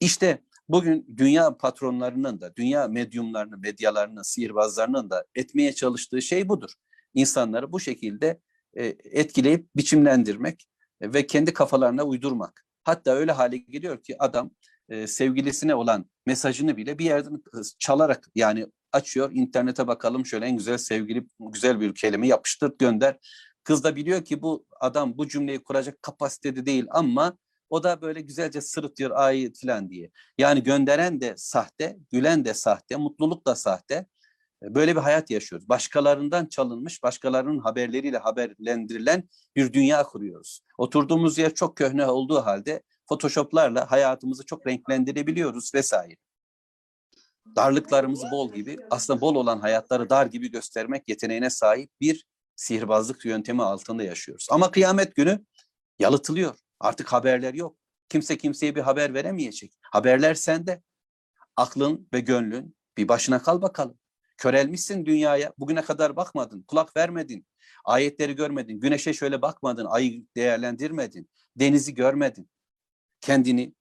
İşte 0.00 0.42
bugün 0.68 1.06
dünya 1.16 1.56
patronlarının 1.56 2.40
da, 2.40 2.56
dünya 2.56 2.88
medyumlarının, 2.88 3.60
medyalarının, 3.60 4.22
sihirbazlarının 4.22 5.10
da 5.10 5.24
etmeye 5.34 5.72
çalıştığı 5.72 6.22
şey 6.22 6.48
budur. 6.48 6.70
İnsanları 7.14 7.72
bu 7.72 7.80
şekilde 7.80 8.40
e, 8.74 8.86
etkileyip 9.04 9.76
biçimlendirmek 9.76 10.66
ve 11.02 11.26
kendi 11.26 11.52
kafalarına 11.52 12.04
uydurmak. 12.04 12.64
Hatta 12.84 13.10
öyle 13.10 13.32
hale 13.32 13.56
geliyor 13.56 14.02
ki 14.02 14.22
adam 14.22 14.50
e, 14.88 15.06
sevgilisine 15.06 15.74
olan 15.74 16.06
mesajını 16.26 16.76
bile 16.76 16.98
bir 16.98 17.04
yerden 17.04 17.34
e, 17.34 17.58
çalarak 17.78 18.28
yani 18.34 18.66
açıyor 18.92 19.30
internete 19.32 19.86
bakalım 19.86 20.26
şöyle 20.26 20.46
en 20.46 20.56
güzel 20.56 20.78
sevgili 20.78 21.26
güzel 21.40 21.80
bir 21.80 21.94
kelime 21.94 22.26
yapıştır 22.26 22.72
gönder. 22.78 23.18
Kız 23.64 23.84
da 23.84 23.96
biliyor 23.96 24.24
ki 24.24 24.42
bu 24.42 24.66
adam 24.80 25.18
bu 25.18 25.28
cümleyi 25.28 25.62
kuracak 25.62 26.02
kapasitede 26.02 26.66
değil 26.66 26.86
ama 26.90 27.38
o 27.70 27.82
da 27.82 28.02
böyle 28.02 28.20
güzelce 28.20 28.60
sırıtıyor 28.60 29.10
ay 29.10 29.52
falan 29.62 29.90
diye. 29.90 30.10
Yani 30.38 30.62
gönderen 30.62 31.20
de 31.20 31.34
sahte, 31.36 31.96
gülen 32.10 32.44
de 32.44 32.54
sahte, 32.54 32.96
mutluluk 32.96 33.46
da 33.46 33.54
sahte. 33.54 34.06
E, 34.62 34.74
Böyle 34.74 34.96
bir 34.96 35.00
hayat 35.00 35.30
yaşıyoruz. 35.30 35.68
Başkalarından 35.68 36.46
çalınmış, 36.46 37.02
başkalarının 37.02 37.58
haberleriyle 37.58 38.18
haberlendirilen 38.18 39.28
bir 39.56 39.72
dünya 39.72 40.02
kuruyoruz. 40.02 40.60
Oturduğumuz 40.78 41.38
yer 41.38 41.54
çok 41.54 41.76
köhne 41.76 42.06
olduğu 42.06 42.40
halde 42.40 42.82
Photoshop'larla 43.08 43.90
hayatımızı 43.90 44.46
çok 44.46 44.66
renklendirebiliyoruz 44.66 45.74
vesaire. 45.74 46.16
Darlıklarımız 47.56 48.24
bol 48.32 48.52
gibi, 48.52 48.76
aslında 48.90 49.20
bol 49.20 49.34
olan 49.34 49.60
hayatları 49.60 50.10
dar 50.10 50.26
gibi 50.26 50.50
göstermek 50.50 51.08
yeteneğine 51.08 51.50
sahip 51.50 51.90
bir 52.00 52.26
sihirbazlık 52.56 53.24
yöntemi 53.24 53.62
altında 53.62 54.02
yaşıyoruz. 54.02 54.46
Ama 54.50 54.70
kıyamet 54.70 55.14
günü 55.14 55.44
yalıtılıyor. 55.98 56.54
Artık 56.80 57.12
haberler 57.12 57.54
yok. 57.54 57.76
Kimse 58.08 58.38
kimseye 58.38 58.74
bir 58.74 58.80
haber 58.80 59.14
veremeyecek. 59.14 59.78
Haberler 59.82 60.34
sende. 60.34 60.82
Aklın 61.56 62.08
ve 62.12 62.20
gönlün 62.20 62.76
bir 62.96 63.08
başına 63.08 63.42
kal 63.42 63.62
bakalım. 63.62 63.98
Körelmişsin 64.36 65.06
dünyaya. 65.06 65.52
Bugüne 65.58 65.82
kadar 65.82 66.16
bakmadın, 66.16 66.62
kulak 66.62 66.96
vermedin. 66.96 67.46
Ayetleri 67.84 68.36
görmedin, 68.36 68.80
güneşe 68.80 69.12
şöyle 69.12 69.42
bakmadın, 69.42 69.84
ayı 69.84 70.26
değerlendirmedin, 70.36 71.30
denizi 71.56 71.94
görmedin. 71.94 72.50
Kendini 73.20 73.74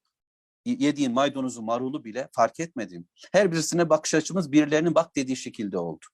yediğin 0.66 1.12
maydanozu, 1.12 1.62
marulu 1.62 2.04
bile 2.04 2.30
fark 2.36 2.60
etmedin. 2.60 3.10
Her 3.32 3.52
birisine 3.52 3.89
bakış 3.89 4.14
açımız 4.14 4.52
birilerinin 4.52 4.95
bak 4.95 5.16
dediği 5.16 5.38
şekilde 5.38 5.78
oldu. 5.78 6.06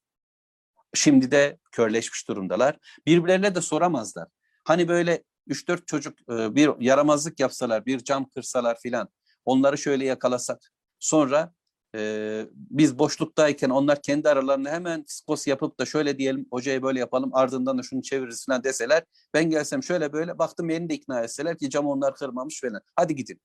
Şimdi 0.94 1.32
de 1.32 1.60
körleşmiş 1.72 2.28
durumdalar. 2.28 2.78
Birbirlerine 3.06 3.56
de 3.56 3.62
soramazlar. 3.62 4.28
Hani 4.64 4.88
böyle 4.88 5.24
3-4 5.48 5.86
çocuk 5.86 6.20
e, 6.30 6.56
bir 6.56 6.72
yaramazlık 6.80 7.40
yapsalar, 7.40 7.86
bir 7.86 8.00
cam 8.00 8.30
kırsalar 8.30 8.80
filan, 8.80 9.10
onları 9.46 9.78
şöyle 9.78 10.06
yakalasak, 10.06 10.72
sonra 11.00 11.54
e, 11.96 12.46
biz 12.56 13.00
boşluktayken 13.00 13.70
onlar 13.70 14.02
kendi 14.02 14.30
aralarında 14.30 14.70
hemen 14.72 15.04
skos 15.08 15.48
yapıp 15.48 15.80
da 15.80 15.86
şöyle 15.86 16.18
diyelim, 16.18 16.46
hocaya 16.52 16.84
böyle 16.84 17.00
yapalım, 17.00 17.30
ardından 17.34 17.78
da 17.78 17.84
şunu 17.84 18.02
çeviririz 18.02 18.46
falan 18.46 18.64
deseler, 18.64 19.04
ben 19.34 19.50
gelsem 19.50 19.84
şöyle 19.84 20.14
böyle, 20.14 20.40
baktım 20.40 20.70
beni 20.70 20.90
de 20.90 20.94
ikna 20.94 21.22
etseler 21.22 21.58
ki 21.58 21.70
cam 21.70 21.86
onlar 21.88 22.16
kırmamış 22.16 22.62
falan, 22.62 22.82
hadi 22.96 23.16
gidin. 23.16 23.42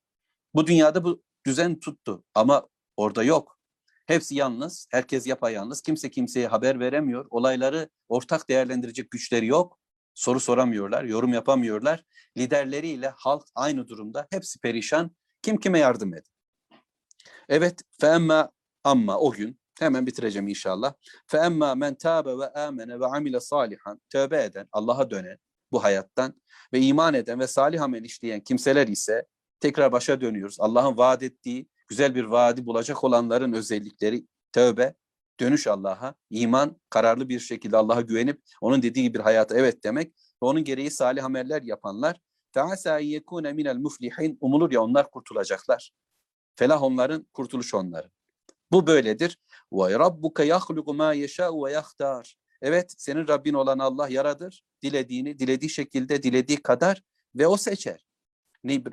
Bu 0.55 0.67
dünyada 0.67 1.05
bu 1.05 1.23
düzen 1.47 1.81
tuttu 1.81 2.25
ama 2.35 2.69
orada 2.97 3.25
yok. 3.25 3.59
Hepsi 4.07 4.35
yalnız, 4.35 4.89
herkes 4.91 5.27
yapayalnız, 5.27 5.83
kimse 5.83 6.11
kimseye 6.11 6.47
haber 6.47 6.81
veremiyor, 6.81 7.27
olayları 7.31 7.89
ortak 8.09 8.49
değerlendirecek 8.49 9.11
güçleri 9.11 9.47
yok 9.47 9.79
soru 10.19 10.41
soramıyorlar, 10.41 11.05
yorum 11.05 11.33
yapamıyorlar. 11.33 12.05
Liderleriyle 12.37 13.13
halk 13.17 13.45
aynı 13.55 13.89
durumda. 13.89 14.27
Hepsi 14.31 14.61
perişan. 14.61 15.11
Kim 15.43 15.57
kime 15.57 15.79
yardım 15.79 16.15
eder? 16.15 16.25
Evet, 17.49 17.83
feemma 18.01 18.51
amma 18.85 19.19
o 19.19 19.33
gün 19.33 19.61
hemen 19.79 20.07
bitireceğim 20.07 20.49
inşallah. 20.49 20.95
Feemma 21.27 21.75
men 21.75 21.95
tabe 21.95 22.39
ve 22.39 22.53
amene 22.53 23.01
ve 23.01 23.07
amile 23.07 23.41
salihan 23.41 24.01
tövbe 24.11 24.45
eden, 24.45 24.69
Allah'a 24.73 25.11
dönen 25.11 25.39
bu 25.73 25.85
hayattan 25.85 26.41
ve 26.73 26.81
iman 26.81 27.15
eden 27.15 27.41
ve 27.41 27.47
salih 27.47 27.83
amel 27.83 28.05
işleyen 28.05 28.41
kimseler 28.41 28.89
ise 28.89 29.27
tekrar 29.61 29.93
başa 29.93 30.21
dönüyoruz. 30.21 30.57
Allah'ın 30.61 30.97
vaat 30.97 31.23
ettiği 31.23 31.69
güzel 31.89 32.15
bir 32.15 32.25
vaadi 32.25 32.67
bulacak 32.67 33.05
olanların 33.05 33.53
özellikleri 33.53 34.27
tövbe, 34.53 34.95
dönüş 35.40 35.68
Allah'a, 35.68 36.16
iman, 36.30 36.82
kararlı 36.90 37.30
bir 37.30 37.40
şekilde 37.40 37.78
Allah'a 37.78 38.02
güvenip 38.02 38.42
onun 38.62 38.82
dediği 38.82 39.04
gibi 39.04 39.18
bir 39.18 39.24
hayata 39.24 39.58
evet 39.58 39.84
demek 39.84 40.08
ve 40.44 40.46
onun 40.46 40.64
gereği 40.64 40.92
salih 40.92 41.26
ameller 41.26 41.62
yapanlar 41.62 42.18
فَعَسَا 42.56 43.02
يَكُونَ 43.02 43.46
مِنَ 43.60 43.68
الْمُفْلِحِينَ 43.76 44.38
Umulur 44.42 44.72
ya 44.72 44.82
onlar 44.82 45.12
kurtulacaklar. 45.12 45.92
Felah 46.56 46.84
onların, 46.84 47.28
kurtuluş 47.34 47.74
onların. 47.74 48.12
Bu 48.72 48.88
böyledir. 48.88 49.40
وَرَبُّكَ 49.72 50.46
يَخْلُقُ 50.54 50.86
مَا 50.86 51.16
يَشَاءُ 51.16 51.50
وَيَخْتَارُ 51.50 52.34
Evet, 52.62 52.94
senin 52.98 53.28
Rabbin 53.28 53.54
olan 53.54 53.80
Allah 53.80 54.10
yaradır. 54.10 54.64
Dilediğini, 54.82 55.40
dilediği 55.40 55.70
şekilde, 55.70 56.24
dilediği 56.24 56.62
kadar 56.62 57.04
ve 57.36 57.48
o 57.48 57.58
seçer. 57.58 58.06
Ne, 58.64 58.86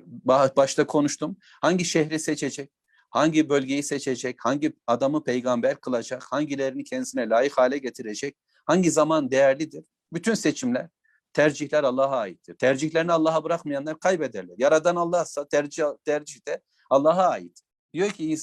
başta 0.57 0.87
konuştum. 0.87 1.37
Hangi 1.61 1.85
şehri 1.85 2.19
seçecek? 2.19 2.71
Hangi 3.16 3.50
bölgeyi 3.50 3.84
seçecek, 3.84 4.46
hangi 4.46 4.74
adamı 4.88 5.24
peygamber 5.24 5.82
kılacak, 5.82 6.24
hangilerini 6.24 6.84
kendisine 6.84 7.30
layık 7.30 7.58
hale 7.58 7.78
getirecek, 7.78 8.38
hangi 8.66 8.92
zaman 8.92 9.32
değerlidir? 9.32 9.86
Bütün 10.14 10.34
seçimler, 10.34 10.90
tercihler 11.34 11.84
Allah'a 11.84 12.18
aittir. 12.18 12.56
Tercihlerini 12.56 13.12
Allah'a 13.12 13.44
bırakmayanlar 13.44 14.00
kaybederler. 14.00 14.56
Yaradan 14.58 14.96
Allah'sa 14.96 15.48
tercih, 15.48 15.84
tercih 16.06 16.48
de 16.48 16.62
Allah'a 16.90 17.30
ait. 17.30 17.62
Diyor 17.94 18.10
ki 18.10 18.38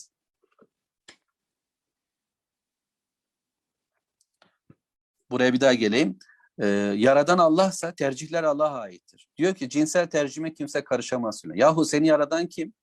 Buraya 5.31 5.53
bir 5.53 5.61
daha 5.61 5.75
geleyim. 5.75 6.18
Ee, 6.59 6.66
yaradan 6.97 7.39
Allah'sa 7.39 7.95
tercihler 7.95 8.45
Allah'a 8.45 8.81
aittir. 8.81 9.29
Diyor 9.37 9.55
ki 9.55 9.68
cinsel 9.68 10.07
tercihime 10.07 10.55
kimse 10.55 10.85
karışamaz. 10.85 11.43
Yahu 11.55 11.85
seni 11.85 12.07
yaradan 12.07 12.47
kim? 12.47 12.75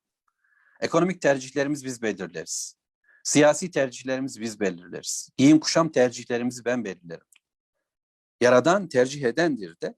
Ekonomik 0.80 1.22
tercihlerimiz 1.22 1.84
biz 1.84 2.02
belirleriz. 2.02 2.76
Siyasi 3.24 3.70
tercihlerimizi 3.70 4.40
biz 4.40 4.60
belirleriz. 4.60 5.28
Giyim 5.36 5.60
kuşam 5.60 5.92
tercihlerimizi 5.92 6.64
ben 6.64 6.84
belirlerim. 6.84 7.26
Yaradan 8.40 8.88
tercih 8.88 9.22
edendir 9.22 9.76
de. 9.82 9.94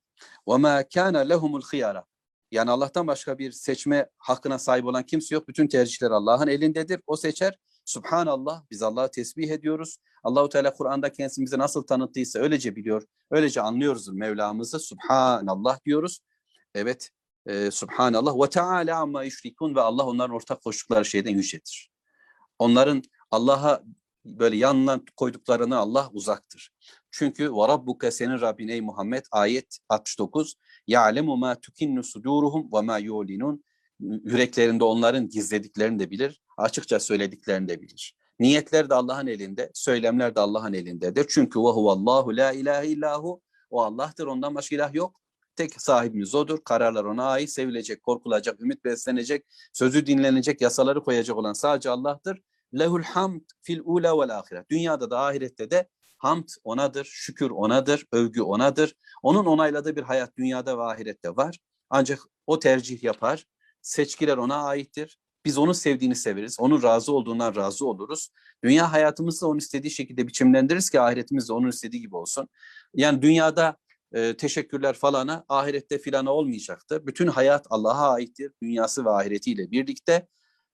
وَمَا 0.46 0.82
كَانَ 0.82 1.32
لَهُمُ 1.32 1.62
الْخِيَارَ 1.62 2.04
Yani 2.50 2.70
Allah'tan 2.70 3.06
başka 3.06 3.38
bir 3.38 3.52
seçme 3.52 4.08
hakkına 4.18 4.58
sahip 4.58 4.84
olan 4.84 5.02
kimse 5.02 5.34
yok. 5.34 5.48
Bütün 5.48 5.68
tercihler 5.68 6.10
Allah'ın 6.10 6.48
elindedir. 6.48 7.00
O 7.06 7.16
seçer. 7.16 7.58
Subhanallah. 7.84 8.64
Biz 8.70 8.82
Allah'ı 8.82 9.10
tesbih 9.10 9.50
ediyoruz. 9.50 9.96
Allahu 10.22 10.48
Teala 10.48 10.72
Kur'an'da 10.72 11.12
kendisini 11.12 11.44
bize 11.44 11.58
nasıl 11.58 11.82
tanıttıysa 11.82 12.38
öylece 12.38 12.76
biliyor. 12.76 13.02
Öylece 13.30 13.60
anlıyoruz 13.60 14.08
Mevlamızı. 14.08 14.80
Subhanallah 14.80 15.84
diyoruz. 15.84 16.20
Evet. 16.74 17.10
e, 17.45 17.71
Subhanallah 17.71 18.45
ve 18.45 18.49
Teala 18.49 18.99
amma 18.99 19.23
yüşrikun 19.23 19.75
ve 19.75 19.81
Allah 19.81 20.05
onların 20.05 20.35
ortak 20.35 20.61
koştukları 20.61 21.05
şeyden 21.05 21.31
yücedir. 21.31 21.91
Onların 22.59 23.03
Allah'a 23.31 23.83
böyle 24.25 24.57
yanına 24.57 25.01
koyduklarını 25.15 25.77
Allah 25.77 26.09
uzaktır. 26.13 26.71
Çünkü 27.11 27.53
ve 27.53 27.67
rabbuke 27.67 28.11
senin 28.11 28.41
Rabbin 28.41 28.67
ey 28.67 28.81
Muhammed 28.81 29.25
ayet 29.31 29.77
69 29.89 30.55
ya'lemu 30.87 31.37
ma 31.37 31.55
tukinnu 31.55 32.03
suduruhum 32.03 32.69
ve 32.73 32.81
ma 32.81 32.97
yulinun 32.97 33.63
yüreklerinde 33.99 34.83
onların 34.83 35.29
gizlediklerini 35.29 35.99
de 35.99 36.11
bilir, 36.11 36.41
açıkça 36.57 36.99
söylediklerini 36.99 37.67
de 37.67 37.81
bilir. 37.81 38.15
Niyetler 38.39 38.89
de 38.89 38.93
Allah'ın 38.93 39.27
elinde, 39.27 39.71
söylemler 39.73 40.35
de 40.35 40.39
Allah'ın 40.39 40.73
elindedir. 40.73 41.25
Çünkü 41.29 41.59
ve 41.59 41.63
huvallahu 41.63 42.37
la 42.37 42.51
ilahe 42.51 42.87
illahu 42.87 43.41
o 43.69 43.81
Allah'tır, 43.81 44.27
ondan 44.27 44.55
başka 44.55 44.75
ilah 44.75 44.93
yok. 44.93 45.20
Tek 45.61 45.81
sahibimiz 45.81 46.35
odur. 46.35 46.63
Kararlar 46.63 47.03
ona 47.03 47.25
ait, 47.25 47.49
sevilecek, 47.49 48.03
korkulacak, 48.03 48.61
ümit 48.61 48.85
beslenecek, 48.85 49.45
sözü 49.73 50.05
dinlenecek, 50.05 50.61
yasaları 50.61 51.03
koyacak 51.03 51.37
olan 51.37 51.53
sadece 51.53 51.89
Allah'tır. 51.89 52.41
Lehul 52.79 53.03
hamd 53.03 53.41
fil 53.61 53.79
ula 53.83 54.19
vel 54.19 54.39
ahiret. 54.39 54.69
Dünyada 54.69 55.11
da 55.11 55.19
ahirette 55.19 55.71
de 55.71 55.89
hamd 56.17 56.47
onadır, 56.63 57.05
şükür 57.05 57.49
onadır, 57.49 58.05
övgü 58.11 58.41
onadır. 58.41 58.95
Onun 59.23 59.45
onayladığı 59.45 59.95
bir 59.95 60.01
hayat 60.01 60.37
dünyada 60.37 60.77
ve 60.77 60.83
ahirette 60.83 61.35
var. 61.35 61.59
Ancak 61.89 62.19
o 62.47 62.59
tercih 62.59 63.03
yapar. 63.03 63.45
Seçkiler 63.81 64.37
ona 64.37 64.63
aittir. 64.63 65.19
Biz 65.45 65.57
onun 65.57 65.73
sevdiğini 65.73 66.15
severiz. 66.15 66.59
Onun 66.59 66.83
razı 66.83 67.13
olduğundan 67.13 67.55
razı 67.55 67.85
oluruz. 67.85 68.29
Dünya 68.63 68.91
hayatımızı 68.91 69.47
onun 69.47 69.57
istediği 69.57 69.91
şekilde 69.91 70.27
biçimlendiririz 70.27 70.89
ki 70.89 71.01
ahiretimiz 71.01 71.49
de 71.49 71.53
onun 71.53 71.67
istediği 71.67 72.01
gibi 72.01 72.15
olsun. 72.15 72.49
Yani 72.93 73.21
dünyada 73.21 73.77
e, 74.12 74.36
teşekkürler 74.36 74.94
falana, 74.94 75.44
ahirette 75.48 75.98
filana 75.98 76.32
olmayacaktır. 76.32 77.06
Bütün 77.06 77.26
hayat 77.26 77.66
Allah'a 77.70 78.12
aittir. 78.12 78.52
Dünyası 78.62 79.04
ve 79.04 79.10
ahiretiyle 79.10 79.70
birlikte 79.70 80.12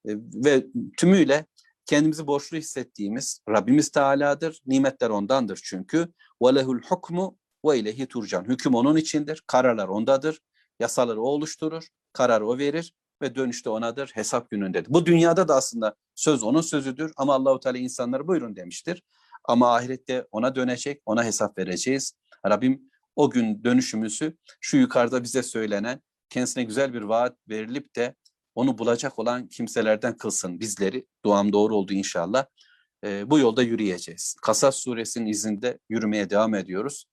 e, 0.09 0.11
ve 0.45 0.67
tümüyle 0.97 1.47
kendimizi 1.87 2.27
borçlu 2.27 2.57
hissettiğimiz 2.57 3.41
Rabbimiz 3.49 3.89
Teala'dır. 3.89 4.61
Nimetler 4.67 5.11
ondandır 5.11 5.61
çünkü. 5.65 6.09
وَلَهُ 6.41 6.81
الْحُكْمُ 6.81 7.35
وَاِلَيْهِ 7.65 8.07
turcan. 8.07 8.45
Hüküm 8.45 8.75
onun 8.75 8.97
içindir. 8.97 9.43
Kararlar 9.47 9.89
ondadır. 9.89 10.41
Yasaları 10.81 11.23
o 11.23 11.25
oluşturur. 11.25 11.89
Karar 12.13 12.41
o 12.41 12.59
verir 12.59 12.95
ve 13.23 13.35
dönüşte 13.35 13.71
onadır. 13.71 14.11
Hesap 14.15 14.51
günündedir. 14.51 14.95
Bu 14.95 15.07
dünyada 15.07 15.49
da 15.49 15.55
aslında 15.55 15.95
söz 16.15 16.43
onun 16.43 16.61
sözüdür 16.61 17.13
ama 17.17 17.35
Allahu 17.35 17.61
Teala 17.61 17.79
insanlara 17.79 18.27
buyurun 18.29 18.57
demiştir. 18.57 19.03
Ama 19.45 19.75
ahirette 19.75 20.27
ona 20.33 20.55
dönecek, 20.55 21.03
ona 21.07 21.25
hesap 21.25 21.59
vereceğiz. 21.59 22.13
Rabbim 22.47 22.91
o 23.18 23.30
gün 23.30 23.64
dönüşümüzü 23.64 24.38
şu 24.62 24.78
yukarıda 24.78 25.24
bize 25.24 25.44
söylenen 25.44 26.02
kendisine 26.30 26.64
güzel 26.64 26.94
bir 26.94 27.02
vaat 27.02 27.38
verilip 27.50 27.96
de 27.96 28.16
onu 28.56 28.78
bulacak 28.78 29.20
olan 29.20 29.48
kimselerden 29.48 30.18
kılsın 30.18 30.60
bizleri. 30.60 31.06
Duam 31.26 31.54
doğru 31.54 31.76
oldu 31.76 31.94
inşallah. 31.94 32.46
E, 33.04 33.30
bu 33.30 33.40
yolda 33.40 33.64
yürüyeceğiz. 33.64 34.36
Kasas 34.42 34.76
suresinin 34.76 35.26
izinde 35.26 35.80
yürümeye 35.90 36.30
devam 36.30 36.56
ediyoruz. 36.56 37.06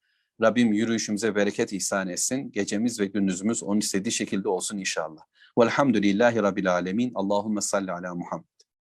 Rabbim 0.43 0.73
yürüyüşümüze 0.73 1.35
bereket 1.35 1.73
ihsan 1.73 2.09
etsin. 2.09 2.53
Gecemiz 2.53 3.01
ve 3.01 3.07
gündüzümüz 3.07 3.63
onun 3.63 3.81
istediği 3.81 4.13
şekilde 4.13 4.49
olsun 4.49 4.79
inşallah. 4.79 5.23
Velhamdülillahi 5.59 6.37
Rabbil 6.37 6.73
Alemin. 6.73 7.13
Allahümme 7.15 7.61
salli 7.61 7.93
ala 7.93 8.15
Muhammed. 8.15 8.54